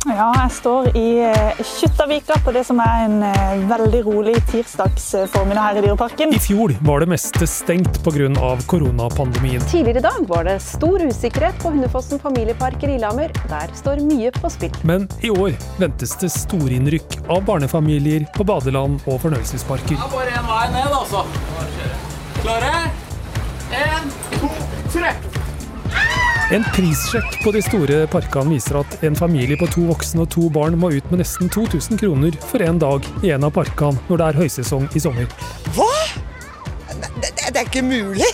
Ja, 0.05 0.27
jeg 0.37 0.51
står 0.53 0.87
i 0.99 1.05
eh, 1.25 1.61
Kjuttaviga 1.65 2.35
på 2.45 2.51
det 2.53 2.61
som 2.67 2.77
er 2.83 3.05
en 3.07 3.23
eh, 3.25 3.63
veldig 3.65 4.01
rolig 4.05 4.35
tirsdags 4.51 5.07
eh, 5.17 5.37
her 5.57 5.79
i 5.79 5.81
Dyreparken. 5.81 6.33
I 6.35 6.41
fjor 6.41 6.75
var 6.85 7.01
det 7.01 7.07
meste 7.09 7.47
stengt 7.49 7.97
pga. 8.05 8.29
koronapandemien. 8.69 9.63
Tidligere 9.71 9.97
i 9.97 10.05
dag 10.05 10.27
var 10.29 10.45
det 10.45 10.59
stor 10.61 11.01
usikkerhet 11.01 11.57
på 11.63 11.71
Hundefossen 11.73 12.21
familiepark 12.21 12.83
i 12.83 12.91
Lillehammer. 12.93 13.33
Der 13.49 13.73
står 13.73 14.03
mye 14.05 14.29
på 14.35 14.51
spill. 14.53 14.75
Men 14.83 15.07
i 15.25 15.31
år 15.33 15.57
ventes 15.81 16.13
det 16.21 16.29
storinnrykk 16.35 17.17
av 17.25 17.41
barnefamilier 17.49 18.27
på 18.37 18.45
badeland 18.45 19.01
og 19.09 19.17
fornøyelsesparker. 19.25 19.97
Det 19.97 20.05
er 20.05 20.13
bare 20.13 20.37
én 20.37 20.51
vei 20.51 20.67
ned, 20.75 20.99
altså. 21.01 21.25
Klare? 22.43 22.75
Én, 23.73 24.13
to, 24.37 24.53
tre. 24.93 25.15
En 26.53 26.61
prissjekk 26.75 27.39
på 27.41 27.49
de 27.55 27.61
store 27.65 28.03
parkene 28.13 28.53
viser 28.53 28.77
at 28.77 28.99
en 29.07 29.15
familie 29.17 29.57
på 29.57 29.65
to 29.73 29.87
voksne 29.87 30.21
og 30.21 30.29
to 30.35 30.45
barn 30.53 30.75
må 30.77 30.91
ut 30.93 31.07
med 31.09 31.23
nesten 31.23 31.49
2000 31.49 31.97
kroner 31.97 32.37
for 32.51 32.61
en 32.61 32.77
dag 32.77 33.07
i 33.25 33.31
en 33.33 33.47
av 33.47 33.53
parkene 33.55 33.97
når 34.11 34.21
det 34.21 34.27
er 34.27 34.37
høysesong 34.43 34.85
i 34.93 35.01
sommer. 35.01 35.25
Hva?! 35.73 35.89
Det, 37.01 37.31
det, 37.33 37.49
er 37.49 37.63
ikke 37.63 37.81
mulig! 37.87 38.29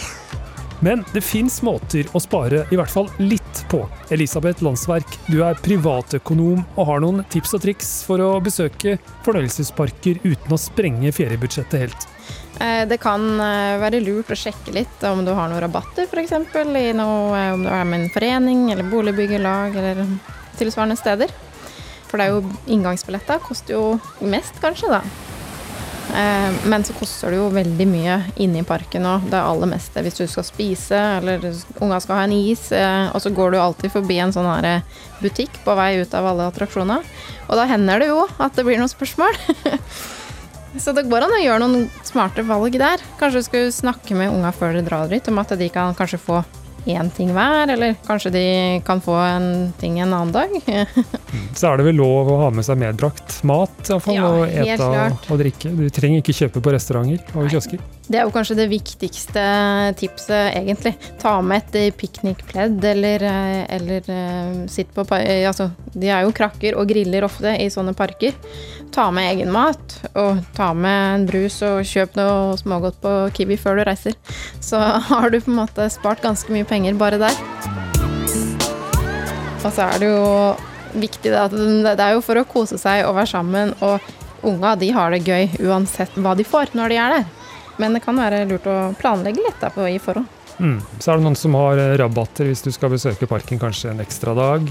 Men 0.84 1.05
det 1.14 1.24
fins 1.24 1.62
måter 1.64 2.09
å 2.12 2.20
spare 2.20 2.66
i 2.68 2.76
hvert 2.76 2.91
fall 2.91 3.07
litt 3.22 3.64
på. 3.72 3.86
Elisabeth 4.12 4.66
Landsverk, 4.66 5.16
du 5.32 5.39
er 5.47 5.59
privatøkonom 5.64 6.66
og 6.76 6.88
har 6.89 7.03
noen 7.05 7.24
tips 7.32 7.55
og 7.55 7.64
triks 7.64 7.93
for 8.03 8.20
å 8.26 8.34
besøke 8.43 8.97
fornøyelsesparker 9.24 10.20
uten 10.26 10.51
å 10.51 10.59
sprenge 10.59 11.16
feriebudsjettet 11.16 11.86
helt. 11.86 12.09
Eh, 12.60 12.88
det 12.88 12.99
kan 13.02 13.24
eh, 13.39 13.80
være 13.82 14.02
lurt 14.04 14.32
å 14.34 14.38
sjekke 14.38 14.74
litt 14.76 15.06
om 15.08 15.24
du 15.26 15.32
har 15.34 15.49
noen 15.49 15.64
rabatter, 15.64 16.08
f.eks. 16.10 16.34
i 16.34 16.91
noe, 16.97 17.32
eh, 17.38 17.54
om 17.56 17.64
du 17.64 17.72
er 17.72 17.88
med 17.88 18.04
en 18.04 18.14
forening 18.14 18.70
eller 18.74 18.91
boligbyggelag 18.91 19.78
eller 19.80 20.04
tilsvarende 20.60 20.99
steder. 20.99 21.32
For 22.10 22.20
det 22.20 22.28
er 22.28 22.36
jo 22.36 22.72
inngangsbilletter 22.76 23.39
koster 23.45 23.78
jo 23.78 23.86
mest, 24.28 24.58
kanskje, 24.64 24.91
da. 24.91 25.04
Men 26.68 26.84
så 26.84 26.91
koster 26.97 27.32
det 27.32 27.38
jo 27.38 27.45
veldig 27.56 27.86
mye 27.88 28.16
inne 28.43 28.60
i 28.60 28.66
parken 28.68 29.06
òg. 29.08 29.30
Det 29.32 29.39
aller 29.39 29.70
meste 29.72 30.02
hvis 30.04 30.18
du 30.18 30.26
skal 30.28 30.43
spise 30.43 30.97
eller 31.22 31.45
unga 31.80 32.02
skal 32.04 32.18
ha 32.18 32.26
en 32.26 32.34
is. 32.36 32.66
Og 33.14 33.22
så 33.24 33.32
går 33.32 33.54
du 33.54 33.60
alltid 33.62 33.93
forbi 33.93 34.18
en 34.20 34.34
sånn 34.36 34.49
her 34.49 34.84
butikk 35.22 35.62
på 35.64 35.78
vei 35.80 36.02
ut 36.02 36.18
av 36.18 36.28
alle 36.34 36.49
attraksjoner. 36.52 37.08
Og 37.47 37.56
da 37.56 37.70
hender 37.70 38.04
det 38.04 38.12
jo 38.12 38.26
at 38.28 38.60
det 38.60 38.68
blir 38.68 38.82
noen 38.82 38.91
spørsmål. 38.91 39.39
Så 40.80 40.93
det 40.95 41.03
går 41.11 41.26
an 41.26 41.36
å 41.36 41.41
gjøre 41.41 41.61
noen 41.65 41.89
smarte 42.07 42.45
valg 42.47 42.78
der. 42.80 43.01
Kanskje 43.19 43.41
du 43.41 43.47
skulle 43.47 43.76
snakke 43.76 44.15
med 44.15 44.32
unga 44.32 44.53
før 44.55 44.78
dere 44.78 44.88
drar 44.88 45.11
dit, 45.11 45.28
om 45.28 45.41
at 45.41 45.51
de 45.59 45.67
kan 45.74 45.97
kanskje 45.97 46.22
få 46.22 46.39
én 46.86 47.09
ting 47.13 47.32
hver, 47.36 47.69
eller 47.69 47.95
kanskje 48.07 48.32
de 48.34 48.45
kan 48.86 49.01
få 49.01 49.15
en 49.15 49.47
ting 49.79 49.99
en 49.99 50.13
annen 50.13 50.32
dag. 50.32 50.49
Så 51.57 51.71
er 51.71 51.77
det 51.77 51.88
vel 51.91 51.99
lov 52.01 52.32
å 52.32 52.38
ha 52.45 52.49
med 52.53 52.65
seg 52.65 52.79
medbrakt 52.82 53.41
mat, 53.47 53.75
iallfall, 53.88 54.15
Ja, 54.15 54.29
og 54.29 54.45
ete 54.49 54.91
og, 55.29 55.39
drikke. 55.41 55.73
Du 55.77 55.88
trenger 55.93 56.23
ikke 56.23 56.38
kjøpe 56.43 56.63
på 56.63 56.73
restauranter 56.73 57.38
og 57.38 57.51
kiosker. 57.51 57.82
Det 58.11 58.19
er 58.19 58.27
jo 58.27 58.34
kanskje 58.34 58.57
det 58.59 58.67
viktigste 58.71 59.43
tipset, 59.99 60.51
egentlig. 60.57 60.95
Ta 61.21 61.38
med 61.45 61.61
et 61.61 61.77
eh, 61.79 61.93
piknikpledd, 61.95 62.84
eller, 62.91 63.23
eh, 63.23 63.61
eller 63.77 64.09
eh, 64.11 64.57
sitt 64.71 64.91
på 64.95 65.05
Altså, 65.11 65.69
de 65.93 66.09
er 66.11 66.25
jo 66.25 66.34
krakker 66.36 66.75
og 66.79 66.89
griller 66.91 67.25
ofte 67.27 67.53
i 67.59 67.69
sånne 67.71 67.93
parker. 67.97 68.36
Ta 68.91 69.07
med 69.15 69.29
egen 69.32 69.51
mat, 69.53 69.95
og 70.19 70.41
ta 70.57 70.71
med 70.75 71.15
en 71.15 71.25
brus 71.29 71.61
og 71.63 71.86
kjøp 71.88 72.17
noe 72.19 72.57
smågodt 72.59 72.99
på 73.03 73.13
Kiwi 73.38 73.57
før 73.59 73.79
du 73.79 73.86
reiser. 73.88 74.17
Så 74.59 74.79
har 75.11 75.32
du 75.32 75.39
på 75.39 75.51
en 75.53 75.61
måte 75.61 75.88
spart 75.93 76.23
ganske 76.25 76.51
mye 76.51 76.67
penger 76.72 76.95
bare 76.99 77.19
der. 77.19 77.36
Og 79.61 79.69
så 79.69 79.86
er 79.86 79.99
det 80.01 80.09
jo 80.09 80.26
viktig 80.97 81.36
at 81.38 81.53
det 81.53 81.99
er 81.99 82.15
jo 82.15 82.24
for 82.26 82.39
å 82.39 82.47
kose 82.47 82.80
seg 82.82 83.03
og 83.05 83.17
være 83.19 83.34
sammen, 83.36 83.76
og 83.84 83.99
unga 84.47 84.74
de 84.80 84.89
har 84.95 85.13
det 85.13 85.22
gøy 85.28 85.67
uansett 85.67 86.15
hva 86.17 86.34
de 86.38 86.47
får 86.47 86.74
når 86.78 86.93
de 86.93 86.99
er 87.03 87.17
der. 87.19 87.28
Men 87.82 87.95
det 87.95 88.03
kan 88.05 88.17
være 88.17 88.45
lurt 88.49 88.67
å 88.69 88.78
planlegge 88.99 89.43
litt 89.45 89.61
i 89.61 89.99
forhånd. 90.01 90.40
Mm. 90.62 90.78
Så 91.01 91.09
er 91.09 91.18
det 91.18 91.26
noen 91.26 91.38
som 91.39 91.55
har 91.57 91.80
eh, 91.82 91.95
rabatter 91.97 92.45
hvis 92.45 92.62
du 92.62 92.70
skal 92.74 92.91
besøke 92.93 93.26
parken 93.30 93.59
kanskje 93.62 93.89
en 93.91 94.03
ekstra 94.03 94.36
dag. 94.38 94.68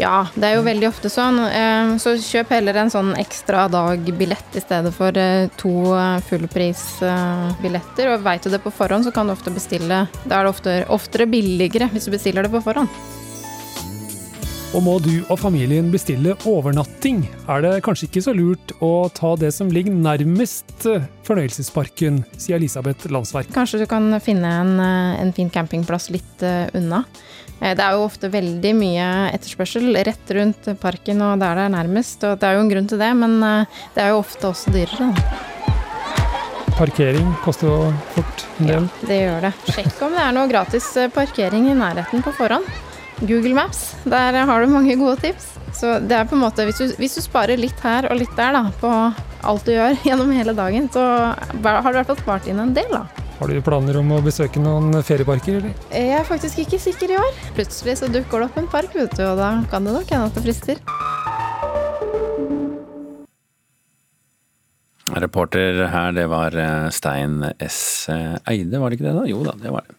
Ja, 0.00 0.26
det 0.32 0.48
er 0.48 0.56
jo 0.56 0.64
veldig 0.64 0.88
ofte 0.88 1.10
sånn. 1.12 1.36
Eh, 1.44 1.96
Så 2.00 2.16
kjøp 2.16 2.54
heller 2.56 2.80
en 2.80 2.92
sånn 2.92 3.12
ekstra 3.20 3.66
dag-billett 3.72 4.56
i 4.56 4.62
stedet 4.64 4.94
for 4.96 5.12
eh, 5.20 5.50
to 5.60 5.74
fullprisbilletter. 6.30 8.14
Og 8.14 8.24
veit 8.24 8.46
du 8.46 8.50
det 8.54 8.62
på 8.64 8.72
forhånd, 8.72 9.04
så 9.04 9.12
kan 9.14 9.28
du 9.28 9.34
ofte 9.36 9.52
bestille 9.54 10.06
Da 10.24 10.38
er 10.38 10.46
det 10.46 10.54
ofte, 10.54 10.78
oftere 10.92 11.28
billigere 11.28 11.90
hvis 11.92 12.08
du 12.08 12.14
bestiller 12.16 12.46
det 12.46 12.54
på 12.54 12.64
forhånd. 12.64 12.88
Og 14.74 14.82
må 14.82 14.96
du 14.98 15.12
og 15.30 15.36
familien 15.38 15.86
bestille 15.92 16.32
overnatting, 16.50 17.20
er 17.46 17.60
det 17.62 17.76
kanskje 17.86 18.08
ikke 18.08 18.22
så 18.24 18.32
lurt 18.34 18.72
å 18.82 19.06
ta 19.14 19.36
det 19.38 19.52
som 19.54 19.68
ligger 19.70 19.94
nærmest 19.94 20.86
eh, 20.90 21.04
fornøyelsesparken, 21.28 22.24
sier 22.34 22.58
Elisabeth 22.58 23.06
Landsverk. 23.14 23.52
Kanskje 23.54 23.84
du 23.84 23.86
kan 23.90 24.08
finne 24.24 24.50
en, 24.64 24.72
eh, 24.82 25.20
en 25.22 25.30
fin 25.36 25.50
campingplass 25.54 26.08
litt 26.10 26.42
eh, 26.42 26.66
unna. 26.74 27.04
Det 27.64 27.80
er 27.80 27.94
jo 27.94 28.02
ofte 28.08 28.28
veldig 28.28 28.72
mye 28.76 29.04
etterspørsel 29.30 29.94
rett 30.04 30.32
rundt 30.34 30.66
parken 30.82 31.22
og 31.22 31.38
der 31.40 31.54
det 31.54 31.66
er 31.68 31.72
nærmest. 31.72 32.26
Og 32.26 32.40
det 32.42 32.48
er 32.48 32.58
jo 32.58 32.64
en 32.64 32.72
grunn 32.72 32.88
til 32.90 33.00
det, 33.00 33.12
men 33.16 33.36
det 33.94 34.02
er 34.02 34.10
jo 34.10 34.18
ofte 34.18 34.50
også 34.50 34.74
dyrere. 34.74 35.06
Parkering 36.74 37.30
koster 37.44 37.70
jo 37.70 37.92
fort 38.16 38.44
en 38.58 38.72
del. 38.72 38.90
Ja, 38.90 39.06
Det 39.06 39.20
gjør 39.22 39.46
det. 39.46 39.52
Sjekk 39.70 40.02
om 40.08 40.18
det 40.18 40.26
er 40.26 40.34
noe 40.34 40.50
gratis 40.50 40.90
parkering 41.14 41.70
i 41.70 41.78
nærheten 41.78 42.26
på 42.26 42.34
forhånd. 42.36 42.66
Google 43.22 43.54
Maps, 43.54 43.94
der 44.04 44.34
har 44.44 44.60
du 44.60 44.70
mange 44.72 44.96
gode 44.98 45.16
tips. 45.22 45.52
Så 45.74 45.98
det 46.02 46.16
er 46.16 46.26
på 46.26 46.36
en 46.36 46.42
måte, 46.42 46.64
hvis 46.66 46.78
du, 46.78 46.94
hvis 46.98 47.14
du 47.18 47.22
sparer 47.22 47.58
litt 47.58 47.78
her 47.82 48.06
og 48.10 48.18
litt 48.18 48.34
der 48.38 48.54
da, 48.54 48.64
på 48.80 48.90
alt 49.44 49.66
du 49.66 49.74
gjør 49.74 49.98
gjennom 50.08 50.32
hele 50.34 50.54
dagen, 50.56 50.88
så 50.92 51.02
har 51.34 51.86
du 51.86 51.94
i 51.94 51.98
hvert 52.00 52.10
fall 52.10 52.20
spart 52.22 52.50
inn 52.50 52.62
en 52.62 52.74
del. 52.76 52.90
da. 52.92 53.04
Har 53.38 53.50
du 53.50 53.58
planer 53.66 53.98
om 53.98 54.12
å 54.14 54.20
besøke 54.22 54.62
noen 54.62 54.94
ferieparker, 55.02 55.58
eller? 55.58 55.74
Jeg 55.90 56.12
er 56.18 56.26
faktisk 56.26 56.62
ikke 56.62 56.78
sikker 56.82 57.14
i 57.14 57.18
år. 57.18 57.40
Plutselig 57.56 57.98
så 58.02 58.10
dukker 58.10 58.42
det 58.42 58.50
opp 58.50 58.60
en 58.62 58.70
park, 58.70 58.94
vet 58.94 59.16
du, 59.18 59.24
og 59.26 59.42
da 59.42 59.50
kan 59.70 59.86
det 59.86 59.96
nok 59.96 60.14
hende 60.14 60.30
at 60.30 60.38
det 60.38 60.44
frister. 60.46 60.82
Reporter 65.14 65.84
her, 65.92 66.14
det 66.16 66.24
var 66.30 66.54
eh, 66.58 66.88
Stein 66.94 67.42
S. 67.62 68.08
Eide, 68.10 68.80
var 68.80 68.90
det 68.90 68.98
ikke 68.98 69.10
det 69.10 69.18
da? 69.18 69.28
Jo 69.30 69.42
da, 69.46 69.54
det 69.60 69.74
var 69.74 69.86
det. 69.86 69.98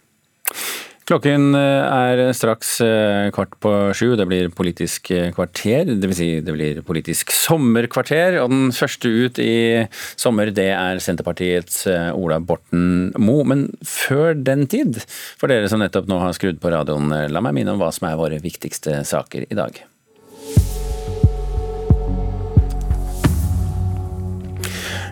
Klokken 1.06 1.54
eh, 1.54 1.86
er 1.86 2.32
straks 2.34 2.80
eh, 2.82 3.28
kvart 3.34 3.54
på 3.62 3.72
sju. 3.94 4.16
Det 4.18 4.26
blir 4.26 4.50
Politisk 4.50 5.12
kvarter. 5.36 5.92
Dvs. 6.02 6.18
Si 6.18 6.30
det 6.42 6.56
blir 6.56 6.82
Politisk 6.88 7.30
sommerkvarter. 7.36 8.40
Og 8.42 8.50
den 8.50 8.74
første 8.74 9.12
ut 9.14 9.42
i 9.42 9.86
sommer, 10.18 10.50
det 10.50 10.72
er 10.74 11.02
Senterpartiets 11.04 11.84
eh, 11.92 12.10
Ola 12.18 12.42
Borten 12.42 13.12
Moe. 13.22 13.46
Men 13.46 13.68
før 13.86 14.34
den 14.34 14.66
tid, 14.72 14.98
for 15.38 15.54
dere 15.54 15.70
som 15.70 15.84
nettopp 15.86 16.10
nå 16.10 16.18
har 16.24 16.34
skrudd 16.34 16.58
på 16.64 16.74
radioen, 16.74 17.14
la 17.30 17.44
meg 17.44 17.60
minne 17.60 17.78
om 17.78 17.84
hva 17.86 17.94
som 17.94 18.10
er 18.10 18.18
våre 18.18 18.42
viktigste 18.42 19.04
saker 19.06 19.46
i 19.46 19.60
dag. 19.62 19.86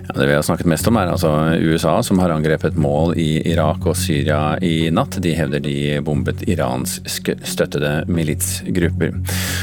Ja, 0.08 0.14
det 0.20 0.28
vi 0.28 0.34
har 0.36 0.42
snakket 0.44 0.68
mest 0.68 0.88
om 0.90 0.98
er 1.00 1.08
altså 1.14 1.30
USA 1.64 1.94
som 2.04 2.20
har 2.20 2.34
angrepet 2.34 2.76
mål 2.76 3.14
i 3.20 3.40
Irak 3.54 3.86
og 3.88 3.96
Syria 3.96 4.58
i 4.60 4.90
natt. 4.92 5.16
De 5.24 5.32
hevder 5.38 5.64
de 5.64 5.78
bombet 6.04 6.44
iransk 6.44 7.32
støttede 7.48 7.94
militsgrupper. 8.12 9.16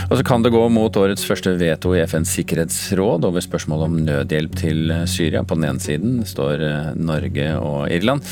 Og 0.08 0.16
så 0.16 0.24
kan 0.24 0.40
det 0.40 0.54
gå 0.54 0.64
mot 0.72 0.96
årets 0.96 1.28
første 1.28 1.52
veto 1.60 1.92
i 1.92 2.00
FNs 2.08 2.32
sikkerhetsråd 2.38 3.28
over 3.28 3.44
spørsmål 3.44 3.86
om 3.90 4.00
nødhjelp 4.08 4.56
til 4.62 4.96
Syria. 5.04 5.44
På 5.44 5.60
den 5.60 5.68
ene 5.74 5.84
siden 5.84 6.20
står 6.24 6.64
Norge 6.96 7.52
og 7.60 7.92
Irland. 7.92 8.24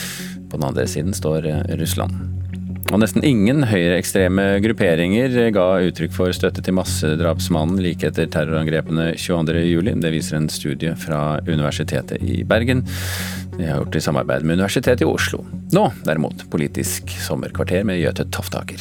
På 0.48 0.56
den 0.56 0.70
andre 0.70 0.88
siden 0.88 1.12
står 1.12 1.44
Russland. 1.76 2.47
Og 2.88 3.02
nesten 3.02 3.24
ingen 3.26 3.66
høyreekstreme 3.68 4.44
grupperinger 4.64 5.34
ga 5.52 5.64
uttrykk 5.84 6.14
for 6.14 6.32
støtte 6.32 6.62
til 6.64 6.72
massedrapsmannen 6.78 7.82
like 7.84 8.08
etter 8.08 8.30
terrorangrepene 8.32 9.10
22.07. 9.20 9.90
Det 10.00 10.12
viser 10.14 10.38
en 10.38 10.48
studie 10.48 10.94
fra 10.96 11.36
Universitetet 11.44 12.24
i 12.24 12.40
Bergen. 12.48 12.80
Det 13.58 13.68
har 13.68 13.82
gjort 13.82 13.98
i 13.98 14.02
samarbeid 14.06 14.46
med 14.46 14.56
Universitetet 14.56 15.04
i 15.04 15.08
Oslo. 15.10 15.42
Nå 15.76 15.84
derimot 16.06 16.46
Politisk 16.48 17.12
sommerkvarter 17.26 17.84
med 17.84 18.00
Jøte 18.00 18.24
Toftaker. 18.32 18.80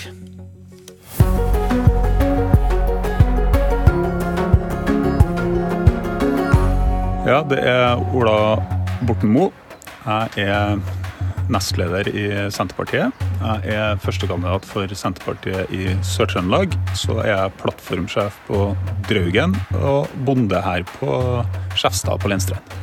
Ja, 7.28 7.42
det 7.44 7.60
er 7.60 8.00
Ola 8.16 8.38
Borten 9.04 9.36
Moe. 9.36 9.52
Jeg 10.08 10.48
er 10.48 10.80
nestleder 11.54 12.10
i 12.12 12.26
Senterpartiet. 12.54 13.26
Jeg 13.64 13.78
er 13.78 14.02
førstekandidat 14.04 14.68
for 14.68 14.98
Senterpartiet 15.00 15.72
i 15.76 15.94
Sør-Trøndelag. 16.06 16.76
Så 16.98 17.20
er 17.24 17.32
jeg 17.34 17.56
plattformsjef 17.62 18.42
på 18.50 18.64
Draugen 19.10 19.56
og 19.80 20.12
bonde 20.28 20.62
her 20.64 20.86
på 20.98 21.22
Skjefstad 21.78 22.22
på 22.24 22.32
Lenstrand. 22.34 22.78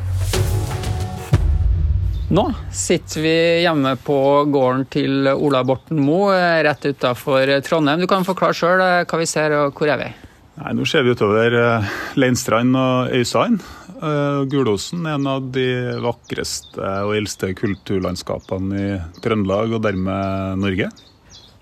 Nå 2.35 2.49
sitter 2.73 3.21
vi 3.21 3.37
hjemme 3.62 3.95
på 4.01 4.19
gården 4.51 4.87
til 4.91 5.29
Ola 5.29 5.61
Borten 5.67 6.01
Moe, 6.03 6.35
rett 6.65 6.87
utafor 6.89 7.51
Trondheim. 7.62 8.01
Du 8.01 8.09
kan 8.11 8.25
forklare 8.27 8.57
sjøl 8.57 8.81
hva 8.81 9.21
vi 9.21 9.29
ser, 9.29 9.55
og 9.55 9.77
hvor 9.77 9.93
er 9.93 10.01
vi? 10.01 10.09
Nei, 10.55 10.73
nå 10.79 10.87
ser 10.87 11.03
vi 11.03 11.12
utover 11.15 11.55
eh, 11.59 11.95
Leinstrand 12.19 12.79
og 12.79 13.15
Øysand. 13.15 13.62
Eh, 13.95 14.40
Gulosen 14.51 15.05
er 15.07 15.18
en 15.18 15.28
av 15.30 15.45
de 15.55 15.66
vakreste 16.03 16.92
og 17.07 17.14
eldste 17.14 17.53
kulturlandskapene 17.57 18.80
i 18.80 18.88
Trøndelag, 19.22 19.76
og 19.76 19.84
dermed 19.84 20.62
Norge. 20.62 20.88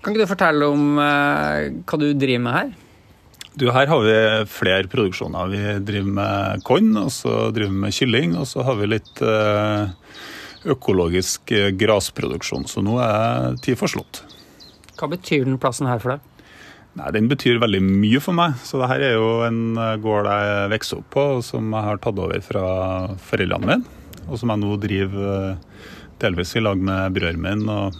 Kan 0.03 0.13
ikke 0.13 0.25
du 0.25 0.31
fortelle 0.31 0.69
om 0.73 0.97
eh, 0.99 1.69
hva 1.85 1.99
du 2.01 2.09
driver 2.17 2.43
med 2.47 2.57
her? 2.57 2.73
Du, 3.53 3.67
her 3.69 3.85
har 3.85 4.01
vi 4.01 4.17
flere 4.49 4.89
produksjoner. 4.89 5.51
Vi 5.53 5.61
driver 5.85 6.15
med 6.17 6.63
korn, 6.65 6.89
og 6.97 7.11
så 7.13 7.51
driver 7.53 7.69
vi 7.69 7.83
med 7.85 7.97
kylling, 7.99 8.37
og 8.41 8.49
så 8.49 8.65
har 8.65 8.79
vi 8.81 8.89
litt 8.95 9.21
eh, 9.21 9.93
økologisk 10.73 11.53
grasproduksjon. 11.77 12.65
Så 12.71 12.81
nå 12.81 12.97
er 13.03 13.59
tid 13.61 13.77
for 13.77 13.93
slått. 13.93 14.23
Hva 14.97 15.11
betyr 15.11 15.45
den 15.45 15.61
plassen 15.61 15.89
her 15.89 16.01
for 16.01 16.15
deg? 16.15 16.32
Nei, 16.93 17.09
Den 17.15 17.27
betyr 17.31 17.57
veldig 17.61 17.81
mye 17.81 18.21
for 18.21 18.37
meg. 18.37 18.57
Så 18.61 18.77
det 18.81 18.89
her 18.91 19.01
er 19.01 19.15
jo 19.17 19.41
en 19.47 19.77
eh, 19.81 19.97
gård 20.01 20.29
jeg 20.29 20.71
vokste 20.75 20.99
opp 20.99 21.09
på, 21.15 21.25
som 21.45 21.73
jeg 21.73 21.87
har 21.89 22.01
tatt 22.03 22.21
over 22.21 22.45
fra 22.45 22.65
foreldrene 23.29 23.69
mine. 23.69 23.99
Og 24.27 24.37
som 24.39 24.53
jeg 24.53 24.61
nå 24.61 24.77
driver 24.81 25.49
eh, 25.49 25.91
delvis 26.21 26.53
i 26.55 26.63
lag 26.63 26.77
med 26.77 27.17
brødrene 27.17 27.41
min 27.41 27.65
og 27.73 27.97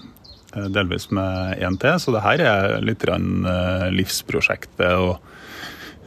eh, 0.53 0.69
delvis 0.75 1.09
med 1.15 1.57
én 1.65 1.79
til. 1.81 1.97
Så 1.97 2.13
det 2.13 2.23
her 2.25 2.45
er 2.45 2.79
litt 2.85 3.05
livsprosjektet 3.97 5.31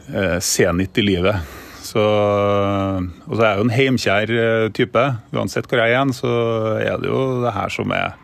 se 0.07 0.29
senit 0.39 0.95
i 0.95 1.03
livet. 1.03 1.55
Så, 1.83 1.99
og 1.99 3.33
så 3.33 3.41
er 3.41 3.49
jeg 3.49 3.59
jo 3.59 3.65
en 3.65 3.75
heimkjær 3.75 4.31
type. 4.75 5.03
Uansett 5.35 5.67
hvor 5.67 5.83
jeg 5.83 5.95
er 5.99 6.13
så 6.15 6.31
er 6.79 7.01
det 7.03 7.11
jo 7.11 7.41
det 7.43 7.51
her 7.55 7.71
som 7.71 7.91
er 7.95 8.15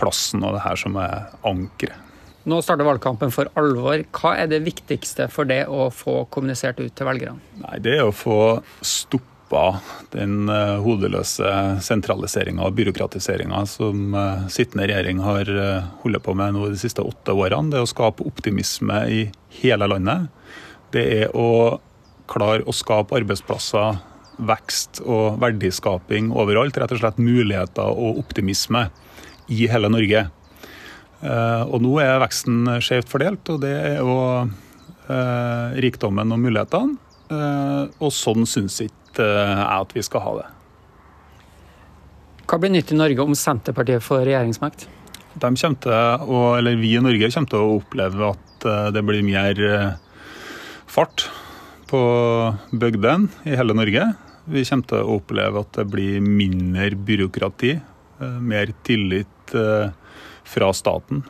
plassen, 0.00 0.40
og 0.40 0.56
det 0.56 0.64
her 0.64 0.80
som 0.80 0.96
er 0.96 1.28
ankeret. 1.44 2.09
Nå 2.48 2.60
starter 2.64 2.86
valgkampen 2.88 3.32
for 3.34 3.50
alvor. 3.60 4.00
Hva 4.16 4.36
er 4.40 4.48
det 4.48 4.62
viktigste 4.64 5.26
for 5.32 5.48
det 5.48 5.66
å 5.68 5.90
få 5.92 6.24
kommunisert 6.32 6.80
ut 6.80 6.94
til 6.96 7.08
velgerne? 7.08 7.42
Nei, 7.60 7.80
Det 7.84 7.98
er 7.98 8.06
å 8.08 8.16
få 8.16 8.62
stoppa 8.80 9.80
den 10.14 10.48
eh, 10.48 10.78
hodeløse 10.80 11.50
sentraliseringa 11.84 12.64
og 12.64 12.78
byråkratiseringa 12.78 13.64
som 13.68 14.14
eh, 14.16 14.48
sittende 14.52 14.88
regjering 14.88 15.20
har 15.26 15.52
eh, 15.52 15.90
holdt 16.04 16.22
på 16.24 16.36
med 16.38 16.56
nå 16.56 16.70
de 16.72 16.80
siste 16.80 17.04
åtte 17.04 17.36
årene. 17.36 17.74
Det 17.74 17.80
er 17.80 17.84
å 17.84 17.92
skape 17.92 18.24
optimisme 18.24 19.02
i 19.10 19.22
hele 19.60 19.90
landet. 19.90 20.30
Det 20.94 21.04
er 21.20 21.36
å 21.36 21.76
klare 22.30 22.64
å 22.64 22.72
skape 22.72 23.18
arbeidsplasser, 23.20 24.00
vekst 24.40 25.02
og 25.04 25.36
verdiskaping 25.42 26.30
overalt. 26.32 26.78
Rett 26.80 26.94
og 26.94 27.02
slett 27.02 27.20
muligheter 27.20 27.90
og 27.90 28.22
optimisme 28.22 28.86
i 29.50 29.66
hele 29.68 29.90
Norge. 29.92 30.30
Og 31.20 31.76
nå 31.84 31.90
er 32.00 32.20
veksten 32.22 32.64
skjevt 32.80 33.10
fordelt, 33.12 33.48
og 33.52 33.60
det 33.60 33.74
er 33.76 33.98
jo 34.00 34.14
rikdommen 35.84 36.32
og 36.32 36.40
mulighetene. 36.40 36.96
Og 38.00 38.12
sånn 38.14 38.46
syns 38.48 38.78
ikke 38.86 39.26
jeg 39.26 39.66
at 39.74 39.92
vi 39.92 40.04
skal 40.06 40.24
ha 40.24 40.32
det. 40.38 40.46
Hva 42.48 42.58
blir 42.62 42.72
nytt 42.72 42.94
i 42.94 42.98
Norge 42.98 43.26
om 43.26 43.36
Senterpartiet 43.36 44.02
får 44.06 44.24
regjeringsmakt? 44.30 44.86
De 45.44 45.50
å, 46.24 46.40
eller 46.56 46.80
Vi 46.80 46.94
i 46.96 47.04
Norge 47.04 47.28
kommer 47.34 47.52
til 47.52 47.60
å 47.60 47.76
oppleve 47.76 48.32
at 48.32 48.66
det 48.96 49.04
blir 49.06 49.26
mer 49.26 49.60
fart 50.90 51.28
på 51.90 52.00
bygdene 52.70 53.30
i 53.46 53.56
hele 53.58 53.74
Norge. 53.76 54.04
Vi 54.50 54.64
kommer 54.66 54.90
til 54.90 55.02
å 55.02 55.16
oppleve 55.18 55.62
at 55.64 55.78
det 55.78 55.86
blir 55.90 56.20
mindre 56.24 56.90
byråkrati, 56.94 57.72
eh, 57.78 58.38
mer 58.40 58.72
tillit 58.86 59.54
eh, 59.54 59.90
fra 60.50 60.72
staten 60.74 61.22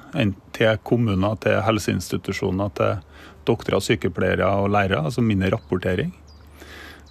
til 0.57 0.81
kommuner, 0.87 1.37
til 1.43 1.61
helseinstitusjoner, 1.67 2.73
til 2.77 3.05
doktorer, 3.49 3.83
sykepleiere 3.85 4.49
og 4.63 4.71
lærere. 4.73 5.05
Altså 5.05 5.25
mindre 5.25 5.53
rapportering. 5.55 6.13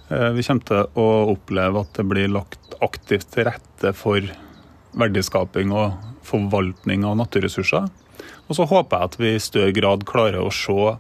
Eh, 0.09 0.31
vi 0.33 0.45
kommer 0.45 0.65
til 0.65 0.99
å 0.99 1.07
oppleve 1.35 1.83
at 1.85 1.93
det 1.99 2.07
blir 2.09 2.31
lagt 2.33 2.77
aktivt 2.81 3.29
til 3.33 3.49
rette 3.49 3.93
for 3.97 4.25
verdiskaping 4.97 5.73
og 5.75 5.97
forvaltning 6.25 7.05
av 7.05 7.17
naturressurser. 7.19 7.89
Og 8.49 8.57
så 8.57 8.65
håper 8.65 8.97
jeg 8.97 9.09
at 9.09 9.17
vi 9.21 9.33
i 9.35 9.43
større 9.43 9.73
grad 9.75 10.05
klarer 10.09 10.41
å 10.41 10.53
se 10.53 10.95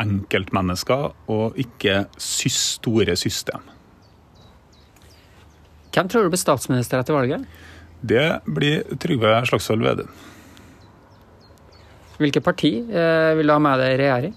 enkeltmennesker 0.00 1.10
og 1.32 1.56
ikke 1.60 2.04
store 2.20 3.16
system. 3.16 3.60
Hvem 5.92 6.08
tror 6.12 6.26
du 6.26 6.32
blir 6.32 6.40
statsminister 6.40 7.00
etter 7.00 7.16
valget? 7.16 7.44
Det 8.04 8.40
blir 8.44 8.84
Trygve 9.00 9.38
Slagsvold 9.48 9.84
Vedum. 9.86 10.10
Hvilket 12.16 12.44
parti 12.44 12.72
eh, 12.80 13.34
vil 13.36 13.48
du 13.48 13.52
ha 13.52 13.60
med 13.60 13.80
deg 13.82 13.94
i 13.94 14.00
regjering? 14.00 14.34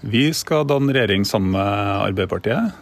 Vi 0.00 0.24
skal 0.36 0.66
danne 0.68 0.94
regjering 0.96 1.24
sammen 1.28 1.54
med 1.56 2.04
Arbeiderpartiet. 2.10 2.76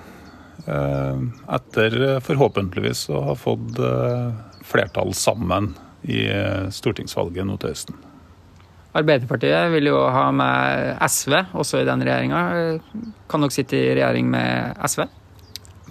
Eh, 0.67 1.23
etter 1.55 1.99
forhåpentligvis 2.27 3.07
å 3.15 3.23
ha 3.31 3.37
fått 3.39 3.79
eh, 3.79 4.27
flertall 4.67 5.15
sammen 5.17 5.73
i 6.09 6.29
stortingsvalget 6.73 7.47
nå 7.47 7.57
til 7.59 7.73
høsten. 7.73 7.97
Arbeiderpartiet 8.97 9.73
vil 9.75 9.91
jo 9.91 9.99
ha 10.15 10.29
med 10.35 11.01
SV 11.05 11.35
også 11.59 11.83
i 11.83 11.87
den 11.87 12.05
regjeringa. 12.07 12.43
Kan 13.31 13.45
dere 13.45 13.55
sitte 13.55 13.77
i 13.77 13.95
regjering 13.99 14.31
med 14.33 14.79
SV? 14.89 15.05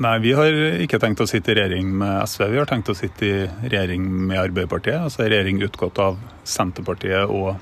Nei, 0.03 0.13
vi 0.21 0.33
har 0.37 0.57
ikke 0.83 0.99
tenkt 1.01 1.21
å 1.23 1.27
sitte 1.29 1.51
i 1.51 1.57
regjering 1.57 1.89
med 1.99 2.21
SV. 2.29 2.43
Vi 2.53 2.59
har 2.61 2.69
tenkt 2.69 2.91
å 2.93 2.97
sitte 2.97 3.25
i 3.27 3.45
regjering 3.67 4.05
med 4.29 4.41
Arbeiderpartiet. 4.41 4.99
Altså 5.07 5.23
en 5.23 5.31
regjering 5.33 5.61
utgått 5.65 6.01
av 6.01 6.19
Senterpartiet 6.47 7.33
og 7.33 7.55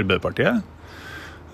Arbeiderpartiet. 0.00 0.62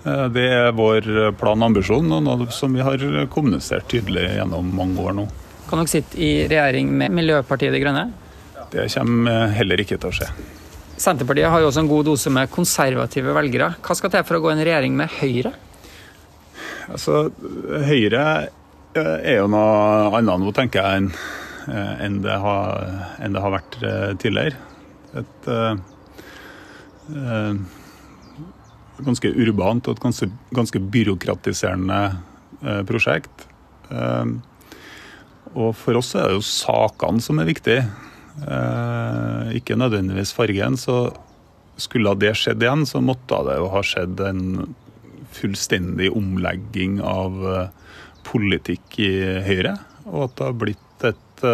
Eh, 0.04 0.26
det 0.34 0.46
er 0.48 0.72
vår 0.76 1.10
plan 1.40 1.60
og 1.60 1.70
ambisjon, 1.72 2.08
og 2.16 2.24
noe 2.26 2.50
som 2.54 2.74
vi 2.76 2.84
har 2.84 3.04
kommunisert 3.32 3.88
tydelig 3.92 4.28
gjennom 4.38 4.72
mange 4.76 5.00
år 5.04 5.16
nå. 5.20 5.28
Kan 5.70 5.82
dere 5.82 5.92
sitte 5.92 6.18
i 6.18 6.32
regjering 6.50 6.88
med 6.98 7.14
Miljøpartiet 7.14 7.74
De 7.74 7.82
Grønne? 7.82 8.08
Det 8.70 8.86
kommer 8.94 9.52
heller 9.54 9.82
ikke 9.82 9.98
til 9.98 10.10
å 10.10 10.14
skje. 10.14 10.28
Senterpartiet 11.00 11.48
har 11.48 11.62
jo 11.62 11.70
også 11.70 11.80
en 11.84 11.90
god 11.90 12.08
dose 12.10 12.30
med 12.32 12.50
konservative 12.52 13.32
velgere. 13.32 13.70
Hva 13.80 13.94
skal 13.96 14.12
til 14.12 14.24
for 14.28 14.36
å 14.36 14.42
gå 14.44 14.50
i 14.50 14.56
en 14.56 14.64
regjering 14.66 14.96
med 14.98 15.14
Høyre? 15.20 15.52
Altså, 16.90 17.30
Høyre 17.86 18.24
eh, 18.98 19.16
er 19.32 19.38
jo 19.38 19.46
noe 19.52 20.10
annet 20.18 20.42
nå, 20.42 20.52
tenker 20.56 20.82
jeg, 20.82 21.04
enn 21.04 21.08
eh, 21.70 22.04
en 22.06 22.18
det, 22.24 22.36
en 22.36 23.36
det, 23.36 23.44
har 23.46 23.54
vært 23.54 23.78
tidligere. 24.22 24.56
Et 25.20 25.48
uh, 25.50 25.74
ganske 29.06 29.32
urbant 29.32 29.88
og 29.88 29.96
et 29.96 30.04
ganske, 30.04 30.28
ganske 30.56 30.82
byråkratiserende 30.92 32.00
uh, 32.62 32.82
prosjekt. 32.88 33.46
Uh, 33.90 34.38
og 35.58 35.74
for 35.78 35.98
oss 35.98 36.14
er 36.14 36.28
det 36.28 36.38
jo 36.38 36.46
sakene 36.46 37.22
som 37.24 37.40
er 37.42 37.48
viktige. 37.48 37.84
Eh, 38.46 39.56
ikke 39.58 39.78
nødvendigvis 39.78 40.32
fargen. 40.36 40.76
Så 40.78 41.10
skulle 41.80 42.14
det 42.20 42.36
skjedd 42.38 42.62
igjen, 42.62 42.86
så 42.86 43.02
måtte 43.02 43.40
det 43.48 43.58
jo 43.58 43.70
ha 43.72 43.82
skjedd 43.84 44.20
en 44.24 44.44
fullstendig 45.34 46.10
omlegging 46.16 47.00
av 47.04 47.42
eh, 47.50 47.92
politikk 48.26 49.00
i 49.02 49.12
Høyre. 49.46 49.76
Og 50.06 50.28
at 50.28 50.38
det 50.38 50.48
har 50.48 50.58
blitt 50.60 51.06
et 51.10 51.44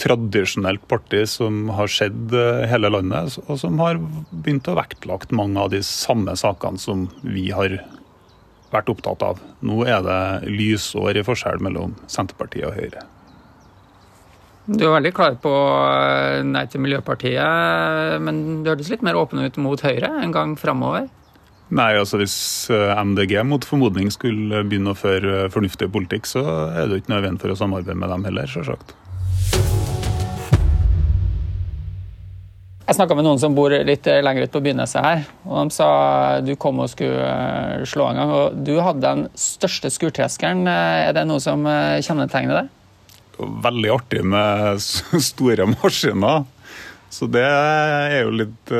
tradisjonelt 0.00 0.84
parti 0.90 1.22
som 1.30 1.68
har 1.76 1.90
skjedd 1.90 2.34
uh, 2.34 2.64
hele 2.70 2.90
landet, 2.90 3.38
og 3.46 3.58
som 3.60 3.78
har 3.82 4.00
begynt 4.30 4.68
å 4.70 4.76
vektlagt 4.78 5.34
mange 5.36 5.60
av 5.60 5.72
de 5.74 5.82
samme 5.86 6.34
sakene 6.38 6.80
som 6.82 7.08
vi 7.22 7.50
har 7.54 7.78
vært 8.74 8.90
opptatt 8.90 9.22
av. 9.22 9.42
Nå 9.64 9.84
er 9.86 10.02
det 10.04 10.20
lysår 10.50 11.20
i 11.20 11.26
forskjell 11.26 11.62
mellom 11.62 11.94
Senterpartiet 12.10 12.68
og 12.70 12.78
Høyre. 12.78 13.04
Du 14.64 14.86
er 14.86 14.94
veldig 14.94 15.12
klar 15.12 15.34
på 15.44 15.50
eh, 15.52 16.40
nei 16.48 16.64
til 16.72 16.80
Miljøpartiet, 16.80 18.16
men 18.24 18.64
du 18.64 18.70
hørtes 18.72 18.88
litt 18.88 19.04
mer 19.04 19.18
åpen 19.20 19.44
ut 19.44 19.60
mot 19.60 19.84
Høyre 19.84 20.08
en 20.24 20.32
gang 20.32 20.56
framover? 20.56 21.10
Nei, 21.74 21.90
altså 22.00 22.20
hvis 22.20 22.36
eh, 22.72 22.96
MDG 22.96 23.42
mot 23.44 23.64
formodning 23.64 24.08
skulle 24.14 24.64
begynne 24.64 24.94
å 24.94 24.98
føre 24.98 25.44
eh, 25.44 25.50
fornuftig 25.52 25.90
politikk, 25.92 26.28
så 26.30 26.44
er 26.72 26.88
det 26.88 27.02
ikke 27.02 27.12
noe 27.12 27.24
veien 27.26 27.40
for 27.40 27.52
å 27.52 27.58
samarbeide 27.60 28.00
med 28.00 28.14
dem 28.14 28.24
heller, 28.30 28.48
selvsagt. 28.48 28.96
Jeg 32.84 32.98
snakka 32.98 33.16
med 33.16 33.24
noen 33.24 33.40
som 33.40 33.54
bor 33.56 33.72
litt 33.72 34.04
lenger 34.04 34.44
ut 34.44 34.52
på 34.52 34.60
Byneset 34.60 35.00
her, 35.00 35.22
og 35.48 35.56
de 35.56 35.72
sa 35.72 35.88
du 36.44 36.52
kom 36.60 36.82
og 36.84 36.90
skulle 36.92 37.84
slå 37.88 38.10
en 38.10 38.18
gang. 38.20 38.32
Og 38.36 38.58
du 38.66 38.74
hadde 38.76 39.00
den 39.04 39.22
største 39.40 39.88
skurtreskeren. 39.88 40.66
Er 40.68 41.14
det 41.16 41.24
noe 41.24 41.40
som 41.40 41.64
kjennetegner 41.64 42.60
deg? 42.60 42.72
veldig 43.38 43.90
artig 43.94 44.24
med 44.26 44.82
store 45.30 45.66
maskiner. 45.74 46.44
Så 47.10 47.28
det 47.30 47.46
er 47.46 48.20
jo 48.24 48.34
litt 48.34 48.74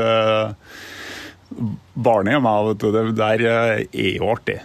Barnet 1.95 2.35
i 2.35 2.43
meg, 2.43 2.69
vet 2.69 2.81
du. 2.83 2.89
Det 2.91 3.03
der 3.19 3.45
er 3.47 3.83
jo 3.95 4.31
artig. 4.33 4.57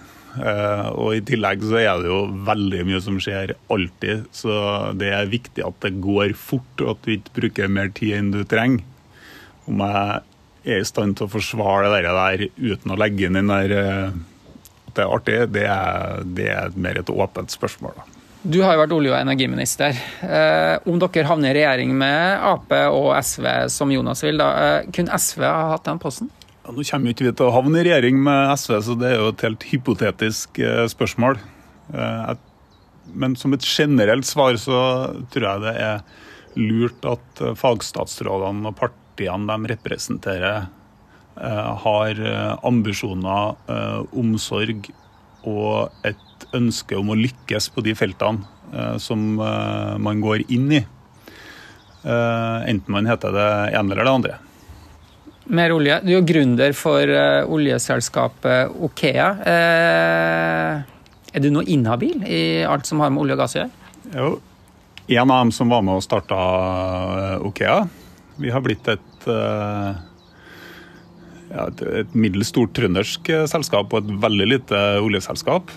Og 0.97 1.11
i 1.17 1.21
tillegg 1.25 1.61
så 1.67 1.77
er 1.77 2.01
det 2.01 2.09
jo 2.09 2.23
veldig 2.47 2.79
mye 2.87 3.01
som 3.03 3.19
skjer 3.21 3.53
alltid, 3.73 4.25
så 4.33 4.53
det 4.97 5.11
er 5.13 5.29
viktig 5.29 5.65
at 5.65 5.77
det 5.85 5.99
går 6.01 6.33
fort, 6.37 6.81
og 6.81 6.95
at 6.95 7.03
du 7.05 7.13
ikke 7.13 7.35
bruker 7.35 7.71
mer 7.75 7.91
tid 7.93 8.15
enn 8.17 8.31
du 8.33 8.41
trenger. 8.47 8.85
Om 9.69 9.85
jeg 9.85 10.73
er 10.75 10.81
i 10.81 10.87
stand 10.87 11.17
til 11.17 11.29
å 11.29 11.31
forsvare 11.31 11.91
det 11.93 12.01
der 12.09 12.45
uten 12.57 12.93
å 12.93 12.99
legge 12.99 13.29
inn 13.29 13.37
den 13.37 13.53
der 13.53 13.75
at 14.89 14.97
det 14.97 15.05
er 15.05 15.13
artig, 15.13 15.37
det 15.53 15.65
er, 15.69 16.23
det 16.25 16.47
er 16.49 16.73
mer 16.79 16.99
et 16.99 17.11
åpent 17.13 17.53
spørsmål. 17.53 17.93
da. 17.97 18.19
Du 18.41 18.61
har 18.63 18.75
jo 18.75 18.83
vært 18.85 18.95
olje- 18.95 19.11
og 19.11 19.19
energiminister. 19.19 19.97
Eh, 20.23 20.75
om 20.87 20.99
dere 21.01 21.27
havner 21.27 21.51
i 21.51 21.59
regjering 21.59 21.91
med 21.99 22.45
Ap 22.47 22.71
og 22.71 23.11
SV, 23.19 23.47
som 23.69 23.91
Jonas 23.91 24.23
vil, 24.23 24.39
da, 24.39 24.49
eh, 24.63 24.91
kunne 24.95 25.11
SV 25.11 25.43
ha 25.43 25.73
hatt 25.73 25.83
den 25.83 25.99
posten? 25.99 26.29
Ja, 26.63 26.71
nå 26.71 26.85
kommer 26.87 27.09
jo 27.09 27.15
ikke 27.15 27.27
vi 27.27 27.35
til 27.35 27.49
å 27.49 27.53
havne 27.53 27.81
i 27.81 27.83
regjering 27.83 28.23
med 28.23 28.53
SV, 28.55 28.79
så 28.81 28.95
det 28.99 29.11
er 29.11 29.19
jo 29.19 29.33
et 29.33 29.41
helt 29.41 29.63
hypotetisk 29.73 30.59
eh, 30.59 30.85
spørsmål. 30.87 31.39
Eh, 31.93 32.33
men 33.13 33.35
som 33.35 33.53
et 33.53 33.65
generelt 33.65 34.25
svar 34.25 34.55
så 34.61 34.79
tror 35.33 35.47
jeg 35.49 35.65
det 35.65 35.75
er 35.75 36.01
lurt 36.55 37.05
at 37.09 37.41
eh, 37.43 37.55
fagstatsrådene 37.59 38.71
og 38.71 38.77
partiene 39.19 39.51
de 39.51 39.73
representerer, 39.73 40.69
eh, 41.39 41.75
har 41.83 42.23
ambisjoner, 42.63 43.59
omsorg 44.15 44.87
og 45.47 45.91
et 46.07 46.47
ønske 46.55 46.97
om 46.97 47.11
å 47.11 47.17
lykkes 47.19 47.69
på 47.73 47.83
de 47.85 47.95
feltene 47.97 48.45
eh, 48.73 48.97
som 49.01 49.39
eh, 49.39 49.97
man 50.01 50.21
går 50.23 50.45
inn 50.51 50.71
i. 50.79 50.83
Eh, 52.03 52.59
enten 52.71 52.93
man 52.95 53.09
heter 53.09 53.35
det 53.35 53.49
ene 53.77 53.93
eller 53.93 54.03
det 54.03 54.13
andre. 54.13 54.37
Mer 55.49 55.73
olje. 55.73 55.97
Du 56.05 56.13
er 56.13 56.27
gründer 56.29 56.75
for 56.77 57.09
oljeselskapet 57.49 58.69
Okea. 58.85 59.29
Er 59.49 61.41
du 61.41 61.49
nå 61.49 61.63
inhabil 61.65 62.21
i 62.21 62.61
alt 62.69 62.85
som 62.85 63.01
har 63.01 63.09
med 63.09 63.23
olje 63.23 63.33
og 63.33 63.41
gass 63.41 63.55
å 63.55 63.63
gjøre? 63.63 63.73
Jo. 64.13 64.29
En 65.09 65.33
av 65.33 65.39
dem 65.41 65.53
som 65.57 65.73
var 65.73 65.81
med 65.81 65.97
og 65.97 66.05
starta 66.05 66.37
Okea. 67.49 67.79
Vi 68.37 68.53
har 68.53 68.61
blitt 68.61 68.85
et 68.93 69.08
ja, 69.27 69.95
et 71.65 72.13
middels 72.13 72.53
stort 72.53 72.75
trøndersk 72.77 73.31
selskap 73.49 73.93
og 73.93 74.03
et 74.03 74.09
veldig 74.23 74.47
lite 74.53 74.77
oljeselskap. 75.01 75.73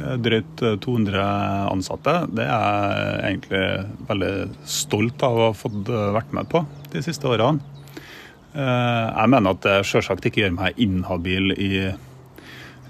Eh, 0.00 0.16
drøyt 0.22 0.62
200 0.80 1.18
eh, 1.18 1.66
ansatte. 1.70 2.14
Det 2.30 2.46
er 2.46 2.94
jeg 2.94 3.24
egentlig 3.30 3.64
veldig 4.10 4.34
stolt 4.78 5.24
av 5.26 5.36
å 5.36 5.48
ha 5.48 5.56
fått 5.56 5.90
eh, 5.90 6.12
vært 6.14 6.34
med 6.36 6.50
på 6.52 6.62
de 6.92 7.02
siste 7.04 7.28
årene. 7.30 7.78
Jeg 8.50 9.30
mener 9.30 9.52
at 9.52 9.60
det 9.62 9.74
selvsagt 9.86 10.24
ikke 10.26 10.40
gjør 10.42 10.54
meg 10.56 10.78
inhabil 10.82 11.52
i, 11.54 11.68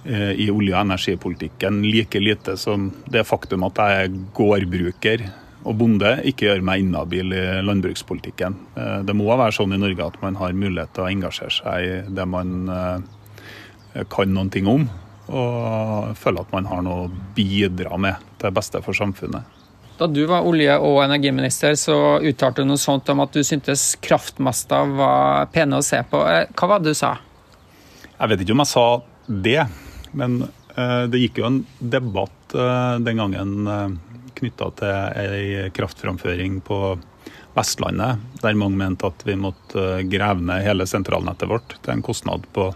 i 0.09 0.47
olje- 0.49 0.73
og 0.73 0.87
energipolitikken 0.87 1.83
like 1.85 2.23
lite 2.23 2.55
som 2.57 2.87
det 3.13 3.27
faktum 3.29 3.67
at 3.69 3.77
jeg 3.77 4.07
er 4.07 4.15
gårdbruker 4.39 5.27
og 5.61 5.77
bonde 5.77 6.15
ikke 6.25 6.47
gjøre 6.47 6.65
meg 6.65 6.81
inhabil 6.85 7.35
i 7.37 7.45
landbrukspolitikken. 7.67 8.57
Det 9.05 9.15
må 9.17 9.29
være 9.29 9.53
sånn 9.53 9.75
i 9.77 9.81
Norge 9.81 10.07
at 10.07 10.19
man 10.23 10.39
har 10.41 10.57
mulighet 10.57 10.95
til 10.97 11.05
å 11.05 11.11
engasjere 11.11 11.53
seg 11.53 11.85
i 11.85 11.95
det 12.17 12.27
man 12.29 12.51
kan 14.11 14.33
noen 14.33 14.51
ting 14.55 14.69
om, 14.71 14.87
og 15.29 16.17
føle 16.19 16.43
at 16.43 16.53
man 16.55 16.69
har 16.71 16.81
noe 16.87 17.05
å 17.05 17.11
bidra 17.37 17.99
med 18.01 18.17
til 18.41 18.55
beste 18.57 18.81
for 18.87 18.97
samfunnet. 18.97 19.59
Da 20.01 20.09
du 20.09 20.23
var 20.25 20.47
olje- 20.49 20.79
og 20.81 21.03
energiminister, 21.05 21.75
så 21.77 22.19
uttalte 22.25 22.65
du 22.65 22.71
noe 22.71 22.81
sånt 22.81 23.11
om 23.13 23.21
at 23.21 23.35
du 23.37 23.43
syntes 23.45 23.99
kraftmaster 24.01 24.95
var 24.97 25.51
pene 25.53 25.77
å 25.77 25.85
se 25.85 26.01
på. 26.09 26.23
Hva 26.25 26.71
var 26.71 26.81
det 26.81 26.95
du 26.95 26.97
sa? 26.97 27.19
Jeg 28.17 28.33
vet 28.33 28.41
ikke 28.47 28.57
om 28.57 28.65
jeg 28.65 28.73
sa 28.73 28.87
det, 29.29 29.61
men 30.17 30.41
det 31.11 31.21
gikk 31.21 31.43
jo 31.43 31.51
en 31.51 31.61
debatt 31.83 32.55
den 32.55 33.21
gangen 33.21 33.99
knytta 34.41 34.71
til 34.81 35.23
ei 35.23 35.71
kraftframføring 35.77 36.61
på 36.67 36.81
Vestlandet, 37.57 38.23
der 38.43 38.59
mange 38.59 38.79
mente 38.79 39.09
at 39.11 39.25
vi 39.27 39.35
måtte 39.39 40.05
grave 40.11 40.45
ned 40.47 40.63
hele 40.65 40.87
sentralnettet 40.87 41.51
vårt 41.51 41.75
til 41.81 41.97
en 41.97 42.05
kostnad 42.07 42.47
på 42.55 42.71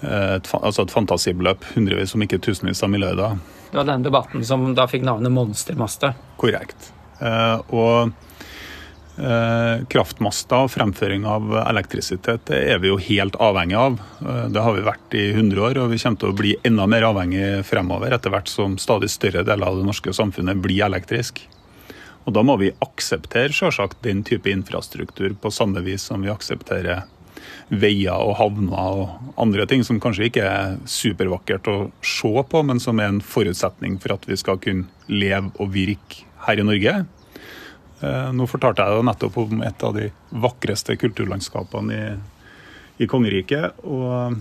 et, 0.00 0.46
altså 0.56 0.86
et 0.86 0.94
fantasibeløp, 0.94 1.66
hundrevis, 1.74 2.14
om 2.16 2.22
ikke 2.24 2.38
tusenvis 2.40 2.80
av 2.86 2.92
milliarder. 2.92 3.36
Det 3.70 3.76
var 3.76 3.88
den 3.90 4.06
debatten 4.06 4.46
som 4.46 4.70
da 4.78 4.86
fikk 4.88 5.04
navnet 5.06 5.34
monstermaster? 5.34 6.14
Korrekt. 6.40 6.92
og 7.68 8.08
Eh, 8.10 8.26
kraftmaster 9.90 10.64
og 10.64 10.72
fremføring 10.72 11.26
av 11.28 11.52
elektrisitet 11.66 12.46
det 12.48 12.60
er 12.72 12.80
vi 12.82 12.90
jo 12.90 12.98
helt 13.00 13.36
avhengig 13.42 13.76
av. 13.76 14.00
Eh, 14.24 14.46
det 14.54 14.64
har 14.64 14.76
vi 14.76 14.86
vært 14.86 15.16
i 15.18 15.24
100 15.34 15.62
år, 15.68 15.80
og 15.82 15.92
vi 15.92 16.00
kommer 16.00 16.22
til 16.22 16.32
å 16.32 16.38
bli 16.40 16.56
enda 16.66 16.86
mer 16.90 17.08
avhengig 17.10 17.62
fremover 17.68 18.16
etter 18.16 18.32
hvert 18.32 18.50
som 18.50 18.78
stadig 18.80 19.10
større 19.12 19.44
deler 19.46 19.68
av 19.68 19.80
det 19.80 19.86
norske 19.88 20.14
samfunnet 20.16 20.62
blir 20.62 20.84
elektrisk. 20.86 21.42
Og 22.26 22.34
Da 22.36 22.42
må 22.44 22.58
vi 22.60 22.72
akseptere 22.84 23.52
selvsagt 23.52 24.02
den 24.04 24.22
type 24.22 24.50
infrastruktur 24.50 25.34
på 25.40 25.50
samme 25.50 25.80
vis 25.82 26.04
som 26.06 26.22
vi 26.22 26.30
aksepterer 26.30 27.06
veier 27.70 28.18
og 28.18 28.36
havner 28.38 28.98
og 29.00 29.36
andre 29.40 29.66
ting 29.66 29.84
som 29.86 30.00
kanskje 30.02 30.28
ikke 30.28 30.44
er 30.44 30.76
supervakkert 30.90 31.70
å 31.70 31.76
se 32.02 32.32
på, 32.50 32.62
men 32.66 32.82
som 32.82 32.98
er 33.00 33.12
en 33.12 33.22
forutsetning 33.22 33.98
for 34.02 34.16
at 34.16 34.26
vi 34.28 34.36
skal 34.36 34.60
kunne 34.62 34.90
leve 35.08 35.50
og 35.58 35.72
virke 35.72 36.26
her 36.46 36.60
i 36.60 36.66
Norge. 36.66 36.94
Eh, 38.00 38.30
nå 38.32 38.46
fortalte 38.48 38.86
jeg 38.86 38.96
jo 38.96 39.06
nettopp 39.06 39.36
om 39.42 39.60
et 39.66 39.84
av 39.84 39.96
de 39.96 40.08
vakreste 40.42 40.96
kulturlandskapene 41.00 41.98
i, 41.98 42.08
i 43.04 43.08
kongeriket. 43.10 43.84
og 43.84 44.36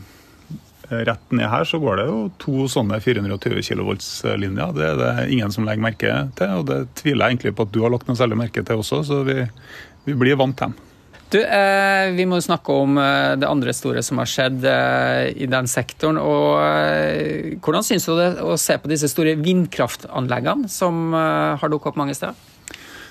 eh, 0.89 1.03
Rett 1.05 1.35
ned 1.37 1.45
her 1.51 1.67
så 1.69 1.77
går 1.77 1.99
det 1.99 2.05
jo 2.09 2.19
to 2.41 2.65
sånne 2.71 2.97
420 3.03 3.61
kV-linjer. 3.61 4.71
Det 4.73 4.85
er 4.87 4.99
det 5.03 5.29
ingen 5.35 5.53
som 5.53 5.67
legger 5.67 5.85
merke 5.85 6.13
til, 6.39 6.53
og 6.61 6.69
det 6.71 6.79
tviler 6.97 7.25
jeg 7.25 7.35
egentlig 7.35 7.55
på 7.57 7.67
at 7.67 7.73
du 7.75 7.83
har 7.83 7.93
lagt 7.93 8.09
noe 8.09 8.17
særlig 8.17 8.39
merke 8.39 8.63
til 8.65 8.81
også, 8.81 9.03
så 9.05 9.23
vi, 9.27 9.43
vi 10.07 10.17
blir 10.17 10.39
vant 10.39 10.57
til 10.57 10.71
dem. 10.71 10.85
Du, 11.29 11.37
eh, 11.37 12.11
Vi 12.17 12.25
må 12.25 12.39
snakke 12.41 12.73
om 12.73 12.97
eh, 12.97 13.35
det 13.37 13.45
andre 13.45 13.73
store 13.73 14.01
som 14.05 14.17
har 14.21 14.29
skjedd 14.29 14.65
eh, 14.65 15.29
i 15.37 15.45
den 15.49 15.69
sektoren. 15.69 16.17
og 16.17 16.57
eh, 16.63 17.57
Hvordan 17.61 17.85
syns 17.85 18.09
du 18.09 18.15
det 18.17 18.31
å 18.41 18.57
se 18.57 18.79
på 18.81 18.89
disse 18.89 19.11
store 19.11 19.35
vindkraftanleggene 19.37 20.69
som 20.73 21.13
har 21.13 21.69
dukket 21.69 21.93
opp 21.93 22.01
mange 22.01 22.17
steder? 22.17 22.33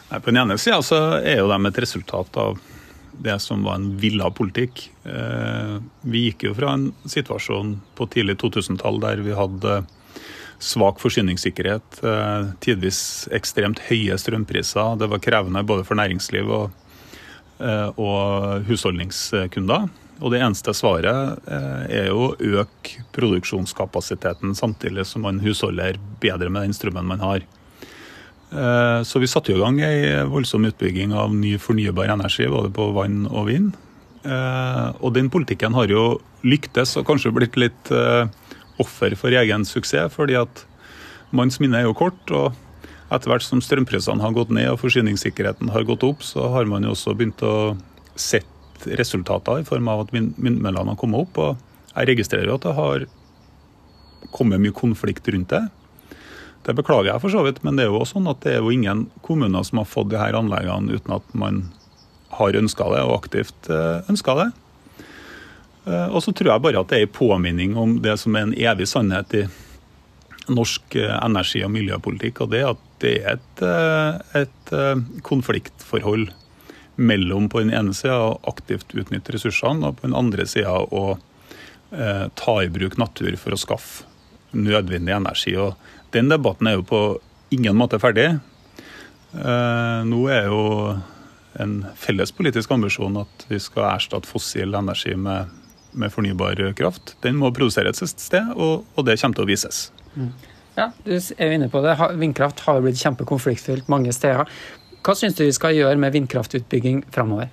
Nei, 0.08 0.20
på 0.20 0.30
den 0.30 0.40
ene 0.40 0.56
sida 0.58 0.80
så 0.84 0.98
er 1.20 1.42
jo 1.42 1.50
de 1.50 1.58
et 1.68 1.80
resultat 1.84 2.36
av 2.40 2.58
det 3.18 3.36
som 3.42 3.64
var 3.66 3.78
en 3.78 3.90
villa 3.98 4.30
politikk. 4.30 4.86
Eh, 5.04 5.76
vi 6.06 6.28
gikk 6.28 6.48
jo 6.48 6.54
fra 6.56 6.72
en 6.76 6.90
situasjon 7.08 7.74
på 7.98 8.06
tidlig 8.14 8.38
2000-tall 8.40 9.00
der 9.02 9.22
vi 9.26 9.36
hadde 9.36 9.82
svak 10.58 11.02
forsyningssikkerhet, 11.02 12.00
eh, 12.02 12.50
tidvis 12.64 13.00
ekstremt 13.34 13.82
høye 13.90 14.16
strømpriser. 14.18 14.98
Det 14.98 15.10
var 15.10 15.22
krevende 15.22 15.64
både 15.66 15.84
for 15.84 15.98
næringsliv 15.98 16.48
og, 16.48 16.70
eh, 17.60 17.90
og 17.98 18.64
husholdningskunder. 18.70 19.90
Og 20.18 20.32
det 20.32 20.40
eneste 20.42 20.72
svaret 20.74 21.38
er 21.46 22.08
jo 22.08 22.32
å 22.32 22.36
øke 22.42 23.04
produksjonskapasiteten 23.14 24.56
samtidig 24.58 25.04
som 25.06 25.22
man 25.22 25.38
husholder 25.38 25.94
bedre 26.18 26.50
med 26.50 26.66
den 26.66 26.74
strømmen 26.74 27.06
man 27.06 27.22
har. 27.22 27.44
Eh, 28.48 29.02
så 29.04 29.20
vi 29.20 29.28
satte 29.28 29.52
i 29.52 29.58
gang 29.60 29.80
ei 29.84 30.24
voldsom 30.28 30.64
utbygging 30.68 31.12
av 31.12 31.34
ny 31.34 31.56
fornybar 31.60 32.08
energi, 32.14 32.48
både 32.48 32.72
på 32.72 32.90
vann 32.96 33.26
og 33.28 33.48
vind. 33.50 33.74
Eh, 34.24 34.86
og 35.00 35.12
den 35.16 35.28
politikken 35.32 35.76
har 35.76 35.90
jo 35.92 36.18
lyktes 36.46 36.96
og 36.98 37.06
kanskje 37.08 37.34
blitt 37.34 37.58
litt 37.60 37.92
eh, 37.92 38.24
offer 38.80 39.14
for 39.18 39.34
egen 39.34 39.66
suksess, 39.68 40.14
fordi 40.14 40.38
at 40.40 40.64
manns 41.34 41.60
minne 41.60 41.82
er 41.82 41.88
jo 41.88 41.98
kort. 41.98 42.24
og 42.30 42.56
etter 43.08 43.32
hvert 43.32 43.44
som 43.44 43.60
strømprisene 43.64 44.20
har 44.20 44.34
gått 44.36 44.50
ned 44.52 44.68
og 44.68 44.82
forsyningssikkerheten 44.82 45.70
har 45.72 45.86
gått 45.88 46.04
opp, 46.04 46.20
så 46.24 46.50
har 46.52 46.68
man 46.68 46.84
jo 46.84 46.92
også 46.92 47.14
begynt 47.16 47.40
å 47.40 47.76
sette 48.18 48.96
resultater 49.00 49.62
i 49.62 49.64
form 49.64 49.88
av 49.88 50.04
at 50.04 50.12
vindmøllene 50.12 50.92
har 50.92 50.98
kommet 51.00 51.24
opp. 51.24 51.40
Og 51.40 51.94
jeg 51.94 52.10
registrerer 52.12 52.52
jo 52.52 52.58
at 52.58 52.66
det 52.66 52.76
har 52.76 53.06
kommet 54.34 54.60
mye 54.60 54.76
konflikt 54.76 55.28
rundt 55.32 55.54
det. 55.54 55.64
Det 56.68 56.74
beklager 56.76 57.14
jeg 57.14 57.20
for 57.22 57.32
så 57.32 57.42
vidt, 57.46 57.62
men 57.64 57.78
det 57.78 57.86
er 57.86 57.88
jo 57.88 58.02
også 58.02 58.18
sånn 58.18 58.28
at 58.28 58.42
det 58.44 58.50
er 58.52 58.58
jo 58.60 58.72
ingen 58.74 59.06
kommuner 59.24 59.64
som 59.64 59.80
har 59.80 59.86
fått 59.88 60.10
de 60.12 60.18
her 60.20 60.36
anleggene 60.36 60.98
uten 60.98 61.14
at 61.16 61.30
man 61.32 61.62
har 62.36 62.58
ønska 62.58 62.90
det 62.92 63.04
og 63.06 63.14
aktivt 63.22 63.70
eh, 63.72 64.02
ønska 64.12 64.34
det. 64.36 64.48
Eh, 65.88 66.08
og 66.12 66.20
så 66.20 66.34
tror 66.36 66.52
jeg 66.52 66.64
bare 66.66 66.82
at 66.82 66.90
det 66.92 66.98
er 66.98 67.06
en 67.06 67.14
påminning 67.16 67.72
om 67.80 67.94
det 68.04 68.18
som 68.20 68.36
er 68.36 68.44
en 68.44 68.52
evig 68.52 68.88
sannhet 68.90 69.32
i 69.38 69.46
norsk 70.52 70.98
eh, 71.00 71.14
energi- 71.16 71.64
og 71.64 71.72
miljøpolitikk, 71.72 72.44
og 72.44 72.52
det 72.52 72.60
er 72.60 72.74
at 72.74 72.84
det 73.00 73.14
er 73.22 73.38
et, 73.38 73.64
et 74.42 74.70
konfliktforhold 75.24 76.28
mellom 76.98 77.46
på 77.48 77.62
den 77.62 77.72
ene 77.72 77.96
sida 77.96 78.18
å 78.26 78.40
aktivt 78.50 78.92
utnytte 78.92 79.38
ressursene, 79.38 79.88
og 79.88 80.02
på 80.02 80.08
den 80.10 80.18
andre 80.18 80.44
sida 80.50 80.74
å 80.82 81.16
ta 82.36 82.54
i 82.60 82.68
bruk 82.68 82.98
natur 83.00 83.38
for 83.40 83.54
å 83.54 83.60
skaffe 83.60 84.04
nødvendig 84.50 85.14
energi. 85.14 85.54
og 85.56 85.78
den 86.14 86.30
debatten 86.32 86.70
er 86.70 86.78
jo 86.78 86.86
på 86.86 87.02
ingen 87.54 87.76
måte 87.78 88.00
ferdig. 88.00 88.30
Eh, 89.34 90.00
nå 90.08 90.20
er 90.32 90.48
jo 90.48 90.62
en 91.58 91.80
felles 91.98 92.32
politisk 92.32 92.70
ambisjon 92.74 93.18
at 93.20 93.46
vi 93.50 93.58
skal 93.60 93.90
erstatte 93.94 94.28
fossil 94.28 94.76
energi 94.78 95.14
med, 95.18 95.50
med 95.92 96.12
fornybar 96.12 96.60
kraft. 96.78 97.16
Den 97.24 97.38
må 97.40 97.50
produseres 97.54 98.02
et 98.04 98.22
sted, 98.22 98.54
og, 98.54 98.86
og, 98.94 99.04
det 99.08 99.18
kommer 99.20 99.40
til 99.40 99.46
å 99.46 99.50
vises. 99.50 99.88
Mm. 100.14 100.32
Ja, 100.78 100.90
Du 101.04 101.14
er 101.16 101.50
jo 101.50 101.54
inne 101.58 101.70
på 101.72 101.82
det. 101.82 101.96
Vindkraft 102.20 102.62
har 102.66 102.78
jo 102.78 102.86
blitt 102.86 103.00
kjempekonfliktfylt 103.00 103.88
mange 103.90 104.12
steder. 104.14 104.46
Hva 105.02 105.14
syns 105.18 105.34
du 105.38 105.44
vi 105.44 105.54
skal 105.54 105.74
gjøre 105.74 105.98
med 105.98 106.14
vindkraftutbygging 106.14 107.02
framover? 107.14 107.50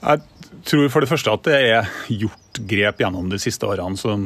Jeg 0.00 0.22
tror 0.64 0.88
for 0.92 1.04
det 1.04 1.10
første 1.10 1.34
at 1.34 1.44
det 1.44 1.58
er 1.58 1.90
gjort 2.08 2.62
grep 2.68 3.02
gjennom 3.02 3.28
de 3.32 3.38
siste 3.40 3.68
årene 3.68 4.00
som 4.00 4.24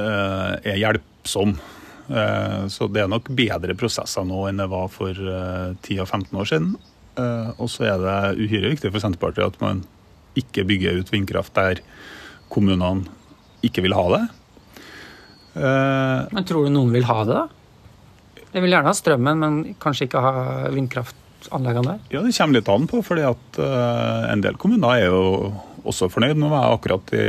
eh, 0.00 0.54
er 0.64 0.80
hjelp 0.80 1.04
som. 1.28 1.58
Eh, 2.08 2.62
så 2.72 2.88
det 2.88 3.02
er 3.04 3.10
nok 3.10 3.28
bedre 3.36 3.76
prosesser 3.76 4.24
nå 4.24 4.46
enn 4.48 4.62
det 4.62 4.68
var 4.72 4.88
for 4.92 5.12
10-15 5.12 6.32
år 6.32 6.48
siden. 6.48 6.72
Eh, 7.18 7.50
og 7.58 7.68
så 7.72 7.88
er 7.90 8.02
det 8.02 8.46
uhyre 8.46 8.72
viktig 8.72 8.92
for 8.92 9.02
Senterpartiet 9.02 9.52
at 9.52 9.60
man 9.62 9.84
ikke 10.38 10.66
bygger 10.68 11.00
ut 11.00 11.12
vindkraft 11.12 11.54
der 11.58 11.82
kommunene 12.52 13.08
ikke 13.66 13.82
vil 13.84 13.96
ha 13.96 14.04
det. 14.14 14.24
Eh, 15.58 16.20
men 16.32 16.48
tror 16.48 16.66
du 16.66 16.74
noen 16.74 16.94
vil 16.94 17.08
ha 17.08 17.22
det, 17.28 17.38
da? 17.42 17.46
Jeg 18.54 18.64
vil 18.64 18.72
gjerne 18.72 18.88
ha 18.88 18.96
strømmen, 18.96 19.42
men 19.42 19.56
kanskje 19.82 20.06
ikke 20.06 20.22
ha 20.24 20.36
vindkraftanleggene 20.72 21.90
der? 21.90 21.98
Ja, 22.14 22.22
Det 22.24 22.32
kommer 22.38 22.56
litt 22.56 22.70
an 22.72 22.86
på, 22.88 23.02
fordi 23.04 23.26
at 23.28 23.58
en 24.32 24.40
del 24.40 24.56
kommuner 24.56 25.02
er 25.02 25.10
jo 25.10 25.50
også 25.84 26.08
fornøyd. 26.08 26.38
Nå 26.40 26.48
var 26.48 26.64
jeg 26.64 26.78
akkurat 26.78 27.12
i, 27.12 27.26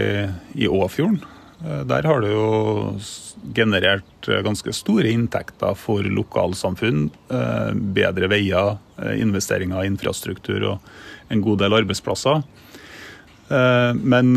i 0.64 0.70
Åfjorden. 0.72 1.20
Der 1.90 2.08
har 2.08 2.24
det 2.24 2.32
jo 2.32 2.46
generert 3.54 4.28
eh, 4.28 4.42
ganske 4.46 4.74
store 4.74 5.10
inntekter 5.12 5.76
for 5.78 6.04
lokalsamfunn. 6.04 7.10
Eh, 7.32 7.70
bedre 7.74 8.30
veier, 8.32 8.78
eh, 9.02 9.16
investeringer 9.22 9.84
i 9.84 9.92
infrastruktur 9.92 10.66
og 10.74 11.32
en 11.34 11.46
god 11.46 11.64
del 11.64 11.78
arbeidsplasser. 11.84 12.44
Men 13.50 14.28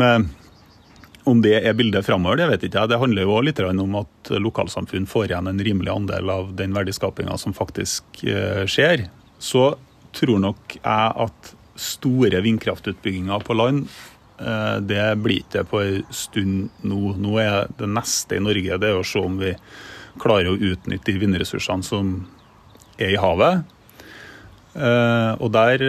om 1.29 1.41
det 1.45 1.59
er 1.59 1.75
bildet 1.77 2.05
framover, 2.05 2.39
det 2.39 2.47
vet 2.49 2.63
ikke 2.65 2.79
jeg. 2.81 2.89
Det 2.89 2.97
handler 2.97 3.27
jo 3.27 3.35
litt 3.45 3.59
om 3.61 3.97
at 3.99 4.31
lokalsamfunn 4.41 5.05
får 5.09 5.27
igjen 5.27 5.49
en 5.51 5.61
rimelig 5.61 5.91
andel 5.93 6.31
av 6.33 6.55
den 6.57 6.73
verdiskapinga 6.73 7.37
som 7.37 7.53
faktisk 7.53 8.23
skjer. 8.65 9.05
Så 9.37 9.75
tror 10.17 10.41
nok 10.41 10.77
jeg 10.79 11.13
at 11.27 11.53
store 11.77 12.41
vindkraftutbygginger 12.45 13.45
på 13.45 13.57
land 13.57 13.85
det 14.37 15.03
blir 15.21 15.43
ikke 15.43 15.61
på 15.69 15.81
en 15.83 16.13
stund 16.13 16.69
nå. 16.81 17.13
Nå 17.21 17.35
er 17.41 17.67
det 17.77 17.89
neste 17.91 18.39
i 18.39 18.43
Norge 18.43 18.79
det 18.81 18.89
er 18.89 18.97
å 18.97 19.05
se 19.05 19.21
om 19.21 19.37
vi 19.39 19.53
klarer 20.21 20.51
å 20.51 20.57
utnytte 20.57 21.11
de 21.11 21.21
vindressursene 21.21 21.85
som 21.85 22.15
er 22.97 23.13
i 23.13 23.21
havet. 23.21 23.63
Og 24.73 25.47
der 25.53 25.85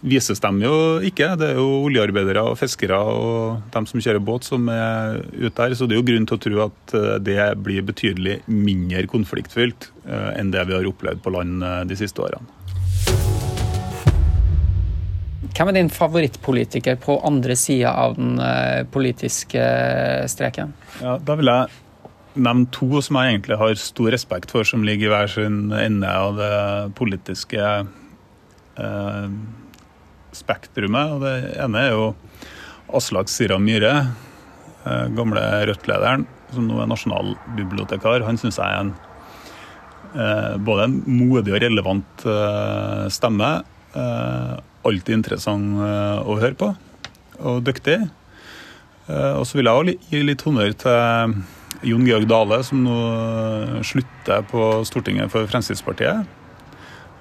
vises 0.00 0.40
de 0.40 0.50
jo 0.64 0.74
ikke. 1.04 1.32
Det 1.40 1.52
er 1.52 1.60
jo 1.60 1.84
oljearbeidere 1.86 2.44
og 2.48 2.58
fiskere 2.60 2.98
og 2.98 3.64
de 3.74 3.84
som 3.90 4.00
kjører 4.00 4.24
båt 4.24 4.48
som 4.48 4.68
er 4.72 5.20
ute 5.36 5.54
der. 5.60 5.76
Så 5.76 5.88
det 5.88 5.96
er 5.96 6.02
jo 6.02 6.08
grunn 6.10 6.28
til 6.28 6.38
å 6.38 6.44
tro 6.48 6.62
at 6.68 6.98
det 7.24 7.40
blir 7.64 7.86
betydelig 7.88 8.40
mindre 8.48 9.06
konfliktfylt 9.12 9.90
enn 10.08 10.54
det 10.54 10.64
vi 10.70 10.78
har 10.78 10.88
opplevd 10.88 11.24
på 11.24 11.34
land 11.36 11.64
de 11.90 12.00
siste 12.00 12.24
årene. 12.24 12.57
Hvem 15.56 15.70
er 15.72 15.76
din 15.78 15.90
favorittpolitiker 15.90 16.98
på 17.02 17.18
andre 17.26 17.56
sida 17.58 17.90
av 18.04 18.14
den 18.18 18.38
politiske 18.94 19.62
streken? 20.30 20.74
Ja, 21.02 21.16
da 21.18 21.36
vil 21.38 21.50
jeg 21.50 21.72
nevne 22.38 22.68
to 22.74 23.00
som 23.04 23.18
jeg 23.18 23.34
egentlig 23.34 23.58
har 23.60 23.80
stor 23.80 24.12
respekt 24.14 24.52
for, 24.54 24.66
som 24.66 24.84
ligger 24.86 25.08
i 25.08 25.12
hver 25.12 25.32
sin 25.32 25.58
ende 25.74 26.10
av 26.10 26.38
det 26.38 26.54
politiske 26.98 27.64
eh, 28.78 29.28
spektrumet. 30.36 31.14
Og 31.16 31.24
det 31.24 31.34
ene 31.58 31.84
er 31.84 31.94
jo 31.96 32.08
Aslak 32.94 33.30
Sira 33.32 33.58
Myhre, 33.60 33.94
eh, 34.84 35.06
gamle 35.16 35.44
Rødt-lederen, 35.70 36.26
som 36.54 36.68
nå 36.68 36.80
er 36.82 36.90
nasjonalbibliotekar. 36.92 38.26
Han 38.28 38.40
syns 38.40 38.60
jeg 38.60 38.68
er 38.68 38.86
en 38.86 38.94
eh, 40.14 40.54
både 40.64 40.88
en 40.88 40.98
modig 41.10 41.54
og 41.56 41.62
relevant 41.64 42.26
eh, 42.28 43.06
stemme. 43.12 43.52
Eh, 43.98 44.56
alltid 44.90 45.18
interessant 45.18 45.82
eh, 45.84 46.18
å 46.24 46.38
høre 46.40 46.56
på, 46.58 46.72
og 47.38 47.62
dyktig. 47.66 48.00
Og 49.08 49.46
så 49.48 49.56
vil 49.56 49.64
jeg 49.64 49.80
også 49.80 50.10
gi 50.12 50.18
litt 50.20 50.42
honnør 50.44 50.74
til 50.82 51.36
Jon 51.88 52.04
Georg 52.04 52.26
Dale, 52.28 52.58
som 52.66 52.82
nå 52.84 52.96
slutter 53.86 54.42
på 54.50 54.66
Stortinget 54.84 55.32
for 55.32 55.48
Fremskrittspartiet. 55.48 56.28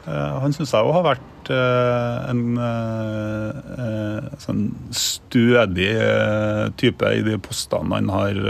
Han 0.03 0.51
syns 0.51 0.74
jeg 0.76 0.84
òg 0.84 0.97
har 0.97 1.05
vært 1.05 1.51
en 1.53 2.43
sånn 4.43 4.65
stødig 4.91 5.93
type 6.84 7.13
i 7.15 7.24
de 7.24 7.39
postene 7.47 8.01
han 8.01 8.11
har 8.11 8.41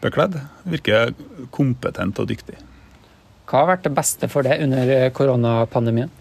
bekledd. 0.00 0.40
Virker 0.64 1.12
kompetent 1.52 2.24
og 2.24 2.32
dyktig. 2.32 2.56
Hva 3.44 3.60
har 3.60 3.74
vært 3.74 3.84
det 3.84 3.94
beste 3.96 4.28
for 4.32 4.46
deg 4.46 4.64
under 4.64 4.94
koronapandemien? 5.16 6.12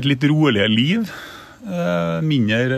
Et 0.00 0.08
litt 0.08 0.24
roligere 0.30 0.72
liv. 0.72 1.10
Mindre 2.24 2.68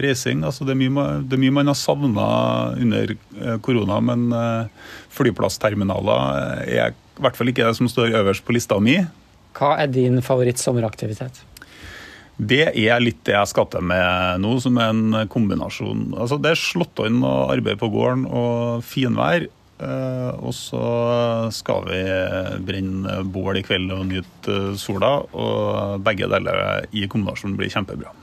reising. 0.00 0.40
Altså 0.48 0.64
det, 0.64 0.72
er 0.72 0.80
mye, 0.80 1.08
det, 1.26 1.36
er 1.36 1.42
mye, 1.42 1.56
man 1.58 1.68
har 1.68 1.76
savna 1.76 2.28
under 2.80 3.12
korona, 3.64 3.98
men 4.00 4.30
flyplassterminaler 5.12 6.64
er 6.64 6.96
i 6.96 7.24
hvert 7.24 7.36
fall 7.36 7.52
ikke 7.52 7.66
det 7.68 7.76
som 7.76 7.90
står 7.92 8.16
øverst 8.22 8.44
på 8.46 8.56
lista 8.56 8.80
mi. 8.80 8.96
Hva 9.56 9.74
er 9.82 9.92
din 9.92 10.20
favorittsommeraktivitet? 10.24 11.42
Det 12.36 12.66
er 12.68 13.00
litt 13.00 13.22
det 13.24 13.32
jeg 13.32 13.48
skal 13.48 13.68
til 13.72 13.84
med 13.88 14.42
nå, 14.44 14.56
som 14.60 14.76
er 14.80 14.92
en 14.92 15.20
kombinasjon. 15.32 16.10
Altså 16.12 16.36
Det 16.40 16.52
er 16.52 16.60
slått 16.60 17.00
inn 17.06 17.22
og 17.24 17.52
arbeid 17.54 17.80
på 17.80 17.88
gården 17.92 18.26
og 18.28 18.84
finvær. 18.84 19.48
Og 19.76 20.54
så 20.56 20.82
skal 21.52 21.82
vi 21.84 21.98
brenne 22.64 23.18
bål 23.28 23.58
i 23.60 23.64
kveld 23.66 23.90
og 23.92 24.06
nyte 24.08 24.76
sola. 24.80 25.18
Og 25.36 26.00
begge 26.06 26.30
deler 26.32 26.86
i 26.96 27.04
kombinasjon 27.12 27.58
blir 27.58 27.72
kjempebra. 27.74 28.14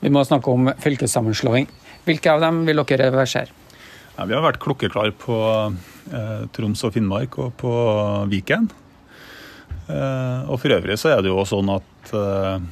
Vi 0.00 0.12
må 0.12 0.22
snakke 0.24 0.52
om 0.54 0.70
fylkessammenslåing. 0.80 1.66
Hvilke 2.06 2.32
av 2.32 2.44
dem 2.44 2.62
vil 2.68 2.80
dere 2.80 3.10
reversere? 3.10 3.52
Ja, 4.16 4.26
vi 4.28 4.36
har 4.36 4.44
vært 4.44 4.60
klokkeklare 4.60 5.14
på 5.16 5.36
eh, 6.12 6.44
Troms 6.56 6.82
og 6.84 6.94
Finnmark 6.96 7.38
og 7.40 7.54
på 7.60 7.72
Viken. 8.28 8.68
Eh, 9.88 10.48
og 10.48 10.58
for 10.60 10.76
øvrig 10.76 10.98
så 11.00 11.14
er 11.14 11.22
det 11.24 11.32
jo 11.32 11.44
sånn 11.48 11.72
at 11.72 12.12
eh, 12.16 12.66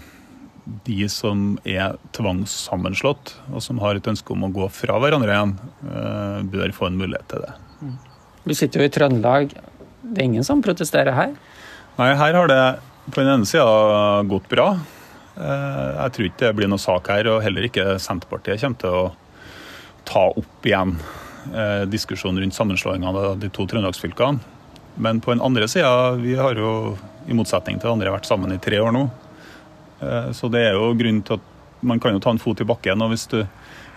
de 0.89 1.09
som 1.13 1.55
er 1.65 1.97
tvangssammenslått, 2.17 3.33
og 3.53 3.65
som 3.65 3.81
har 3.85 3.97
et 3.97 4.11
ønske 4.13 4.35
om 4.35 4.45
å 4.45 4.53
gå 4.53 4.69
fra 4.73 4.99
hverandre 5.01 5.33
igjen, 5.33 5.55
bør 6.53 6.75
få 6.77 6.91
en 6.91 6.99
mulighet 7.01 7.25
til 7.33 7.47
det. 7.47 7.55
Du 8.49 8.55
sitter 8.57 8.81
jo 8.81 8.89
i 8.89 8.93
Trøndelag. 8.93 9.51
Det 10.01 10.23
er 10.23 10.25
ingen 10.25 10.47
som 10.47 10.63
protesterer 10.65 11.13
her? 11.13 11.35
Nei, 11.99 12.13
her 12.17 12.37
har 12.39 12.49
det 12.49 12.63
på 13.13 13.21
den 13.21 13.35
ene 13.35 13.49
sida 13.49 14.23
gått 14.29 14.49
bra. 14.49 14.71
Jeg 15.39 16.15
tror 16.15 16.29
ikke 16.29 16.47
det 16.47 16.55
blir 16.57 16.71
noe 16.73 16.81
sak 16.81 17.11
her, 17.13 17.29
og 17.29 17.43
heller 17.45 17.67
ikke 17.69 17.99
Senterpartiet 18.03 18.63
kommer 18.63 18.81
til 18.81 18.97
å 18.97 19.03
ta 20.09 20.25
opp 20.33 20.67
igjen 20.67 20.97
diskusjonen 21.93 22.41
rundt 22.43 22.57
sammenslåingen 22.57 23.09
av 23.09 23.37
de 23.41 23.53
to 23.53 23.69
trøndelagsfylkene. 23.69 24.41
Men 24.99 25.21
på 25.23 25.31
den 25.35 25.45
andre 25.45 25.69
sida, 25.71 26.17
vi 26.19 26.35
har 26.41 26.59
jo 26.59 26.97
i 27.29 27.37
motsetning 27.37 27.79
til 27.79 27.93
andre 27.93 28.17
vært 28.17 28.27
sammen 28.27 28.55
i 28.55 28.61
tre 28.63 28.81
år 28.81 28.97
nå. 28.97 29.05
Så 30.35 30.49
det 30.51 30.65
er 30.71 30.79
jo 30.79 30.95
grunnen 30.97 31.23
til 31.27 31.39
at 31.39 31.85
man 31.87 32.01
kan 32.03 32.17
jo 32.17 32.25
ta 32.25 32.33
en 32.33 32.41
fot 32.43 32.65
i 32.65 32.67
bakken. 32.67 33.05
Og 33.05 33.13
hvis 33.13 33.29
du 33.31 33.43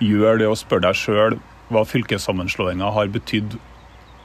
gjør 0.03 0.43
det 0.43 0.51
og 0.51 0.59
spør 0.59 0.83
deg 0.83 0.99
sjøl 0.99 1.39
hva 1.71 1.85
fylkessammenslåinga 1.87 2.91
har 2.93 3.11
betydd 3.13 3.55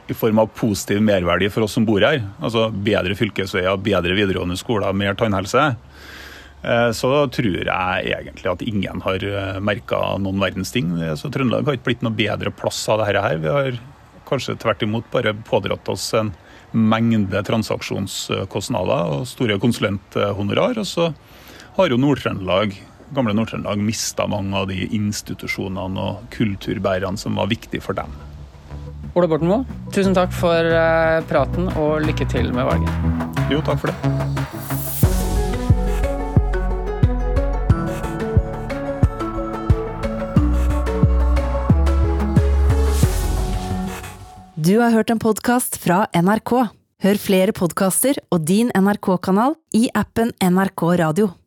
i 0.07 0.15
form 0.17 0.39
av 0.39 0.51
positiv 0.55 1.01
merverdi 1.03 1.49
for 1.51 1.65
oss 1.65 1.75
som 1.77 1.85
bor 1.87 2.03
her, 2.05 2.21
altså 2.39 2.69
bedre 2.71 3.15
fylkesveier, 3.17 3.79
bedre 3.83 4.15
videregående 4.17 4.57
skoler, 4.59 4.95
mer 4.95 5.17
tannhelse, 5.19 5.69
så 6.97 7.11
tror 7.31 7.69
jeg 7.69 8.13
egentlig 8.17 8.49
at 8.49 8.63
ingen 8.65 9.03
har 9.05 9.23
merka 9.63 9.99
noen 10.19 10.41
verdens 10.41 10.73
ting. 10.73 10.89
Så 11.15 11.29
Trøndelag 11.31 11.67
har 11.67 11.77
ikke 11.77 11.91
blitt 11.91 12.03
noe 12.03 12.17
bedre 12.17 12.51
plass 12.51 12.81
av 12.91 13.03
dette 13.03 13.21
her. 13.23 13.37
Vi 13.39 13.51
har 13.53 13.77
kanskje 14.27 14.57
tvert 14.59 14.83
imot 14.83 15.07
bare 15.13 15.35
pådratt 15.47 15.87
oss 15.93 16.09
en 16.17 16.33
mengde 16.73 17.43
transaksjonskostnader 17.47 19.13
og 19.13 19.27
store 19.29 19.59
konsulenthonorar. 19.63 20.81
Og 20.81 20.89
så 20.89 21.11
har 21.77 21.93
jo 21.93 22.01
Nord-Trøndelag 22.01 22.75
gamle 23.15 23.37
Nord-Trøndelag 23.37 23.79
mista 23.87 24.27
mange 24.27 24.57
av 24.57 24.67
de 24.67 24.89
institusjonene 24.97 26.09
og 26.09 26.25
kulturbærerne 26.35 27.21
som 27.21 27.37
var 27.39 27.53
viktige 27.53 27.85
for 27.85 27.95
dem. 27.95 28.11
Ole 29.17 29.25
Borten 29.25 29.49
Moe, 29.49 29.65
tusen 29.89 30.13
takk 30.13 30.29
for 30.29 30.73
praten 31.25 31.71
og 31.73 32.03
lykke 32.05 32.27
til 32.29 32.51
med 32.53 32.67
valget. 32.69 32.91
Jo, 33.49 33.63
takk 33.65 33.81
for 33.81 33.89
det. 33.89 33.97
Du 44.67 44.75
har 44.83 44.91
hørt 44.91 45.09
en 45.09 45.19
podkast 45.21 45.77
fra 45.79 46.03
NRK. 46.13 46.51
Hør 47.05 47.19
flere 47.21 47.53
podkaster 47.55 48.17
og 48.29 48.45
din 48.49 48.69
NRK-kanal 48.75 49.55
i 49.77 49.87
appen 49.95 50.33
NRK 50.43 50.83
Radio. 50.99 51.29